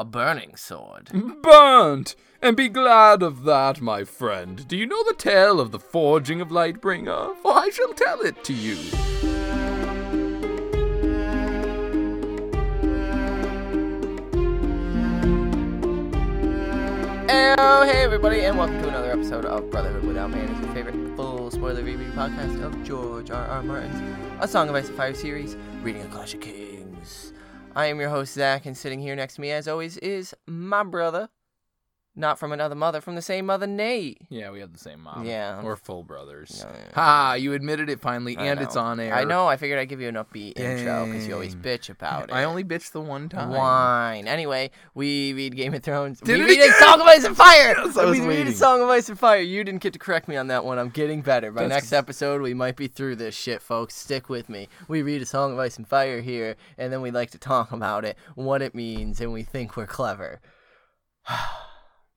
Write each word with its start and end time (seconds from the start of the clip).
a 0.00 0.04
burning 0.04 0.56
sword. 0.56 1.10
Burnt! 1.42 2.16
And 2.40 2.56
be 2.56 2.70
glad 2.70 3.22
of 3.22 3.44
that, 3.44 3.82
my 3.82 4.04
friend. 4.04 4.66
Do 4.66 4.74
you 4.74 4.86
know 4.86 5.04
the 5.04 5.12
tale 5.12 5.60
of 5.60 5.72
the 5.72 5.78
forging 5.78 6.40
of 6.40 6.48
Lightbringer? 6.48 7.36
For 7.42 7.52
I 7.52 7.68
shall 7.68 7.92
tell 7.92 8.22
it 8.22 8.42
to 8.44 8.54
you. 8.54 8.78
Oh, 17.58 17.84
hey 17.84 18.02
everybody, 18.02 18.40
and 18.40 18.56
welcome 18.56 18.80
to 18.80 18.88
another 18.88 19.12
episode 19.12 19.44
of 19.44 19.70
Brotherhood 19.70 20.04
Without 20.04 20.30
Manners, 20.30 20.58
your 20.64 20.72
favorite 20.72 21.14
full 21.14 21.50
spoiler 21.50 21.82
review 21.82 22.10
podcast 22.12 22.62
of 22.62 22.82
George 22.84 23.30
R. 23.30 23.46
R. 23.46 23.62
Martin's 23.62 24.00
A 24.40 24.48
Song 24.48 24.70
of 24.70 24.74
Ice 24.74 24.88
and 24.88 24.96
Fire 24.96 25.12
series, 25.12 25.56
reading 25.82 26.00
a 26.00 26.06
Clash 26.06 26.32
of 26.32 26.40
Kings. 26.40 27.34
I 27.76 27.86
am 27.86 28.00
your 28.00 28.10
host 28.10 28.34
Zach, 28.34 28.66
and 28.66 28.76
sitting 28.76 28.98
here 29.00 29.14
next 29.14 29.36
to 29.36 29.40
me, 29.40 29.52
as 29.52 29.68
always, 29.68 29.96
is 29.98 30.34
my 30.48 30.82
brother, 30.82 31.28
not 32.20 32.38
from 32.38 32.52
another 32.52 32.74
mother, 32.74 33.00
from 33.00 33.14
the 33.14 33.22
same 33.22 33.46
mother, 33.46 33.66
Nate. 33.66 34.18
Yeah, 34.28 34.50
we 34.50 34.60
have 34.60 34.72
the 34.72 34.78
same 34.78 35.00
mom. 35.00 35.24
Yeah. 35.24 35.62
We're 35.62 35.76
full 35.76 36.04
brothers. 36.04 36.64
Yeah, 36.64 36.72
yeah. 36.76 36.94
Ha! 36.94 37.34
You 37.34 37.54
admitted 37.54 37.88
it 37.88 38.00
finally, 38.00 38.36
I 38.36 38.46
and 38.46 38.60
know. 38.60 38.66
it's 38.66 38.76
on 38.76 39.00
air. 39.00 39.14
I 39.14 39.24
know. 39.24 39.46
I 39.46 39.56
figured 39.56 39.78
I'd 39.78 39.88
give 39.88 40.00
you 40.00 40.08
an 40.08 40.14
upbeat 40.14 40.58
intro 40.58 41.06
because 41.06 41.26
you 41.26 41.34
always 41.34 41.56
bitch 41.56 41.88
about 41.88 42.28
it. 42.28 42.32
I 42.32 42.44
only 42.44 42.62
bitched 42.62 42.92
the 42.92 43.00
one 43.00 43.28
time. 43.28 43.50
Wine. 43.50 44.28
Anyway, 44.28 44.70
we 44.94 45.32
read 45.32 45.56
Game 45.56 45.74
of 45.74 45.82
Thrones. 45.82 46.20
Did 46.20 46.38
we 46.38 46.44
read 46.44 46.58
again! 46.58 46.70
a 46.70 46.84
Song 46.84 47.00
of 47.00 47.06
Ice 47.06 47.24
and 47.24 47.36
Fire. 47.36 47.74
Yes, 47.76 47.96
I 47.96 48.10
we 48.10 48.20
read 48.20 48.46
a. 48.46 48.52
Song 48.52 48.82
of 48.82 48.88
Ice 48.88 49.08
and 49.08 49.18
Fire. 49.18 49.40
You 49.40 49.64
didn't 49.64 49.80
get 49.80 49.94
to 49.94 49.98
correct 49.98 50.28
me 50.28 50.36
on 50.36 50.48
that 50.48 50.64
one. 50.64 50.78
I'm 50.78 50.90
getting 50.90 51.22
better. 51.22 51.50
By 51.50 51.62
That's- 51.62 51.82
next 51.82 51.92
episode, 51.92 52.42
we 52.42 52.54
might 52.54 52.76
be 52.76 52.86
through 52.86 53.16
this 53.16 53.34
shit, 53.34 53.62
folks. 53.62 53.94
Stick 53.96 54.28
with 54.28 54.48
me. 54.48 54.68
We 54.88 55.02
read 55.02 55.22
a 55.22 55.26
Song 55.26 55.52
of 55.52 55.58
Ice 55.58 55.78
and 55.78 55.88
Fire 55.88 56.20
here, 56.20 56.56
and 56.76 56.92
then 56.92 57.00
we 57.00 57.10
like 57.10 57.30
to 57.30 57.38
talk 57.38 57.72
about 57.72 58.04
it, 58.04 58.16
what 58.34 58.60
it 58.62 58.74
means, 58.74 59.20
and 59.20 59.32
we 59.32 59.42
think 59.42 59.76
we're 59.76 59.86
clever. 59.86 60.40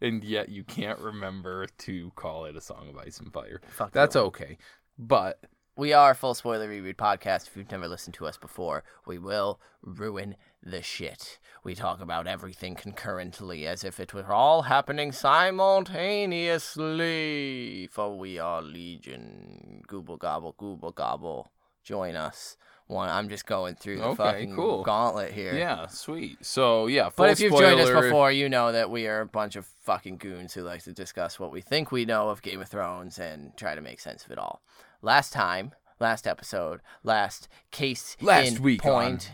And 0.03 0.23
yet 0.23 0.49
you 0.49 0.63
can't 0.65 0.99
remember 0.99 1.65
to 1.79 2.11
call 2.15 2.45
it 2.45 2.55
a 2.57 2.61
Song 2.61 2.89
of 2.89 2.97
Ice 2.97 3.19
and 3.19 3.31
Fire. 3.33 3.61
Fuck 3.69 3.93
That's 3.93 4.15
okay. 4.15 4.57
But 4.99 5.39
We 5.75 5.91
are 5.91 6.11
a 6.11 6.15
full 6.15 6.35
spoiler 6.35 6.67
reread 6.67 6.97
podcast. 6.97 7.47
If 7.47 7.57
you've 7.57 7.71
never 7.71 7.87
listened 7.87 8.13
to 8.15 8.27
us 8.27 8.37
before, 8.37 8.83
we 9.07 9.17
will 9.17 9.59
ruin 9.81 10.35
the 10.61 10.83
shit. 10.83 11.39
We 11.63 11.73
talk 11.73 11.99
about 11.99 12.27
everything 12.27 12.75
concurrently 12.75 13.65
as 13.65 13.83
if 13.83 13.99
it 13.99 14.13
were 14.13 14.31
all 14.31 14.61
happening 14.63 15.11
simultaneously. 15.11 17.89
For 17.91 18.15
we 18.15 18.37
are 18.37 18.61
Legion. 18.61 19.81
Gooble 19.87 20.19
gobble, 20.19 20.53
gooble 20.59 20.93
gobble. 20.93 21.51
Join 21.83 22.15
us. 22.15 22.55
One, 22.87 23.09
I'm 23.09 23.29
just 23.29 23.45
going 23.45 23.75
through 23.75 23.97
the 23.99 24.05
Okay, 24.07 24.15
fucking 24.15 24.55
cool. 24.55 24.83
gauntlet 24.83 25.31
here. 25.31 25.53
yeah, 25.55 25.87
sweet. 25.87 26.45
So 26.45 26.87
yeah, 26.87 27.09
But 27.15 27.29
if 27.31 27.39
you've 27.39 27.51
joined 27.57 27.79
us 27.79 27.89
before, 27.89 28.31
you 28.31 28.49
know 28.49 28.71
that 28.71 28.89
we 28.91 29.07
are 29.07 29.21
a 29.21 29.25
bunch 29.25 29.55
of 29.55 29.65
fucking 29.83 30.17
goons 30.17 30.53
who 30.53 30.61
like 30.63 30.83
to 30.83 30.91
discuss 30.93 31.39
what 31.39 31.51
we 31.51 31.61
think 31.61 31.91
we 31.91 32.05
know 32.05 32.29
of 32.29 32.41
Game 32.41 32.61
of 32.61 32.67
Thrones 32.67 33.17
and 33.17 33.55
try 33.57 33.73
to 33.73 33.81
make 33.81 33.99
sense 33.99 34.25
of 34.25 34.31
it 34.31 34.37
all. 34.37 34.61
Last 35.01 35.31
time, 35.33 35.71
last 35.99 36.27
episode, 36.27 36.81
last 37.03 37.47
case 37.71 38.17
Last 38.21 38.57
in 38.57 38.61
week 38.63 38.81
point, 38.81 39.31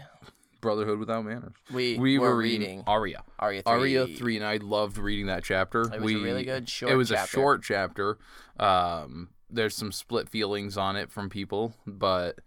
Brotherhood 0.61 0.99
Without 0.99 1.25
Manners. 1.25 1.53
we, 1.73 1.97
We 1.97 2.19
were, 2.19 2.29
were 2.29 2.37
reading 2.37 2.83
Arya. 2.85 3.23
Arya 3.39 3.61
3. 3.63 3.71
Arya 3.71 4.07
three, 4.07 4.35
and 4.37 4.45
I 4.45 4.57
loved 4.57 4.97
reading 4.97 5.25
that 5.27 5.43
chapter. 5.43 5.81
It 5.83 6.01
was 6.01 6.01
a 6.01 6.03
we, 6.03 6.15
really 6.15 6.43
good 6.43 6.69
short 6.69 6.91
It 6.91 6.95
was 6.95 7.09
chapter. 7.09 7.23
a 7.23 7.27
short 7.41 7.63
chapter. 7.63 8.17
Um, 8.59 9.29
there's 9.49 9.75
some 9.75 9.91
split 9.91 10.29
feelings 10.29 10.77
on 10.77 10.95
it 10.95 11.09
from 11.11 11.29
people, 11.29 11.73
but 11.87 12.39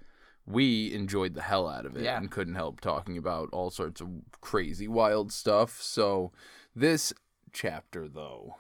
we 0.47 0.93
enjoyed 0.93 1.35
the 1.35 1.43
hell 1.43 1.69
out 1.69 1.87
of 1.87 1.97
it 1.97 2.03
Yeah. 2.03 2.17
and 2.17 2.31
couldn't 2.31 2.55
help 2.57 2.81
talking 2.81 3.17
about 3.17 3.49
all 3.53 3.71
sorts 3.71 4.01
of 4.01 4.09
crazy, 4.41 4.89
wild 4.89 5.33
stuff. 5.33 5.81
So 5.81 6.33
this 6.75 7.13
chapter, 7.53 8.09
though, 8.09 8.57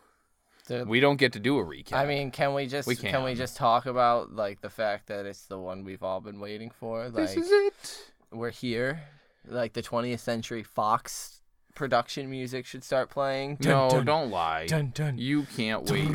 The- 0.66 0.84
we 0.84 1.00
don't 1.00 1.16
get 1.16 1.32
to 1.32 1.40
do 1.40 1.58
a 1.58 1.64
recap. 1.64 1.94
I 1.94 2.06
mean, 2.06 2.30
can 2.30 2.54
we 2.54 2.66
just 2.66 2.86
We 2.86 2.94
can. 2.94 3.24
we 3.24 3.34
just 3.34 3.56
talk 3.56 3.86
about 3.86 4.32
like 4.32 4.60
the 4.60 4.70
fact 4.70 5.08
that 5.08 5.26
it's 5.26 5.46
the 5.46 5.58
one 5.58 5.82
we've 5.82 6.02
all 6.04 6.20
been 6.20 6.38
waiting 6.38 6.70
for? 6.70 7.04
Like 7.06 7.14
this 7.14 7.36
is 7.36 7.50
it. 7.50 8.12
we're 8.30 8.50
here. 8.50 9.02
Like 9.44 9.72
the 9.72 9.82
20th 9.82 10.20
century 10.20 10.62
Fox 10.62 11.41
production 11.74 12.30
music 12.30 12.66
should 12.66 12.84
start 12.84 13.08
playing. 13.10 13.56
no, 13.60 13.88
Dun, 13.88 13.90
dun, 13.90 14.04
don't 14.04 14.30
lie. 14.30 14.66
dun 14.66 14.92
dun. 14.94 15.18
You 15.18 15.44
can't 15.56 15.88
wait. 15.90 16.08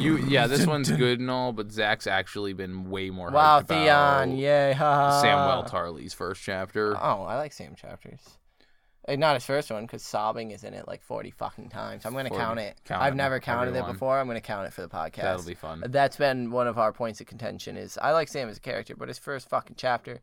You 0.00 0.16
yeah, 0.18 0.46
this 0.46 0.66
one's 0.66 0.90
good 0.90 1.20
and 1.20 1.30
all, 1.30 1.52
but 1.52 1.70
Zach's 1.72 2.06
actually 2.06 2.52
been 2.52 2.90
way 2.90 3.10
more. 3.10 3.30
Wow, 3.30 3.60
Theon, 3.60 3.82
about 3.86 4.28
yay, 4.36 4.72
haha. 4.72 5.22
Samwell 5.22 5.70
Tarly's 5.70 6.12
first 6.14 6.42
chapter. 6.42 6.96
Oh, 6.96 7.22
I 7.22 7.36
like 7.36 7.52
Sam 7.52 7.74
chapters. 7.74 8.20
Eh, 9.06 9.16
Not 9.16 9.34
his 9.34 9.44
first 9.44 9.70
one, 9.70 9.84
because 9.84 10.02
sobbing 10.02 10.50
is 10.50 10.64
in 10.64 10.72
it 10.72 10.88
like 10.88 11.02
40 11.02 11.30
fucking 11.30 11.68
times. 11.68 12.06
I'm 12.06 12.12
going 12.12 12.24
to 12.24 12.30
40. 12.30 12.42
count 12.42 12.58
it. 12.60 12.80
Count 12.86 13.02
I've 13.02 13.12
it, 13.12 13.16
never 13.16 13.38
counted 13.38 13.68
everyone. 13.68 13.90
it 13.90 13.92
before. 13.92 14.18
I'm 14.18 14.26
going 14.26 14.36
to 14.36 14.40
count 14.40 14.66
it 14.66 14.72
for 14.72 14.80
the 14.80 14.88
podcast. 14.88 15.16
That'll 15.22 15.42
be 15.44 15.52
fun. 15.54 15.84
That's 15.88 16.16
been 16.16 16.50
one 16.50 16.66
of 16.66 16.78
our 16.78 16.90
points 16.90 17.20
of 17.20 17.26
contention 17.26 17.76
is 17.76 17.98
I 18.00 18.12
like 18.12 18.28
Sam 18.28 18.48
as 18.48 18.56
a 18.56 18.60
character, 18.60 18.94
but 18.96 19.08
his 19.08 19.18
first 19.18 19.50
fucking 19.50 19.76
chapter 19.78 20.20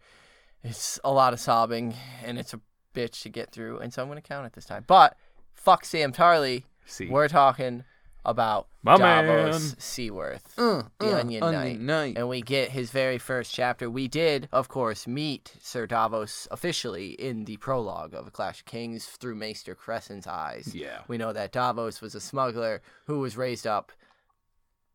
is 0.63 0.99
a 1.03 1.11
lot 1.11 1.31
of 1.33 1.39
sobbing, 1.39 1.93
and 2.25 2.39
it's 2.39 2.53
a 2.55 2.59
bitch 2.93 3.21
to 3.23 3.29
get 3.29 3.51
through, 3.51 3.79
and 3.79 3.93
so 3.93 4.01
I'm 4.01 4.07
going 4.07 4.21
to 4.21 4.27
count 4.27 4.45
it 4.45 4.53
this 4.53 4.65
time. 4.65 4.83
But 4.87 5.15
fuck 5.53 5.85
Sam 5.85 6.11
Tarly. 6.11 6.63
See, 6.85 7.07
We're 7.07 7.27
talking 7.27 7.83
about 8.25 8.67
My 8.83 8.97
Davos 8.97 9.71
man. 9.71 9.79
Seaworth, 9.79 10.53
Uh, 10.57 10.83
the 10.99 11.15
uh, 11.15 11.19
Onion 11.19 11.39
Knight. 11.51 11.79
Knight. 11.79 12.17
and 12.17 12.29
we 12.29 12.41
get 12.41 12.69
his 12.69 12.91
very 12.91 13.17
first 13.17 13.53
chapter. 13.53 13.89
We 13.89 14.07
did, 14.07 14.47
of 14.51 14.67
course, 14.67 15.07
meet 15.07 15.55
Sir 15.61 15.87
Davos 15.87 16.47
officially 16.51 17.11
in 17.11 17.45
the 17.45 17.57
prologue 17.57 18.13
of 18.13 18.27
A 18.27 18.31
Clash 18.31 18.59
of 18.59 18.65
Kings 18.65 19.05
through 19.05 19.35
Maester 19.35 19.73
Cressen's 19.73 20.27
eyes. 20.27 20.73
Yeah. 20.73 20.99
We 21.07 21.17
know 21.17 21.33
that 21.33 21.51
Davos 21.51 22.01
was 22.01 22.13
a 22.13 22.21
smuggler 22.21 22.81
who 23.07 23.19
was 23.19 23.37
raised 23.37 23.65
up 23.65 23.91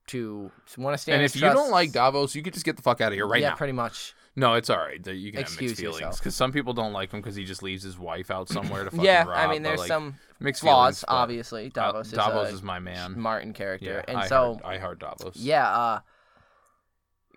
to 0.09 0.51
want 0.79 0.95
to 0.95 0.99
stand. 0.99 1.15
And 1.15 1.23
his 1.23 1.35
if 1.35 1.43
you 1.43 1.49
don't 1.49 1.71
like 1.71 1.93
Davos, 1.93 2.35
you 2.35 2.43
could 2.43 2.53
just 2.53 2.65
get 2.65 2.77
the 2.77 2.83
fuck 2.83 3.01
out 3.01 3.09
of 3.13 3.15
here 3.15 3.27
right 3.27 3.41
yeah, 3.41 3.49
now. 3.49 3.55
Yeah, 3.55 3.59
pretty 3.59 3.73
much. 3.73 4.15
No, 4.39 4.53
it's 4.53 4.69
all 4.69 4.77
right. 4.77 5.05
You 5.07 5.33
can 5.33 5.41
Excuse 5.41 5.71
have 5.73 5.79
mixed 5.81 5.99
feelings 5.99 6.19
because 6.19 6.35
some 6.37 6.53
people 6.53 6.75
don't 6.75 6.93
like 6.93 7.11
him 7.11 7.21
because 7.21 7.35
he 7.35 7.45
just 7.45 7.63
leaves 7.63 7.83
his 7.83 7.99
wife 7.99 8.31
out 8.31 8.49
somewhere 8.51 8.85
to 8.85 8.91
fucking 8.91 9.05
Yeah, 9.05 9.25
rob, 9.25 9.31
I 9.31 9.51
mean, 9.51 9.63
there's 9.63 9.81
like, 9.81 9.89
some 9.89 10.17
mixed 10.41 10.61
flaws, 10.61 11.01
feelings, 11.01 11.05
obviously. 11.09 11.67
uh, 11.67 11.71
Davos, 11.71 12.11
Davos 12.11 12.49
is, 12.49 12.55
is 12.57 12.63
my 12.63 12.79
man. 12.79 13.19
Martin 13.19 13.55
character, 13.55 14.05
Yeah, 14.07 14.13
and 14.13 14.19
I 14.19 14.29
so 14.29 14.59
heart, 14.63 14.65
I 14.65 14.79
heart 14.79 14.99
Davos. 14.99 15.37
Yeah, 15.37 15.67
uh 15.67 16.01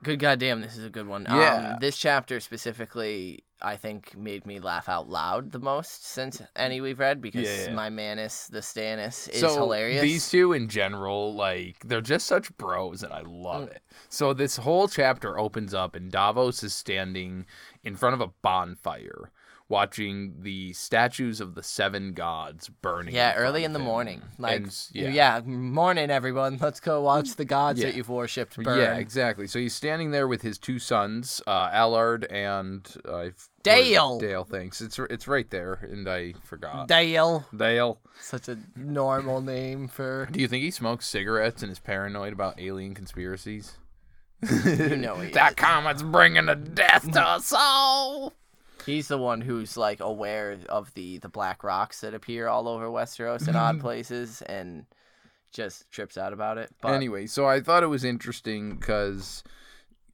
good 0.04 0.20
goddamn, 0.20 0.62
this 0.62 0.78
is 0.78 0.86
a 0.86 0.90
good 0.90 1.08
one. 1.08 1.26
Yeah. 1.30 1.72
Um, 1.74 1.80
this 1.80 1.98
chapter 1.98 2.40
specifically, 2.40 3.44
I 3.62 3.76
think, 3.76 4.16
made 4.18 4.46
me 4.46 4.60
laugh 4.60 4.88
out 4.88 5.10
loud 5.10 5.52
the 5.52 5.60
most 5.60 6.06
since 6.06 6.42
any 6.56 6.80
we've 6.82 7.00
read 7.00 7.22
because 7.22 7.44
Yeah, 7.44 7.68
yeah. 7.68 7.74
my 7.74 7.90
Manus, 7.90 8.48
the 8.48 8.60
Stannis, 8.60 9.28
is 9.30 9.42
so 9.42 9.54
hilarious. 9.56 10.02
These 10.02 10.30
two 10.30 10.54
in 10.54 10.70
general, 10.70 11.34
like 11.36 11.78
they're 11.86 12.00
just 12.02 12.26
such 12.26 12.56
bros, 12.58 13.04
and 13.04 13.12
I 13.12 13.22
love 13.22 13.64
Mm. 13.70 13.72
it. 13.76 13.82
So 14.08 14.34
this 14.34 14.58
whole 14.58 14.88
chapter 14.88 15.38
opens 15.38 15.74
up, 15.74 15.96
and 15.96 16.10
Davos 16.12 16.64
is 16.64 16.74
standing 16.74 17.46
in 17.84 17.96
front 17.96 18.14
of 18.14 18.22
a 18.22 18.32
bonfire, 18.42 19.32
watching 19.70 20.34
the 20.42 20.74
statues 20.74 21.40
of 21.40 21.54
the 21.56 21.62
seven 21.64 22.14
gods 22.14 22.70
burning. 22.82 23.14
yeah, 23.14 23.36
early 23.36 23.64
in 23.64 23.72
the 23.74 23.80
morning. 23.80 24.22
Like, 24.40 24.56
And, 24.58 24.76
yeah. 24.92 25.10
yeah. 25.10 25.42
morning, 25.46 26.10
everyone. 26.10 26.58
Let's 26.62 26.80
go 26.80 27.02
watch 27.02 27.36
the 27.36 27.46
gods 27.46 27.80
Yeah. 27.80 27.86
that 27.88 27.96
you've 27.96 28.10
worshipped 28.10 28.58
burn. 28.58 28.80
Yeah, 28.80 28.96
exactly. 28.96 29.46
So 29.48 29.60
he's 29.60 29.74
standing 29.76 30.10
there 30.12 30.28
with 30.28 30.42
his 30.42 30.58
two 30.58 30.80
sons, 30.80 31.40
uh, 31.46 31.70
Allard 31.72 32.26
and 32.32 32.86
uh, 33.08 33.30
Dale. 33.62 34.20
Dale, 34.20 34.44
thanks. 34.44 34.82
It's 34.82 34.98
it's 34.98 35.28
right 35.28 35.50
there, 35.52 35.74
and 35.74 36.10
I 36.10 36.34
forgot. 36.44 36.88
Dale. 36.88 37.46
Dale. 37.56 38.00
Such 38.20 38.48
a 38.50 38.58
normal 38.76 39.42
name 39.42 39.88
for. 39.88 40.28
Do 40.32 40.40
you 40.40 40.48
think 40.48 40.64
he 40.64 40.72
smokes 40.72 41.06
cigarettes 41.08 41.62
and 41.62 41.72
is 41.72 41.78
paranoid 41.80 42.34
about 42.34 42.60
alien 42.60 42.96
conspiracies? 42.96 43.74
You 44.66 44.96
know 44.96 45.16
he 45.20 45.32
that 45.34 45.52
is. 45.52 45.56
comet's 45.56 46.02
bringing 46.02 46.48
a 46.50 46.56
death 46.56 47.12
to 47.12 47.22
us 47.22 47.54
all. 47.56 48.34
He's 48.86 49.08
the 49.08 49.18
one 49.18 49.42
who's 49.42 49.78
like 49.78 50.00
aware 50.00 50.58
of 50.70 50.94
the 50.94 51.18
the 51.20 51.30
black 51.30 51.64
rocks 51.64 52.02
that 52.02 52.14
appear 52.14 52.48
all 52.48 52.68
over 52.68 52.88
Westeros 52.88 53.48
in 53.48 53.56
odd 53.56 53.80
places 53.82 54.42
and 54.44 54.86
just 55.52 55.90
trips 55.92 56.18
out 56.18 56.34
about 56.34 56.58
it. 56.58 56.70
But 56.82 56.94
Anyway, 56.94 57.26
so 57.26 57.46
I 57.48 57.60
thought 57.62 57.84
it 57.84 57.88
was 57.88 58.04
interesting 58.04 58.76
because, 58.76 59.44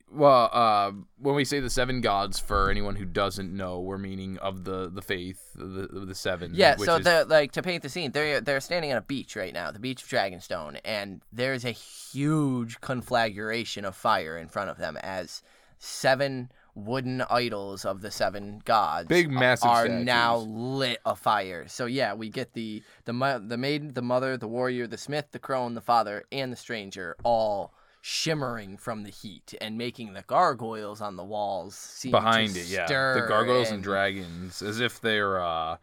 well, 0.09 0.49
uh, 0.53 0.91
when 1.19 1.35
we 1.35 1.43
say 1.43 1.59
the 1.59 1.69
seven 1.69 1.99
gods, 1.99 2.39
for 2.39 2.69
anyone 2.71 2.95
who 2.95 3.05
doesn't 3.05 3.51
know, 3.55 3.81
we're 3.81 3.97
meaning 3.97 4.37
of 4.37 4.63
the 4.63 4.89
the 4.89 5.01
faith, 5.01 5.41
the 5.55 5.87
the 6.05 6.15
seven. 6.15 6.51
Yeah, 6.53 6.75
which 6.77 6.85
so 6.87 6.97
is- 6.97 7.03
the 7.03 7.25
like 7.27 7.51
to 7.53 7.61
paint 7.61 7.83
the 7.83 7.89
scene, 7.89 8.11
they're 8.11 8.39
they're 8.41 8.61
standing 8.61 8.91
on 8.91 8.97
a 8.97 9.01
beach 9.01 9.35
right 9.35 9.53
now, 9.53 9.71
the 9.71 9.79
beach 9.79 10.03
of 10.03 10.09
Dragonstone, 10.09 10.79
and 10.85 11.21
there's 11.33 11.65
a 11.65 11.71
huge 11.71 12.79
conflagration 12.81 13.83
of 13.83 13.95
fire 13.95 14.37
in 14.37 14.47
front 14.47 14.69
of 14.69 14.77
them 14.77 14.97
as 14.97 15.41
seven 15.79 16.49
wooden 16.75 17.21
idols 17.29 17.85
of 17.85 18.01
the 18.01 18.11
seven 18.11 18.61
gods 18.65 19.07
Big, 19.07 19.31
massive 19.31 19.69
are 19.69 19.85
statues. 19.85 20.05
now 20.05 20.37
lit 20.37 20.99
afire. 21.05 21.67
So 21.67 21.85
yeah, 21.85 22.13
we 22.13 22.29
get 22.29 22.53
the 22.53 22.83
the 23.05 23.43
the 23.45 23.57
maiden, 23.57 23.93
the 23.93 24.01
mother, 24.01 24.37
the 24.37 24.47
warrior, 24.47 24.85
the 24.85 24.97
smith, 24.97 25.27
the 25.31 25.39
crone, 25.39 25.73
the 25.73 25.81
father, 25.81 26.25
and 26.31 26.51
the 26.51 26.57
stranger 26.57 27.15
all 27.23 27.73
shimmering 28.01 28.77
from 28.77 29.01
the 29.03 29.09
heat 29.09 29.55
and 29.59 29.77
making 29.77 30.13
the 30.13 30.21
gargoyles 30.27 31.01
on 31.01 31.15
the 31.15 31.23
walls 31.23 31.75
seem 31.75 32.11
behind 32.11 32.53
to 32.53 32.59
it, 32.59 32.67
yeah, 32.67 32.85
the 32.85 33.25
gargoyles 33.27 33.69
and 33.69 33.75
and 33.75 33.83
dragons, 33.83 34.61
as 34.61 34.79
if 34.79 35.01
they're, 35.01 35.41
uh, 35.41 35.77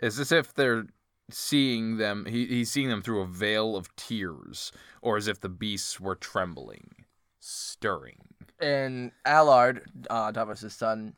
as 0.00 0.32
if 0.32 0.54
they're 0.54 0.86
seeing 1.30 1.96
them 1.96 2.24
he, 2.26 2.46
he's 2.46 2.70
seeing 2.70 2.88
them 2.88 3.02
through 3.02 3.20
a 3.20 3.26
veil 3.26 3.74
of 3.76 3.94
tears 3.96 4.70
or 5.02 5.16
as 5.16 5.26
if 5.26 5.40
the 5.40 5.48
beasts 5.48 5.98
were 5.98 6.14
trembling 6.14 7.04
stirring 7.40 8.35
And 8.60 9.12
Allard, 9.24 9.82
uh, 10.08 10.30
Davos' 10.32 10.74
son, 10.74 11.14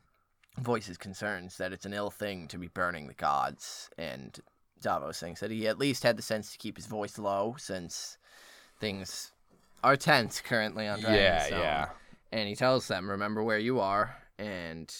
voices 0.57 0.97
concerns 0.97 1.57
that 1.57 1.71
it's 1.71 1.85
an 1.85 1.93
ill 1.93 2.11
thing 2.11 2.47
to 2.49 2.57
be 2.57 2.67
burning 2.67 3.07
the 3.07 3.13
gods. 3.13 3.89
And 3.97 4.37
Davos 4.81 5.19
thinks 5.19 5.39
that 5.39 5.51
he 5.51 5.67
at 5.67 5.79
least 5.79 6.03
had 6.03 6.17
the 6.17 6.21
sense 6.21 6.51
to 6.51 6.57
keep 6.57 6.75
his 6.77 6.85
voice 6.85 7.17
low 7.17 7.55
since 7.57 8.17
things 8.79 9.31
are 9.83 9.95
tense 9.95 10.41
currently 10.41 10.87
on 10.87 10.99
yeah 11.01 11.47
Dragonstone. 11.47 11.51
yeah 11.51 11.89
And 12.31 12.49
he 12.49 12.55
tells 12.55 12.87
them, 12.87 13.09
remember 13.09 13.43
where 13.43 13.59
you 13.59 13.79
are. 13.79 14.17
And 14.37 14.93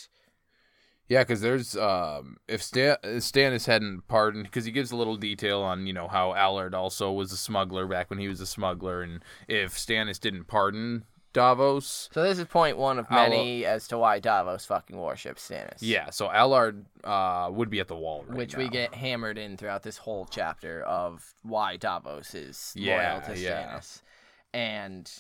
yeah 1.07 1.24
because 1.24 1.41
there's 1.41 1.75
um 1.75 2.38
if 2.47 2.62
Stan, 2.63 2.97
if 3.03 3.24
stannis 3.24 3.65
hadn't 3.68 4.07
pardoned 4.07 4.45
because 4.45 4.65
he 4.65 4.71
gives 4.71 4.91
a 4.91 4.95
little 4.95 5.18
detail 5.18 5.62
on 5.62 5.88
you 5.88 5.94
know 5.94 6.07
how 6.07 6.33
allard 6.33 6.75
also 6.75 7.12
was 7.12 7.31
a 7.31 7.38
smuggler 7.38 7.88
back 7.88 8.09
when 8.09 8.19
he 8.19 8.27
was 8.27 8.39
a 8.39 8.45
smuggler 8.45 9.01
and 9.01 9.24
if 9.47 9.74
stannis 9.74 10.19
didn't 10.19 10.45
pardon 10.45 11.03
davos 11.33 12.09
so 12.11 12.23
this 12.23 12.39
is 12.39 12.45
point 12.45 12.77
one 12.77 12.97
of 12.97 13.09
many 13.11 13.63
as 13.65 13.87
to 13.87 13.97
why 13.97 14.19
Davos 14.19 14.65
fucking 14.65 14.97
worships 14.97 15.47
Stannis. 15.49 15.77
yeah 15.79 16.09
so 16.09 16.29
allard 16.31 16.85
uh 17.03 17.49
would 17.51 17.69
be 17.69 17.79
at 17.79 17.87
the 17.87 17.95
wall 17.95 18.23
right 18.27 18.37
Which 18.37 18.55
we 18.55 18.67
get 18.67 18.93
hammered 18.95 19.37
in 19.37 19.55
throughout 19.55 19.83
this 19.83 19.97
whole 19.97 20.27
chapter 20.29 20.81
of 20.83 21.33
why 21.43 21.77
Davos 21.77 22.33
is 22.33 22.73
Yeah, 22.75 23.19
loyal 23.19 23.35
to 23.35 23.39
yeah. 23.41 23.77
Stannis. 23.77 24.01
And 24.53 25.11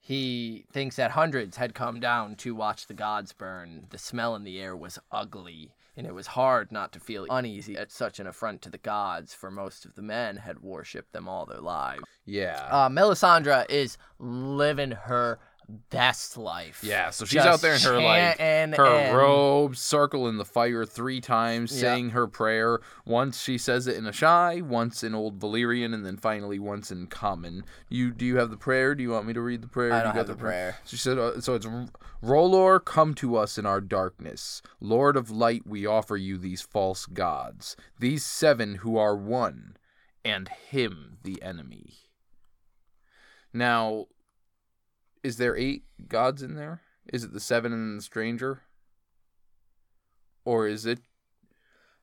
he 0.00 0.64
thinks 0.72 0.96
that 0.96 1.10
hundreds 1.12 1.56
had 1.56 1.74
come 1.74 2.00
down 2.00 2.36
to 2.36 2.54
watch 2.54 2.86
the 2.86 2.94
gods 2.94 3.32
burn. 3.32 3.86
The 3.90 3.98
smell 3.98 4.34
in 4.36 4.44
the 4.44 4.58
air 4.60 4.74
was 4.76 4.98
ugly, 5.12 5.72
and 5.96 6.06
it 6.06 6.14
was 6.14 6.28
hard 6.28 6.72
not 6.72 6.92
to 6.92 7.00
feel 7.00 7.26
uneasy 7.30 7.76
at 7.76 7.92
such 7.92 8.18
an 8.20 8.26
affront 8.26 8.62
to 8.62 8.70
the 8.70 8.78
gods, 8.78 9.34
for 9.34 9.50
most 9.50 9.84
of 9.84 9.94
the 9.94 10.02
men 10.02 10.36
had 10.36 10.60
worshipped 10.60 11.12
them 11.12 11.28
all 11.28 11.46
their 11.46 11.60
lives. 11.60 12.02
yeah 12.24 12.68
Uh, 12.70 12.88
Melisandre 12.88 13.64
is 13.68 13.96
living 14.18 14.90
her 14.92 15.38
best 15.90 16.36
life. 16.36 16.80
Yeah, 16.82 17.10
so 17.10 17.24
she's 17.24 17.40
out 17.42 17.60
there 17.60 17.74
in 17.74 17.80
her 17.80 18.00
like 18.00 18.36
chanting 18.38 18.76
her 18.78 18.86
and- 18.86 19.16
robe, 19.16 19.76
circling 19.76 20.36
the 20.38 20.44
fire 20.44 20.84
three 20.84 21.20
times, 21.20 21.72
Yeah. 21.74 21.80
saying 21.80 22.10
her 22.10 22.26
prayer. 22.26 22.80
Once 23.04 23.40
she 23.40 23.56
says 23.58 23.86
it 23.86 23.96
in 23.96 24.04
Asshai, 24.04 24.62
once 24.62 25.02
in 25.02 25.14
Old 25.14 25.38
Valyrian, 25.40 25.94
and 25.94 26.04
then 26.04 26.16
finally 26.16 26.58
once 26.58 26.90
in 26.90 27.06
Common. 27.06 27.64
You 27.88 28.10
do 28.10 28.24
you 28.24 28.36
have 28.36 28.50
the 28.50 28.56
prayer? 28.56 28.94
Do 28.94 29.02
you 29.02 29.10
want 29.10 29.26
me 29.26 29.32
to 29.32 29.40
read 29.40 29.62
the 29.62 29.68
prayer? 29.68 29.92
I 29.92 29.98
Do 29.98 30.04
don't 30.04 30.14
you 30.14 30.18
have 30.18 30.26
got 30.28 30.32
the 30.36 30.40
prayer. 30.40 30.76
She 30.84 30.96
said, 30.96 31.18
uh, 31.18 31.40
so 31.40 31.54
it's 31.54 31.66
R'hllor, 32.22 32.84
come 32.84 33.14
to 33.14 33.36
us 33.36 33.58
in 33.58 33.66
our 33.66 33.80
darkness. 33.80 34.62
Lord 34.80 35.16
of 35.16 35.30
light, 35.30 35.66
we 35.66 35.84
offer 35.86 36.16
you 36.16 36.38
these 36.38 36.62
false 36.62 37.06
gods, 37.06 37.76
these 37.98 38.24
seven 38.24 38.76
who 38.76 38.96
are 38.96 39.14
one, 39.16 39.76
and 40.24 40.48
him 40.48 41.18
the 41.22 41.42
enemy. 41.42 41.94
Now, 43.52 44.06
is 45.24 45.38
there 45.38 45.56
eight 45.56 45.82
gods 46.08 46.42
in 46.42 46.54
there? 46.54 46.82
Is 47.12 47.24
it 47.24 47.32
the 47.32 47.40
seven 47.40 47.72
and 47.72 47.98
the 47.98 48.02
stranger? 48.02 48.60
Or 50.44 50.68
is 50.68 50.86
it 50.86 51.00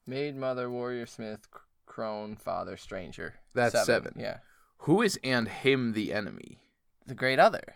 Maid, 0.07 0.35
mother, 0.35 0.69
warrior, 0.69 1.05
smith, 1.05 1.47
crone, 1.85 2.35
father, 2.35 2.75
stranger. 2.75 3.35
That's 3.53 3.85
seven. 3.85 4.13
Yeah. 4.17 4.37
who 4.79 5.01
is 5.03 5.19
and 5.23 5.47
him 5.47 5.93
the 5.93 6.11
enemy? 6.11 6.57
The 7.05 7.13
great 7.15 7.37
other. 7.39 7.75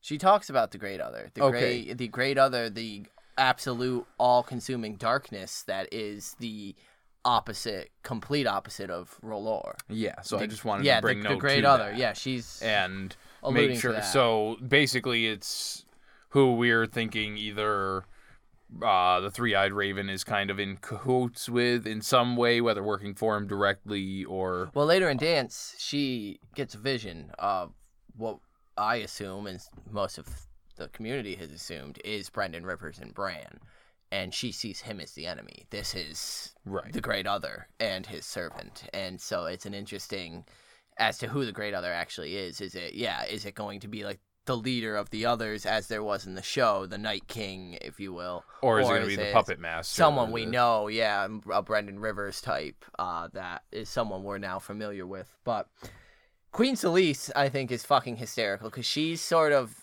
She 0.00 0.16
talks 0.18 0.48
about 0.48 0.70
the 0.70 0.78
great 0.78 1.00
other. 1.00 1.30
The 1.34 1.42
Okay. 1.42 1.58
great 1.84 1.98
the 1.98 2.08
great 2.08 2.38
other, 2.38 2.70
the 2.70 3.06
absolute 3.36 4.06
all 4.18 4.42
consuming 4.42 4.94
darkness 4.96 5.62
that 5.64 5.92
is 5.92 6.36
the 6.38 6.74
opposite 7.24 7.90
complete 8.02 8.46
opposite 8.46 8.88
of 8.90 9.18
R'hllor. 9.22 9.74
Yeah, 9.88 10.20
so 10.22 10.38
I 10.38 10.46
just 10.46 10.64
wanted 10.64 10.86
yeah, 10.86 10.96
to 10.96 11.02
bring 11.02 11.18
the, 11.18 11.24
note 11.24 11.34
the 11.34 11.40
great 11.40 11.64
other. 11.64 11.90
that. 11.90 11.96
Yeah, 11.98 12.12
she's 12.12 12.62
and 12.62 13.14
alluding 13.42 13.70
make 13.70 13.80
sure. 13.80 14.02
So 14.02 14.56
basically, 14.66 15.26
it's 15.26 15.84
who 16.30 16.54
we're 16.54 16.86
thinking 16.86 17.36
either 17.36 18.04
uh, 18.82 19.20
the 19.20 19.30
three-eyed 19.30 19.72
raven 19.72 20.08
is 20.08 20.22
kind 20.24 20.50
of 20.50 20.60
in 20.60 20.76
cahoots 20.76 21.48
with 21.48 21.86
in 21.86 22.00
some 22.00 22.36
way, 22.36 22.60
whether 22.60 22.82
working 22.82 23.14
for 23.14 23.36
him 23.36 23.46
directly 23.46 24.24
or 24.24 24.70
Well, 24.74 24.86
later 24.86 25.08
in 25.08 25.16
dance, 25.16 25.74
she 25.78 26.40
gets 26.54 26.74
a 26.74 26.78
vision 26.78 27.32
of 27.38 27.72
what 28.16 28.38
I 28.76 28.96
assume, 28.96 29.46
and 29.46 29.60
most 29.90 30.18
of 30.18 30.26
the 30.76 30.88
community 30.88 31.34
has 31.34 31.50
assumed, 31.50 32.00
is 32.04 32.30
Brynden 32.30 32.64
Rivers 32.64 32.98
and 32.98 33.12
Bran, 33.12 33.58
and 34.12 34.32
she 34.32 34.52
sees 34.52 34.80
him 34.80 35.00
as 35.00 35.12
the 35.12 35.26
enemy. 35.26 35.66
This 35.70 35.94
is 35.94 36.54
right. 36.64 36.92
the 36.92 37.00
Great 37.00 37.26
Other 37.26 37.66
and 37.80 38.06
his 38.06 38.24
servant, 38.24 38.84
and 38.94 39.20
so 39.20 39.46
it's 39.46 39.66
an 39.66 39.74
interesting 39.74 40.44
as 41.00 41.18
to 41.18 41.26
who 41.28 41.44
the 41.44 41.52
Great 41.52 41.74
Other 41.74 41.92
actually 41.92 42.36
is. 42.36 42.60
Is 42.60 42.74
it 42.76 42.94
yeah? 42.94 43.24
Is 43.24 43.44
it 43.44 43.54
going 43.56 43.80
to 43.80 43.88
be 43.88 44.04
like 44.04 44.20
the 44.46 44.56
leader 44.56 44.96
of 44.96 45.10
the 45.10 45.26
others, 45.26 45.66
as 45.66 45.88
there 45.88 46.02
was 46.02 46.26
in 46.26 46.34
the 46.34 46.42
show, 46.42 46.86
the 46.86 46.96
Night 46.98 47.26
King, 47.28 47.76
if 47.82 47.98
you 48.00 48.12
will, 48.12 48.44
or 48.62 48.80
is 48.80 48.86
it 48.86 48.90
going 48.90 49.02
to 49.02 49.08
be 49.08 49.16
the 49.16 49.30
puppet 49.32 49.58
master? 49.60 49.94
someone 49.96 50.30
we 50.32 50.44
the- 50.44 50.50
know, 50.50 50.88
yeah, 50.88 51.24
a 51.24 51.62
Brynden 51.62 52.00
Rivers 52.00 52.40
type. 52.40 52.84
Uh, 52.98 53.28
that 53.32 53.62
is 53.72 53.88
someone 53.88 54.22
we're 54.22 54.38
now 54.38 54.58
familiar 54.58 55.06
with. 55.06 55.28
But 55.44 55.68
Queen 56.52 56.74
Selyse, 56.74 57.30
I 57.36 57.48
think, 57.48 57.70
is 57.70 57.84
fucking 57.84 58.16
hysterical 58.16 58.70
because 58.70 58.86
she's 58.86 59.20
sort 59.20 59.52
of 59.52 59.74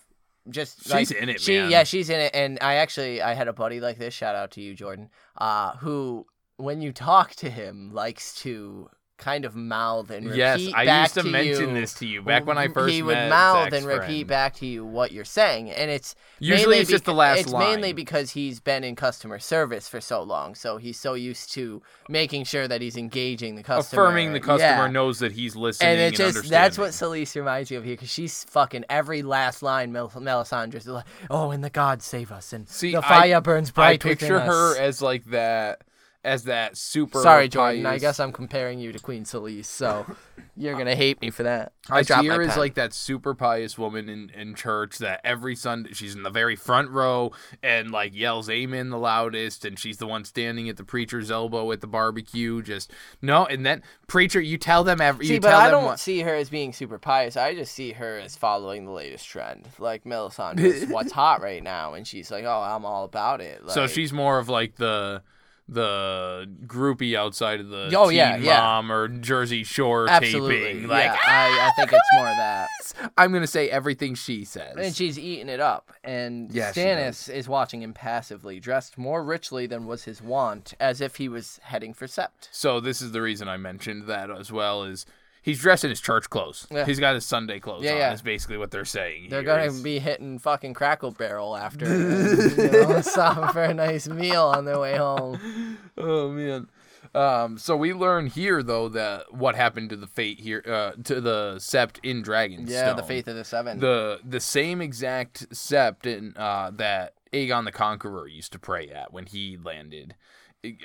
just 0.49 0.83
She's 0.83 0.91
like- 0.91 1.11
in 1.11 1.29
it, 1.29 1.39
She 1.41 1.59
man. 1.59 1.69
yeah, 1.71 1.83
she's 1.83 2.09
in 2.09 2.19
it. 2.19 2.31
And 2.33 2.57
I 2.61 2.75
actually 2.75 3.21
I 3.21 3.33
had 3.35 3.47
a 3.47 3.53
buddy 3.53 3.79
like 3.79 3.97
this. 3.99 4.13
Shout 4.13 4.35
out 4.35 4.51
to 4.51 4.61
you, 4.61 4.73
Jordan. 4.75 5.09
Uh, 5.37 5.75
who 5.77 6.25
when 6.57 6.81
you 6.81 6.91
talk 6.91 7.31
to 7.35 7.49
him 7.49 7.91
likes 7.93 8.33
to 8.41 8.89
kind 9.17 9.45
of 9.45 9.55
mouth 9.55 10.11
and 10.11 10.27
repeat 10.27 10.37
Yes, 10.37 10.67
I 10.75 11.01
used 11.01 11.15
to, 11.15 11.23
mention 11.23 11.69
you- 11.69 11.81
this 11.81 11.93
to 11.95 12.05
you 12.05 12.21
back 12.21 12.45
when 12.45 12.57
I 12.57 12.67
first 12.67 12.93
he 12.93 13.01
would 13.01 13.17
mouth 13.29 13.73
and 13.73 13.85
repeat 13.85 14.27
back 14.27 14.53
to 14.57 14.65
you 14.67 14.85
what 14.85 15.11
you're 15.11 15.25
saying, 15.25 15.71
and 15.71 15.89
it's 15.89 16.13
Usually 16.39 16.77
it's 16.77 16.89
just 16.89 17.05
the 17.05 17.13
last 17.15 17.39
It's 17.41 17.49
line. 17.49 17.67
mainly 17.81 17.93
because 17.93 18.31
he's 18.31 18.59
been 18.59 18.83
in 18.83 18.95
customer 18.95 19.39
service 19.39 19.87
for 19.87 19.99
so 19.99 20.21
long, 20.21 20.53
so 20.53 20.77
he's 20.77 20.99
so 20.99 21.15
used 21.15 21.51
to 21.53 21.81
making 22.07 22.43
sure 22.43 22.67
that 22.67 22.79
he's 22.81 22.95
engaging 22.95 23.55
the 23.55 23.63
customer, 23.63 24.03
affirming 24.03 24.33
the 24.33 24.39
customer 24.39 24.85
Yeah. 24.85 24.87
knows 24.87 25.17
that 25.19 25.31
he's 25.31 25.55
listening 25.55 25.89
And 25.89 25.99
and, 25.99 26.13
it 26.13 26.17
just 26.17 26.49
that's 26.49 26.77
what. 26.77 26.91
Selyse 26.91 27.35
reminds 27.35 27.71
you 27.71 27.77
of 27.79 27.83
here 27.83 27.93
because 27.95 28.09
she's 28.09 28.43
fucking 28.45 28.85
every 28.89 29.23
last 29.23 29.61
line. 29.63 29.91
Mel- 29.91 30.09
Melisandre's 30.09 30.87
like, 30.87 31.05
"Oh, 31.29 31.51
and 31.51 31.63
the 31.63 31.69
gods 31.69 32.05
save 32.05 32.31
us, 32.31 32.53
and 32.53 32.67
See, 32.69 32.91
the 32.91 32.99
I- 32.99 33.01
fire 33.07 33.41
burns 33.41 33.71
I 33.75 33.97
picture 33.97 34.39
her 34.39 34.71
us." 34.71 34.77
as 34.77 35.01
like 35.01 35.25
that, 35.25 35.81
as 36.27 36.44
that 36.44 36.75
super. 36.77 37.21
Sorry, 37.21 37.47
Jordan. 37.47 37.85
I 37.85 37.97
guess 37.97 38.19
I'm 38.19 38.31
comparing 38.31 38.79
you 38.79 38.91
to 38.91 39.00
Queen 39.00 39.24
Selyse, 39.24 39.65
so 39.65 40.06
you're 40.57 40.77
gonna 40.77 40.96
hate 40.96 41.22
me 41.22 41.29
for 41.29 41.43
that. 41.43 41.72
I 41.89 42.01
see 42.01 42.27
her 42.27 42.41
as 42.41 42.57
like 42.57 42.74
that 42.75 42.93
super 42.93 43.34
pious 43.34 43.77
woman 43.77 44.10
in, 44.10 44.29
in 44.31 44.53
church 44.53 44.98
that 44.98 45.22
every 45.24 45.55
Sunday 45.55 45.93
she's 45.93 46.15
in 46.15 46.24
the 46.24 46.29
very 46.29 46.55
front 46.55 46.89
row 46.89 47.31
and 47.63 47.91
like 47.91 48.13
yells 48.13 48.50
amen 48.50 48.89
the 48.89 48.98
loudest 48.98 49.63
and 49.63 49.79
she's 49.79 49.98
the 49.98 50.07
one 50.07 50.25
standing 50.25 50.67
at 50.67 50.75
the 50.75 50.84
preacher's 50.84 51.31
elbow 51.31 51.72
at 51.72 51.79
the 51.79 51.88
barbecue 51.88 52.62
just 52.62 52.91
no 53.22 53.46
and 53.46 53.65
then 53.65 53.81
preacher 54.07 54.41
you 54.41 54.57
tell 54.57 54.84
them 54.84 55.00
every 55.00 55.25
See, 55.27 55.36
you 55.36 55.39
but 55.39 55.51
tell 55.51 55.60
I 55.60 55.63
them 55.65 55.72
don't 55.72 55.86
what, 55.86 56.00
see 56.00 56.19
her 56.22 56.36
as 56.36 56.50
being 56.50 56.74
super 56.74 56.98
pious. 57.00 57.38
I 57.38 57.55
just 57.55 57.74
see 57.74 57.93
her 57.93 58.19
as 58.19 58.36
following 58.36 58.86
the 58.86 58.91
latest 58.91 59.27
trend. 59.27 59.67
Like 59.79 60.03
Melisandre's 60.03 60.86
what's 60.89 61.12
hot 61.12 61.41
right 61.41 61.63
now, 61.63 61.93
and 61.93 62.05
she's 62.05 62.31
like, 62.31 62.43
"Oh, 62.43 62.62
I'm 62.62 62.86
all 62.86 63.05
about 63.05 63.39
it." 63.41 63.63
Like, 63.63 63.74
so 63.74 63.88
she's 63.88 64.12
more 64.12 64.39
of 64.39 64.50
like 64.50 64.75
the 64.75 65.22
the 65.69 66.47
groupie 66.65 67.15
outside 67.15 67.59
of 67.59 67.69
the 67.69 67.91
Oh, 67.97 68.07
Teen 68.07 68.17
yeah, 68.17 68.38
yeah. 68.38 68.62
Mom 68.62 68.91
or 68.91 69.07
Jersey 69.07 69.63
Shore 69.63 70.07
absolutely 70.09 70.59
taping 70.59 70.88
like 70.88 71.05
yeah, 71.05 71.17
I, 71.25 71.47
I 71.47 71.67
ah, 71.67 71.74
think 71.75 71.91
it's 71.91 72.09
more 72.15 72.29
of 72.29 72.38
that. 72.38 72.69
I'm 73.17 73.33
gonna 73.33 73.47
say 73.47 73.69
everything 73.69 74.15
she 74.15 74.45
says 74.45 74.75
And 74.77 74.95
she's 74.95 75.19
eating 75.19 75.50
it 75.50 75.59
up. 75.59 75.91
And 76.03 76.51
Yeah, 76.51 76.71
Stannis 76.71 77.29
is 77.33 77.50
watching 77.50 77.81
him 77.81 77.93
passively, 77.93 78.59
dressed 78.59 78.97
more 78.97 79.24
richly 79.24 79.67
than 79.67 79.86
was 79.86 80.05
his 80.05 80.21
wont, 80.21 80.74
as 80.79 81.01
if 81.01 81.17
he 81.17 81.27
was 81.27 81.59
heading 81.63 81.93
for 81.93 82.07
Sept. 82.07 82.47
So 82.51 82.79
this 82.79 83.01
is 83.01 83.12
the 83.12 83.21
reason 83.21 83.50
I 83.50 83.57
mentioned 83.57 84.07
that 84.07 84.31
as 84.31 84.51
well 84.51 84.83
is 84.83 85.05
he's 85.48 85.60
dressed 85.62 85.86
in 85.86 85.89
his 85.89 86.01
church 86.01 86.30
clothes. 86.30 86.68
Yeah. 86.70 86.86
He's 86.86 87.00
got 87.00 87.16
his 87.16 87.25
Sunday 87.25 87.60
clothes 87.62 87.84
Yeah, 87.86 87.94
on. 87.94 87.98
yeah. 87.98 88.13
Is 88.13 88.22
basically 88.22 88.58
what 88.58 88.70
they're 88.70 88.84
saying. 88.86 89.30
They're 89.30 89.42
here. 89.42 89.68
gonna 89.70 89.82
be 89.82 89.98
hitting 90.00 90.39
fucking 90.39 90.74
Cracker 90.74 91.12
Barrel 91.12 91.56
after, 91.56 91.86
and, 91.86 92.51
you 92.58 92.70
know, 92.72 93.01
for 93.54 93.63
a 93.63 93.74
nice 93.74 94.10
meal 94.10 94.44
on 94.44 94.66
their 94.66 94.80
way 94.80 94.98
home. 94.98 95.77
Oh 95.98 96.30
man. 96.30 96.68
Um, 97.16 97.58
so 97.58 97.75
we 97.77 97.94
learn 97.94 98.27
here 98.27 98.62
though 98.62 98.89
that 98.89 99.34
what 99.34 99.56
happened 99.56 99.89
to 99.92 99.96
the 99.96 100.06
fate 100.06 100.39
here 100.42 100.62
uh, 100.68 100.92
to 101.06 101.22
the 101.22 101.56
sept 101.58 101.98
in 102.04 102.22
Dragonstone. 102.22 102.70
Yeah, 102.70 102.94
the 102.94 103.01
Faith 103.04 103.27
of 103.27 103.36
the 103.36 103.44
Seven. 103.46 103.80
The 103.80 104.20
the 104.24 104.39
same 104.42 104.82
exact 104.82 105.50
sept 105.50 106.06
in, 106.06 106.36
uh, 106.36 106.72
that 106.75 107.13
Aegon 107.34 107.66
the 107.66 107.72
Conqueror 107.72 108.27
used 108.27 108.51
to 108.51 108.60
pray 108.60 108.89
at 108.89 109.12
when 109.13 109.25
he 109.25 109.58
landed. 109.58 110.16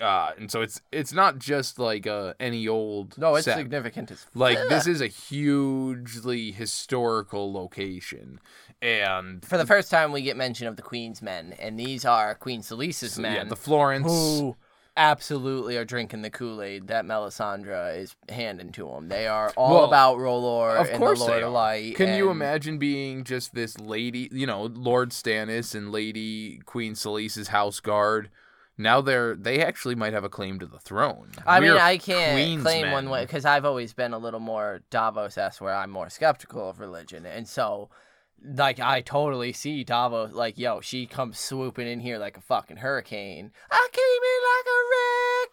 Uh, 0.01 0.31
and 0.39 0.51
so 0.51 0.61
it's 0.63 0.81
it's 0.91 1.13
not 1.13 1.39
just 1.39 1.79
like 1.79 2.07
uh, 2.07 2.35
any 2.41 2.67
old 2.69 3.17
no, 3.19 3.35
it's 3.35 3.47
sept. 3.47 3.57
significant 3.57 4.11
as 4.11 4.27
Like 4.35 4.59
this 4.69 4.87
is 4.87 5.01
a 5.01 5.07
hugely 5.09 6.53
historical 6.53 7.53
location, 7.53 8.41
and 8.81 9.45
For 9.45 9.59
the 9.59 9.67
first 9.67 9.91
time, 9.91 10.13
we 10.13 10.23
get 10.23 10.37
mention 10.37 10.67
of 10.67 10.77
the 10.77 10.83
Queen's 10.83 11.23
men, 11.23 11.55
and 11.59 11.79
these 11.79 12.05
are 12.05 12.35
Queen 12.35 12.63
Selyse's 12.63 13.15
so, 13.15 13.23
men. 13.23 13.35
yeah, 13.35 13.45
the 13.45 13.57
Florents, 13.57 14.05
who 14.41 14.57
absolutely 14.97 15.77
are 15.79 15.85
drinking 15.87 16.21
the 16.21 16.29
Kool 16.31 16.61
Aid 16.63 16.89
that 16.89 17.05
Melisandre 17.07 17.97
is 17.99 18.15
handing 18.29 18.73
to 18.73 18.87
them. 18.89 19.09
They 19.09 19.27
are 19.27 19.51
all 19.57 19.75
Well, 19.75 19.85
about 19.87 20.19
R'hllor 20.19 20.79
of 20.81 20.89
and 20.89 20.99
course 20.99 21.21
the 21.21 21.27
Lord 21.31 21.43
of. 21.45 21.53
Light. 21.53 21.97
Can 21.97 22.15
you 22.15 22.31
imagine 22.31 22.77
being 22.79 23.25
just 23.25 23.55
this 23.55 23.79
lady, 23.81 24.29
you 24.33 24.47
know, 24.47 24.65
Lord 24.65 25.11
Stannis 25.11 25.75
and 25.75 25.91
Lady 25.93 26.61
Queen 26.67 26.93
Selyse's 26.93 27.49
house 27.49 27.81
guard? 27.81 28.29
Now 28.83 29.01
they're 29.01 29.35
they 29.37 29.63
actually 29.63 29.95
might 29.95 30.13
have 30.13 30.25
a 30.25 30.29
claim 30.29 30.59
to 30.59 30.67
the 30.67 30.79
throne. 30.79 31.29
I 31.47 31.61
mean, 31.61 31.71
We're 31.73 31.79
I 31.79 31.99
can't 31.99 32.63
claim 32.63 32.85
Queensmen. 32.85 32.93
one 32.93 33.11
way 33.11 33.25
because 33.25 33.45
I've 33.45 33.65
always 33.65 33.93
been 33.93 34.13
a 34.13 34.19
little 34.19 34.41
more 34.41 34.83
Davos 34.91 35.39
esque, 35.39 35.61
where 35.61 35.75
I'm 35.75 35.91
more 35.91 36.11
skeptical 36.11 36.69
of 36.69 36.81
religion, 36.81 37.25
and 37.25 37.49
so, 37.49 37.89
like, 38.45 38.81
I 38.81 39.01
totally 39.01 39.53
see 39.53 39.85
Davos 39.85 40.33
like, 40.33 40.59
yo, 40.59 40.81
she 40.81 41.07
comes 41.07 41.39
swooping 41.39 41.87
in 41.87 42.01
here 42.01 42.19
like 42.19 42.37
a 42.37 42.41
fucking 42.41 42.79
hurricane. 42.79 43.53
I 43.71 43.89
came 43.93 44.23
in 44.33 44.41
like 44.53 44.67
a 44.75 44.81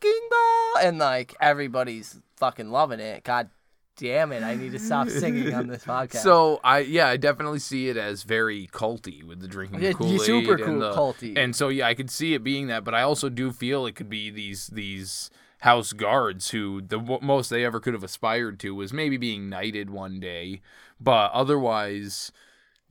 wrecking 0.10 0.28
ball, 0.30 0.88
and 0.88 0.98
like 0.98 1.36
everybody's 1.40 2.20
fucking 2.38 2.72
loving 2.72 3.00
it. 3.00 3.24
God 3.24 3.50
damn 4.00 4.32
it, 4.32 4.44
I 4.44 4.56
need 4.56 4.72
to 4.72 4.80
stop 4.80 5.10
singing 5.10 5.54
on 5.54 5.68
this 5.68 5.84
podcast. 5.86 6.22
So 6.22 6.60
I 6.64 6.80
yeah, 6.80 7.08
I 7.08 7.18
definitely 7.18 7.60
see 7.60 7.90
it 7.90 7.98
as 7.98 8.24
very 8.24 8.68
culty 8.68 9.24
with 9.24 9.42
the 9.42 9.48
drinking 9.48 9.82
Yeah, 9.82 9.90
of 9.90 9.98
Kool-Aid 9.98 10.22
super 10.22 10.56
and 10.56 10.64
cool 10.64 10.80
the, 10.80 10.94
culty. 10.94 11.38
And 11.38 11.56
so 11.56 11.70
yeah, 11.70 11.88
I 11.88 11.94
could 11.94 12.10
see 12.10 12.34
it 12.34 12.44
being 12.44 12.68
that, 12.68 12.84
but 12.84 12.94
I 12.96 13.02
also 13.02 13.30
do 13.30 13.52
feel 13.52 13.86
it 13.86 13.96
could 13.96 14.10
be 14.10 14.30
these 14.30 14.68
these 14.68 15.30
house 15.60 15.92
guards 15.92 16.52
who 16.52 16.82
the 16.82 16.98
w- 16.98 17.20
most 17.22 17.50
they 17.50 17.66
ever 17.66 17.80
could 17.82 17.94
have 17.94 18.04
aspired 18.04 18.60
to 18.62 18.74
was 18.74 18.94
maybe 18.94 19.18
being 19.18 19.50
knighted 19.50 19.90
one 19.90 20.20
day, 20.20 20.62
but 21.00 21.32
otherwise 21.34 22.32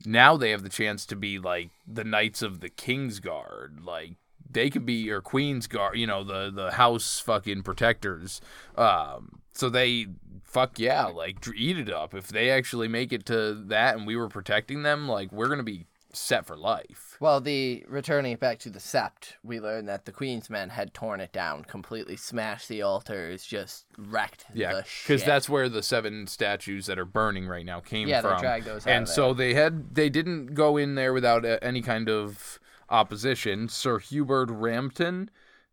now 0.05 0.37
they 0.37 0.51
have 0.51 0.63
the 0.63 0.69
chance 0.69 1.05
to 1.07 1.15
be 1.15 1.39
like 1.39 1.71
the 1.87 2.03
knights 2.03 2.41
of 2.41 2.59
the 2.59 2.69
king's 2.69 3.19
guard, 3.19 3.79
like 3.83 4.13
they 4.51 4.69
could 4.69 4.85
be 4.85 5.09
or 5.09 5.21
queen's 5.21 5.67
guard, 5.67 5.97
you 5.97 6.07
know, 6.07 6.23
the 6.23 6.51
the 6.53 6.71
house 6.71 7.19
fucking 7.19 7.63
protectors. 7.63 8.39
Um, 8.75 9.41
so 9.51 9.69
they 9.69 10.07
fuck 10.49 10.79
yeah, 10.79 11.05
like 11.05 11.45
eat 11.55 11.77
it 11.77 11.91
up. 11.91 12.13
If 12.13 12.27
they 12.27 12.49
actually 12.49 12.87
make 12.87 13.13
it 13.13 13.25
to 13.27 13.53
that 13.67 13.95
and 13.95 14.07
we 14.07 14.15
were 14.15 14.29
protecting 14.29 14.83
them, 14.83 15.07
like 15.07 15.31
we're 15.31 15.47
gonna 15.47 15.63
be 15.63 15.85
set 16.11 16.45
for 16.45 16.57
life. 16.57 17.17
Well, 17.19 17.39
the 17.39 17.85
returning 17.87 18.35
back 18.37 18.57
to 18.59 18.69
the 18.69 18.79
sept, 18.79 19.33
we 19.43 19.59
learned 19.59 19.87
that 19.89 20.05
the 20.05 20.11
Queen's 20.11 20.49
men 20.49 20.69
had 20.69 20.93
torn 20.93 21.19
it 21.19 21.31
down, 21.31 21.65
completely 21.65 22.15
smashed 22.15 22.67
the 22.67 22.81
altars, 22.81 23.45
just 23.45 23.85
wrecked 23.97 24.45
Yeah, 24.53 24.73
the 24.73 24.85
because 25.03 25.23
that's 25.23 25.47
where 25.47 25.69
the 25.69 25.83
seven 25.83 26.25
statues 26.27 26.87
that 26.87 26.97
are 26.97 27.05
burning 27.05 27.47
right 27.47 27.65
now 27.65 27.79
came 27.79 28.07
yeah, 28.07 28.21
from. 28.21 28.39
dragged 28.39 28.65
those 28.65 28.87
out 28.87 28.91
and 28.91 29.07
so 29.07 29.33
they 29.33 29.53
had 29.53 29.93
they 29.93 30.09
didn't 30.09 30.55
go 30.55 30.77
in 30.77 30.95
there 30.95 31.13
without 31.13 31.45
uh, 31.45 31.59
any 31.61 31.81
kind 31.81 32.09
of 32.09 32.59
opposition. 32.89 33.69
Sir 33.69 33.99
Hubert 33.99 34.49
Rampton 34.49 35.29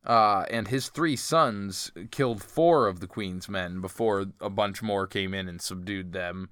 uh, 0.06 0.44
and 0.50 0.68
his 0.68 0.88
three 0.88 1.16
sons 1.16 1.90
killed 2.10 2.42
four 2.42 2.86
of 2.86 3.00
the 3.00 3.06
queen's 3.06 3.48
men 3.48 3.80
before 3.80 4.26
a 4.40 4.48
bunch 4.50 4.82
more 4.82 5.06
came 5.06 5.34
in 5.34 5.48
and 5.48 5.60
subdued 5.60 6.12
them. 6.12 6.48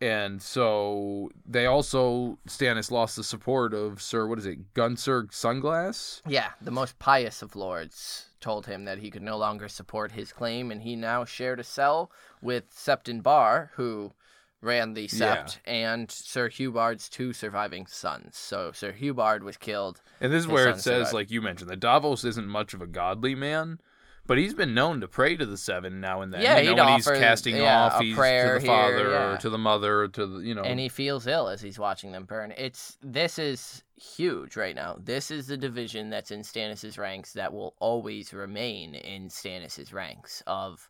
And 0.00 0.40
so 0.40 1.30
they 1.44 1.66
also 1.66 2.38
Stannis 2.46 2.90
lost 2.90 3.16
the 3.16 3.24
support 3.24 3.74
of 3.74 4.00
Sir 4.00 4.26
what 4.26 4.38
is 4.38 4.46
it 4.46 4.74
Guncer 4.74 5.24
Sunglass. 5.32 6.20
Yeah, 6.26 6.50
the 6.60 6.70
most 6.70 6.98
pious 6.98 7.42
of 7.42 7.56
lords 7.56 8.26
told 8.40 8.66
him 8.66 8.84
that 8.84 8.98
he 8.98 9.10
could 9.10 9.22
no 9.22 9.36
longer 9.36 9.68
support 9.68 10.12
his 10.12 10.32
claim, 10.32 10.70
and 10.70 10.82
he 10.82 10.94
now 10.94 11.24
shared 11.24 11.58
a 11.58 11.64
cell 11.64 12.12
with 12.40 12.70
Septon 12.72 13.22
Barre, 13.22 13.70
who 13.74 14.12
ran 14.60 14.94
the 14.94 15.02
Yeah. 15.02 15.08
sept, 15.08 15.58
and 15.64 16.10
Sir 16.10 16.48
Hubard's 16.48 17.08
two 17.08 17.32
surviving 17.32 17.86
sons. 17.86 18.36
So 18.36 18.72
Sir 18.72 18.92
Hubard 18.92 19.42
was 19.42 19.56
killed. 19.56 20.00
And 20.20 20.32
this 20.32 20.40
is 20.40 20.48
where 20.48 20.68
it 20.68 20.76
says, 20.76 20.84
survived. 20.84 21.14
like 21.14 21.30
you 21.30 21.42
mentioned, 21.42 21.70
that 21.70 21.80
Davos 21.80 22.24
isn't 22.24 22.48
much 22.48 22.74
of 22.74 22.82
a 22.82 22.86
godly 22.86 23.34
man, 23.34 23.78
but 24.26 24.36
he's 24.36 24.54
been 24.54 24.74
known 24.74 25.00
to 25.00 25.08
pray 25.08 25.36
to 25.36 25.46
the 25.46 25.56
seven 25.56 26.00
now 26.00 26.20
and 26.20 26.32
then. 26.32 26.42
Yeah, 26.42 26.58
you 26.58 26.74
know, 26.74 26.84
when 26.84 26.94
he's 26.94 27.06
casting 27.06 27.56
yeah, 27.56 27.84
off, 27.84 28.00
he's 28.00 28.14
to 28.14 28.20
the 28.20 28.28
here, 28.28 28.60
father 28.60 29.10
yeah. 29.10 29.32
or 29.32 29.36
to 29.38 29.48
the 29.48 29.58
mother 29.58 30.02
or 30.02 30.08
to 30.08 30.26
the 30.26 30.38
you 30.40 30.54
know. 30.54 30.62
and 30.62 30.78
he 30.78 30.88
feels 30.88 31.26
ill 31.26 31.48
as 31.48 31.62
he's 31.62 31.78
watching 31.78 32.12
them 32.12 32.24
burn. 32.24 32.52
It's 32.56 32.98
this 33.00 33.38
is 33.38 33.82
huge 33.96 34.54
right 34.56 34.74
now. 34.74 34.98
This 35.02 35.30
is 35.30 35.46
the 35.46 35.56
division 35.56 36.10
that's 36.10 36.30
in 36.30 36.42
Stannis's 36.42 36.98
ranks 36.98 37.32
that 37.32 37.52
will 37.52 37.74
always 37.78 38.34
remain 38.34 38.94
in 38.94 39.30
Stannis's 39.30 39.92
ranks 39.94 40.42
of 40.46 40.88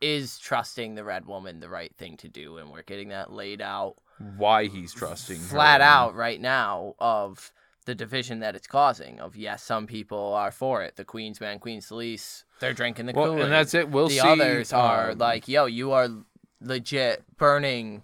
is 0.00 0.38
trusting 0.38 0.94
the 0.94 1.04
red 1.04 1.26
woman 1.26 1.60
the 1.60 1.68
right 1.68 1.94
thing 1.96 2.16
to 2.16 2.28
do 2.28 2.56
and 2.58 2.70
we're 2.70 2.82
getting 2.82 3.08
that 3.08 3.32
laid 3.32 3.60
out 3.60 3.96
why 4.36 4.66
he's 4.66 4.92
trusting 4.92 5.36
her. 5.38 5.42
flat 5.48 5.80
out 5.80 6.14
right 6.14 6.40
now 6.40 6.94
of 6.98 7.52
the 7.86 7.94
division 7.94 8.40
that 8.40 8.54
it's 8.54 8.66
causing 8.66 9.18
of 9.20 9.36
yes 9.36 9.62
some 9.62 9.86
people 9.86 10.32
are 10.34 10.50
for 10.50 10.82
it 10.82 10.96
the 10.96 11.04
queen's 11.04 11.40
man 11.40 11.58
queen 11.58 11.80
Selyse 11.80 12.44
they're 12.60 12.74
drinking 12.74 13.06
the 13.06 13.12
Well, 13.14 13.26
Kool-Aid 13.28 13.42
and 13.44 13.52
that's 13.52 13.72
it. 13.74 13.88
We'll 13.88 14.08
see. 14.10 14.16
the 14.16 14.20
see. 14.22 14.28
others 14.28 14.72
are 14.72 15.12
um, 15.12 15.18
like, 15.18 15.48
yo, 15.48 15.64
you 15.64 15.92
are 15.92 16.08
legit 16.60 17.24
burning 17.38 18.02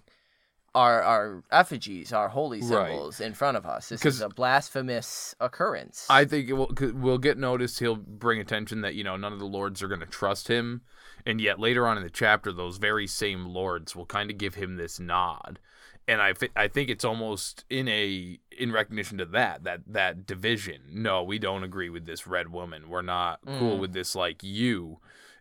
our 0.73 1.01
our 1.03 1.43
effigies, 1.51 2.11
our 2.11 2.27
holy 2.29 2.59
Right. 2.61 2.87
symbols 2.89 3.19
in 3.19 3.33
front 3.35 3.55
of 3.57 3.65
us. 3.67 3.89
This 3.89 4.03
is 4.05 4.19
a 4.21 4.29
blasphemous 4.29 5.35
occurrence. 5.39 6.05
I 6.09 6.25
think 6.25 6.49
it 6.49 6.53
will 6.53 6.71
will 6.95 7.17
get 7.19 7.37
noticed. 7.37 7.79
He'll 7.79 7.95
bring 7.95 8.39
attention 8.39 8.81
that 8.81 8.95
you 8.95 9.03
know 9.03 9.15
none 9.15 9.31
of 9.33 9.39
the 9.39 9.45
lords 9.45 9.81
are 9.83 9.87
going 9.87 9.99
to 10.01 10.05
trust 10.07 10.47
him, 10.47 10.81
and 11.27 11.39
yet 11.39 11.59
later 11.59 11.85
on 11.87 11.97
in 11.97 12.03
the 12.03 12.09
chapter, 12.09 12.51
those 12.51 12.77
very 12.77 13.05
same 13.05 13.45
lords 13.45 13.95
will 13.95 14.05
kind 14.07 14.31
of 14.31 14.37
give 14.39 14.55
him 14.55 14.77
this 14.77 14.99
nod, 14.99 15.59
and 16.07 16.21
I 16.21 16.33
fi- 16.33 16.49
I 16.55 16.67
think 16.67 16.89
it's 16.89 17.05
almost 17.05 17.65
in 17.69 17.87
a 17.87 18.39
in 18.57 18.71
recognition 18.71 19.17
to 19.19 19.25
that 19.25 19.63
that 19.65 19.81
that 19.87 20.25
division. 20.25 20.81
No, 20.91 21.21
we 21.23 21.37
don't 21.37 21.63
agree 21.63 21.89
with 21.89 22.05
this 22.05 22.25
red 22.25 22.51
woman. 22.51 22.89
We're 22.89 23.01
not 23.03 23.39
cool 23.45 23.77
Mm. 23.77 23.79
with 23.79 23.93
this 23.93 24.15
like 24.15 24.41
you. 24.41 24.99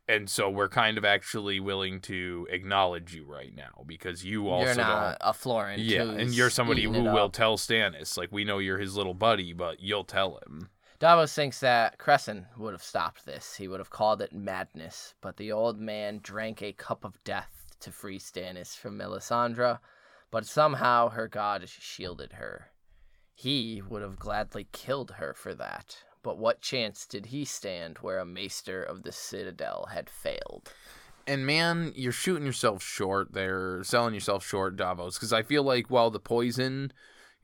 And 0.09 0.31
so 0.31 0.49
we're 0.49 0.69
kind 0.69 0.99
of 0.99 1.05
actually 1.05 1.59
willing 1.59 2.01
to 2.03 2.47
acknowledge 2.51 3.13
you 3.13 3.25
right 3.25 3.53
now 3.53 3.83
because 3.87 4.25
you 4.25 4.49
also 4.49 4.67
you're 4.67 4.75
don't 4.77 5.17
a 5.21 5.33
Florent. 5.33 5.81
yeah, 5.83 6.03
and 6.03 6.33
you're 6.33 6.49
somebody 6.49 6.85
who 6.85 7.03
will 7.03 7.29
tell 7.29 7.57
Stannis. 7.57 8.17
Like 8.17 8.31
we 8.31 8.45
know 8.45 8.59
you're 8.59 8.79
his 8.79 8.97
little 8.97 9.15
buddy, 9.15 9.53
but 9.53 9.81
you'll 9.81 10.05
tell 10.05 10.39
him. 10.47 10.69
Davos 10.99 11.35
thinks 11.35 11.61
that 11.61 11.99
Cressen 11.99 12.47
would 12.57 12.73
have 12.73 12.83
stopped 12.83 13.27
this. 13.27 13.57
He 13.57 13.69
would 13.69 13.81
have 13.81 13.91
called 13.91 14.23
it 14.23 14.33
madness, 14.33 15.15
but 15.21 15.37
the 15.37 15.53
old 15.53 15.79
man 15.79 16.21
drank 16.23 16.63
a 16.63 16.73
cup 16.73 17.05
of 17.05 17.23
death 17.23 17.67
to 17.81 17.93
free 17.93 18.19
Stannis 18.19 18.75
from 18.75 18.99
Melisandre, 18.99 19.79
but 20.31 20.47
somehow 20.47 21.11
her 21.11 21.29
god 21.29 21.69
shielded 21.69 22.35
her. 22.35 22.71
He 23.35 23.83
would 23.87 24.01
have 24.01 24.19
gladly 24.19 24.69
killed 24.73 25.13
her 25.13 25.35
for 25.35 25.55
that, 25.55 25.99
but 26.23 26.39
what 26.39 26.63
chance 26.63 27.07
did 27.07 27.27
he 27.27 27.45
stand 27.45 27.99
where 27.99 28.19
a 28.19 28.25
maester 28.25 28.83
of 28.83 29.03
the 29.03 29.13
Citadel 29.13 29.89
had 29.93 30.09
failed? 30.09 30.73
And 31.27 31.45
man, 31.45 31.93
you're 31.95 32.13
shooting 32.13 32.47
yourself 32.47 32.83
short 32.83 33.35
there, 33.35 33.85
selling 33.85 34.15
yourself 34.15 34.47
short, 34.47 34.77
Davos. 34.77 35.17
Because 35.17 35.33
I 35.33 35.43
feel 35.43 35.65
like 35.65 35.91
while 35.91 36.11
the 36.11 36.21
poison 36.21 36.93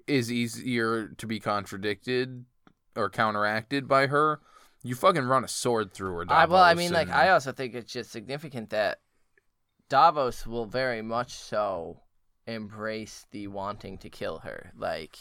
is 0.06 0.32
easier 0.32 1.09
to 1.09 1.26
be 1.26 1.38
contradicted 1.38 2.47
or 2.96 3.11
counteracted 3.11 3.88
by 3.88 4.06
her, 4.06 4.40
you 4.82 4.94
fucking 4.94 5.25
run 5.25 5.44
a 5.44 5.49
sword 5.49 5.92
through 5.92 6.14
her. 6.14 6.25
Davos, 6.25 6.42
I, 6.42 6.46
well, 6.52 6.62
I 6.62 6.75
mean, 6.75 6.92
like, 6.92 7.08
I 7.08 7.30
also 7.30 7.52
think 7.52 7.75
it's 7.75 7.92
just 7.92 8.11
significant 8.11 8.70
that 8.70 9.00
Davos 9.88 10.46
will 10.46 10.66
very 10.66 11.02
much 11.02 11.34
so 11.34 12.00
embrace 12.46 13.26
the 13.30 13.46
wanting 13.46 13.99
to 13.99 14.11
kill 14.11 14.38
her. 14.38 14.72
Like, 14.76 15.16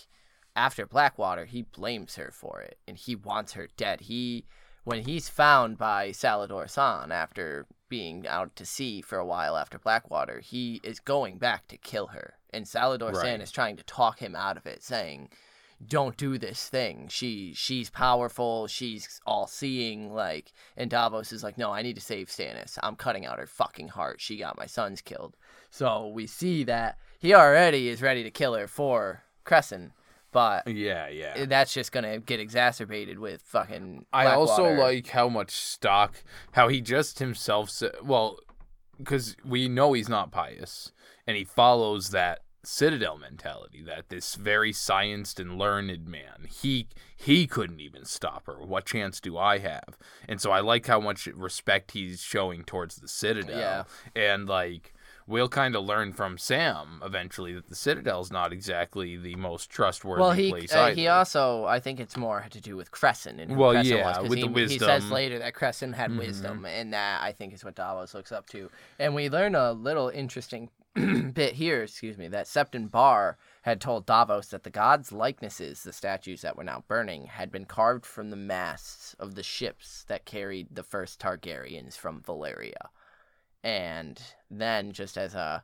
after 0.55 0.85
Blackwater, 0.85 1.45
he 1.45 1.61
blames 1.61 2.15
her 2.15 2.31
for 2.33 2.61
it, 2.61 2.77
and 2.87 2.97
he 2.97 3.15
wants 3.15 3.53
her 3.53 3.67
dead. 3.77 4.01
He, 4.01 4.45
when 4.83 5.03
he's 5.03 5.29
found 5.29 5.77
by 5.77 6.09
Salladhor 6.09 6.65
Saan 6.65 7.11
after 7.11 7.67
being 7.87 8.25
out 8.27 8.55
to 8.55 8.65
sea 8.65 9.01
for 9.01 9.17
a 9.17 9.25
while 9.25 9.57
after 9.57 9.77
Blackwater, 9.77 10.39
he 10.39 10.81
is 10.83 10.99
going 10.99 11.37
back 11.37 11.67
to 11.67 11.77
kill 11.77 12.07
her, 12.07 12.33
and 12.51 12.65
Salladhor 12.65 13.13
Saan 13.13 13.41
is 13.41 13.51
trying 13.51 13.77
to 13.77 13.83
talk 13.83 14.19
him 14.19 14.35
out 14.35 14.57
of 14.57 14.65
it, 14.65 14.81
saying, 14.81 15.29
don't 15.87 16.17
do 16.17 16.37
this 16.37 16.69
thing. 16.69 17.07
She 17.09 17.53
she's 17.55 17.89
powerful. 17.89 18.67
She's 18.67 19.21
all 19.25 19.47
seeing. 19.47 20.13
Like, 20.13 20.51
and 20.77 20.89
Davos 20.89 21.31
is 21.31 21.43
like, 21.43 21.57
no, 21.57 21.71
I 21.71 21.81
need 21.81 21.95
to 21.95 22.01
save 22.01 22.27
Stannis. 22.27 22.77
I'm 22.83 22.95
cutting 22.95 23.25
out 23.25 23.39
her 23.39 23.47
fucking 23.47 23.89
heart. 23.89 24.21
She 24.21 24.37
got 24.37 24.57
my 24.57 24.65
sons 24.65 25.01
killed. 25.01 25.35
So 25.69 26.07
we 26.07 26.27
see 26.27 26.63
that 26.65 26.97
he 27.19 27.33
already 27.33 27.89
is 27.89 28.01
ready 28.01 28.23
to 28.23 28.31
kill 28.31 28.53
her 28.55 28.67
for 28.67 29.23
Cressen, 29.45 29.91
but 30.31 30.67
yeah, 30.67 31.07
yeah. 31.09 31.33
Eh, 31.35 31.45
that's 31.45 31.73
just 31.73 31.91
gonna 31.91 32.19
get 32.19 32.39
exacerbated 32.39 33.19
with 33.19 33.41
fucking. 33.41 34.05
I 34.11 34.27
also 34.27 34.73
like 34.73 35.07
how 35.07 35.29
much 35.29 35.51
stock, 35.51 36.23
how 36.51 36.67
he 36.67 36.81
just 36.81 37.19
himself 37.19 37.69
said, 37.69 37.91
well, 38.03 38.39
because 38.97 39.35
we 39.45 39.67
know 39.67 39.93
he's 39.93 40.09
not 40.09 40.31
pious, 40.31 40.91
and 41.27 41.37
he 41.37 41.43
follows 41.43 42.09
that 42.09 42.39
citadel 42.63 43.17
mentality 43.17 43.81
that 43.81 44.09
this 44.09 44.35
very 44.35 44.71
scienced 44.71 45.39
and 45.39 45.57
learned 45.57 46.05
man 46.07 46.45
he 46.61 46.87
he 47.15 47.47
couldn't 47.47 47.79
even 47.79 48.05
stop 48.05 48.45
her 48.45 48.61
what 48.61 48.85
chance 48.85 49.19
do 49.19 49.37
i 49.37 49.57
have 49.57 49.97
and 50.29 50.39
so 50.39 50.51
i 50.51 50.59
like 50.59 50.85
how 50.85 50.99
much 50.99 51.25
respect 51.27 51.91
he's 51.91 52.21
showing 52.21 52.63
towards 52.63 52.97
the 52.97 53.07
citadel 53.07 53.57
Yeah. 53.57 53.83
and 54.15 54.47
like 54.47 54.93
we'll 55.27 55.49
kind 55.49 55.75
of 55.75 55.83
learn 55.85 56.11
from 56.11 56.37
Sam 56.37 56.99
eventually 57.05 57.53
that 57.53 57.69
the 57.69 57.75
Citadel's 57.75 58.31
not 58.31 58.51
exactly 58.51 59.15
the 59.15 59.35
most 59.35 59.69
trustworthy 59.69 60.19
Well, 60.19 60.31
he 60.31 60.49
place 60.49 60.73
uh, 60.73 60.79
either. 60.79 60.95
he 60.95 61.07
also 61.07 61.63
I 61.65 61.79
think 61.79 61.99
it's 62.01 62.17
more 62.17 62.45
to 62.49 62.59
do 62.59 62.75
with 62.75 62.91
Cressen 62.91 63.39
and 63.39 63.55
Well, 63.55 63.71
Cressen 63.73 63.85
yeah, 63.97 64.19
was, 64.19 64.29
with 64.29 64.39
he, 64.39 64.47
the 64.47 64.59
He 64.67 64.79
says. 64.79 65.03
Mm-hmm. 65.03 65.13
later 65.13 65.39
that 65.39 65.53
Cressen 65.53 65.93
had 65.93 66.17
wisdom, 66.17 66.65
and 66.65 66.91
that 66.93 67.21
I 67.21 67.31
think 67.31 67.53
is 67.53 67.63
what 67.63 67.75
Davos 67.75 68.13
looks 68.13 68.31
up 68.33 68.47
to. 68.49 68.69
And 68.99 69.15
we 69.15 69.29
learn 69.29 69.55
a 69.55 69.71
little 69.71 70.09
interesting 70.09 70.69
bit 71.33 71.53
here. 71.53 71.83
Excuse 71.83 72.17
me, 72.17 72.27
that 72.27 72.47
Septon 72.47 72.89
Barre 72.91 73.37
had 73.63 73.79
told 73.79 74.05
Davos 74.05 74.47
that 74.47 74.63
the 74.63 74.69
gods' 74.69 75.11
likenesses, 75.11 75.83
the 75.83 75.93
statues 75.93 76.41
that 76.41 76.57
were 76.57 76.63
now 76.63 76.83
burning, 76.87 77.25
had 77.25 77.51
been 77.51 77.65
carved 77.65 78.05
from 78.05 78.29
the 78.29 78.35
masts 78.35 79.13
of 79.19 79.35
the 79.35 79.43
ships 79.43 80.03
that 80.07 80.25
carried 80.25 80.67
the 80.71 80.83
first 80.83 81.19
Targaryens 81.19 81.97
from 81.97 82.21
Valyria. 82.21 82.89
And 83.63 84.21
then, 84.49 84.91
just 84.91 85.17
as 85.17 85.35
a 85.35 85.63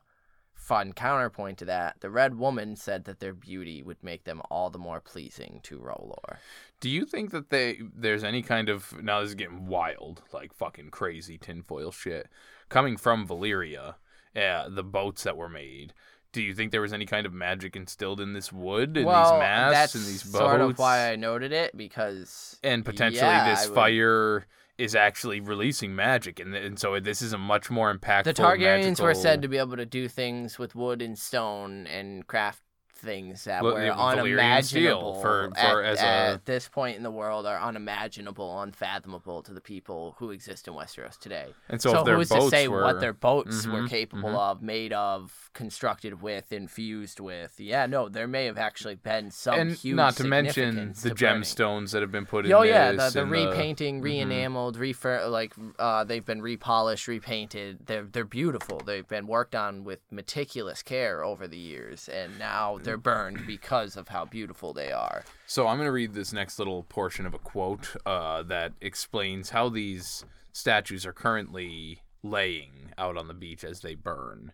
fun 0.54 0.92
counterpoint 0.92 1.58
to 1.58 1.64
that, 1.64 2.00
the 2.00 2.10
Red 2.10 2.38
Woman 2.38 2.76
said 2.76 3.04
that 3.04 3.20
their 3.20 3.32
beauty 3.32 3.82
would 3.82 4.02
make 4.02 4.24
them 4.24 4.42
all 4.50 4.70
the 4.70 4.78
more 4.78 5.00
pleasing 5.00 5.60
to 5.64 5.78
R'hllor. 5.78 6.36
Do 6.80 6.90
you 6.90 7.06
think 7.06 7.30
that 7.30 7.50
they 7.50 7.80
there's 7.94 8.24
any 8.24 8.42
kind 8.42 8.68
of 8.68 9.02
now 9.02 9.20
this 9.20 9.30
is 9.30 9.34
getting 9.34 9.66
wild, 9.66 10.22
like 10.32 10.52
fucking 10.52 10.90
crazy 10.90 11.38
tinfoil 11.38 11.90
shit 11.90 12.28
coming 12.68 12.96
from 12.96 13.26
Valyria, 13.26 13.94
uh, 14.38 14.68
the 14.68 14.84
boats 14.84 15.24
that 15.24 15.36
were 15.36 15.48
made? 15.48 15.92
Do 16.32 16.42
you 16.42 16.54
think 16.54 16.72
there 16.72 16.82
was 16.82 16.92
any 16.92 17.06
kind 17.06 17.26
of 17.26 17.32
magic 17.32 17.74
instilled 17.74 18.20
in 18.20 18.34
this 18.34 18.52
wood 18.52 18.96
and 18.98 19.06
well, 19.06 19.32
these 19.32 19.38
masts 19.40 19.72
that's 19.74 19.94
and 19.94 20.04
these 20.04 20.22
boats? 20.22 20.38
sort 20.44 20.60
of 20.60 20.78
why 20.78 21.10
I 21.10 21.16
noted 21.16 21.52
it 21.52 21.76
because 21.76 22.58
and 22.62 22.84
potentially 22.84 23.26
yeah, 23.26 23.48
this 23.50 23.64
I 23.64 23.66
would- 23.68 23.74
fire 23.74 24.46
is 24.76 24.94
actually 24.94 25.40
releasing 25.40 25.96
magic, 25.96 26.38
and 26.38 26.54
and 26.54 26.78
so 26.78 27.00
this 27.00 27.20
is 27.20 27.32
a 27.32 27.38
much 27.38 27.68
more 27.70 27.92
impactful. 27.92 28.24
the 28.24 28.34
Targaryens 28.34 29.00
were 29.00 29.14
said 29.14 29.42
to 29.42 29.48
be 29.48 29.58
able 29.58 29.76
to 29.76 29.86
do 29.86 30.06
things 30.06 30.56
with 30.56 30.76
wood 30.76 31.02
and 31.02 31.18
stone 31.18 31.86
and 31.88 32.24
craft 32.28 32.62
things 32.98 33.44
that 33.44 33.62
Well, 33.62 33.74
were 33.74 33.84
yeah, 33.84 33.92
Valyrian 33.94 34.64
steel 34.64 34.98
unimaginable 34.98 35.20
for- 35.22 35.52
at, 35.56 35.70
for- 35.72 35.82
as 35.82 35.98
a- 36.00 36.02
at 36.04 36.44
this 36.46 36.68
point 36.68 36.96
in 36.96 37.02
the 37.02 37.10
world 37.10 37.46
are 37.46 37.58
unimaginable, 37.60 38.60
unfathomable 38.60 39.42
to 39.44 39.52
the 39.52 39.60
people 39.60 40.16
who 40.18 40.30
exist 40.30 40.66
in 40.68 40.74
Westeros 40.74 41.18
today. 41.18 41.54
And 41.68 41.80
so, 41.80 42.02
their 42.02 42.16
who's 42.16 42.28
to 42.30 42.48
say 42.50 42.68
were, 42.68 42.82
what 42.82 43.00
their 43.00 43.12
boats 43.12 43.66
were 43.66 43.82
Mhm, 43.82 43.88
capable 43.88 44.36
of, 44.36 44.62
made 44.62 44.92
of, 44.92 45.50
constructed 45.54 46.20
with, 46.22 46.52
infused 46.52 47.20
with? 47.20 47.58
Yeah, 47.60 47.86
no, 47.86 48.08
there 48.08 48.26
may 48.28 48.46
have 48.46 48.58
actually 48.58 48.96
been 48.96 49.30
some 49.30 49.58
and 49.58 49.72
huge 49.72 49.96
not 49.96 50.16
to 50.16 50.24
mention 50.24 50.92
the 51.00 51.10
to 51.10 51.14
gemstones 51.14 51.92
that 51.92 52.02
have 52.02 52.12
been 52.12 52.26
put 52.26 52.46
in. 52.46 52.52
Oh 52.52 52.62
yeah, 52.62 52.92
the, 52.92 53.10
the 53.10 53.24
repainting, 53.26 54.00
Mhm. 54.00 54.04
re-enameled, 54.04 54.76
refer 54.76 55.26
like 55.28 55.52
uh, 55.78 56.04
they've 56.04 56.24
been 56.24 56.42
repolished, 56.42 57.06
repainted. 57.08 57.86
They're 57.86 58.04
they're 58.04 58.24
beautiful. 58.24 58.80
They've 58.84 59.06
been 59.06 59.26
worked 59.26 59.54
on 59.54 59.84
with 59.84 60.00
meticulous 60.10 60.82
care 60.82 61.22
over 61.24 61.46
the 61.46 61.58
years, 61.58 62.08
and 62.08 62.38
now 62.38 62.78
they're 62.88 62.96
burned 62.96 63.46
because 63.46 63.96
of 63.96 64.08
how 64.08 64.24
beautiful 64.24 64.72
they 64.72 64.90
are. 64.90 65.22
So 65.46 65.66
I'm 65.66 65.76
going 65.76 65.86
to 65.86 65.92
read 65.92 66.14
this 66.14 66.32
next 66.32 66.58
little 66.58 66.84
portion 66.84 67.26
of 67.26 67.34
a 67.34 67.38
quote 67.38 67.94
uh, 68.06 68.42
that 68.44 68.72
explains 68.80 69.50
how 69.50 69.68
these 69.68 70.24
statues 70.52 71.04
are 71.04 71.12
currently 71.12 72.00
laying 72.22 72.92
out 72.96 73.18
on 73.18 73.28
the 73.28 73.34
beach 73.34 73.62
as 73.62 73.80
they 73.80 73.94
burn. 73.94 74.52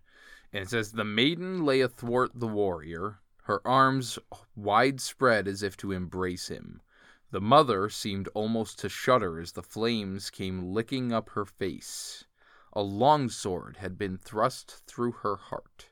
And 0.52 0.64
it 0.64 0.70
says, 0.70 0.90
The 0.90 1.04
maiden 1.04 1.64
lay 1.64 1.80
athwart 1.80 2.32
the 2.34 2.48
warrior, 2.48 3.20
her 3.44 3.64
arms 3.64 4.18
wide 4.56 5.00
spread 5.00 5.46
as 5.46 5.62
if 5.62 5.76
to 5.78 5.92
embrace 5.92 6.48
him. 6.48 6.82
The 7.30 7.40
mother 7.40 7.88
seemed 7.88 8.28
almost 8.34 8.80
to 8.80 8.88
shudder 8.88 9.38
as 9.38 9.52
the 9.52 9.62
flames 9.62 10.30
came 10.30 10.72
licking 10.72 11.12
up 11.12 11.30
her 11.30 11.44
face. 11.44 12.24
A 12.72 12.82
long 12.82 13.28
sword 13.28 13.76
had 13.76 13.96
been 13.96 14.18
thrust 14.18 14.82
through 14.88 15.12
her 15.22 15.36
heart, 15.36 15.90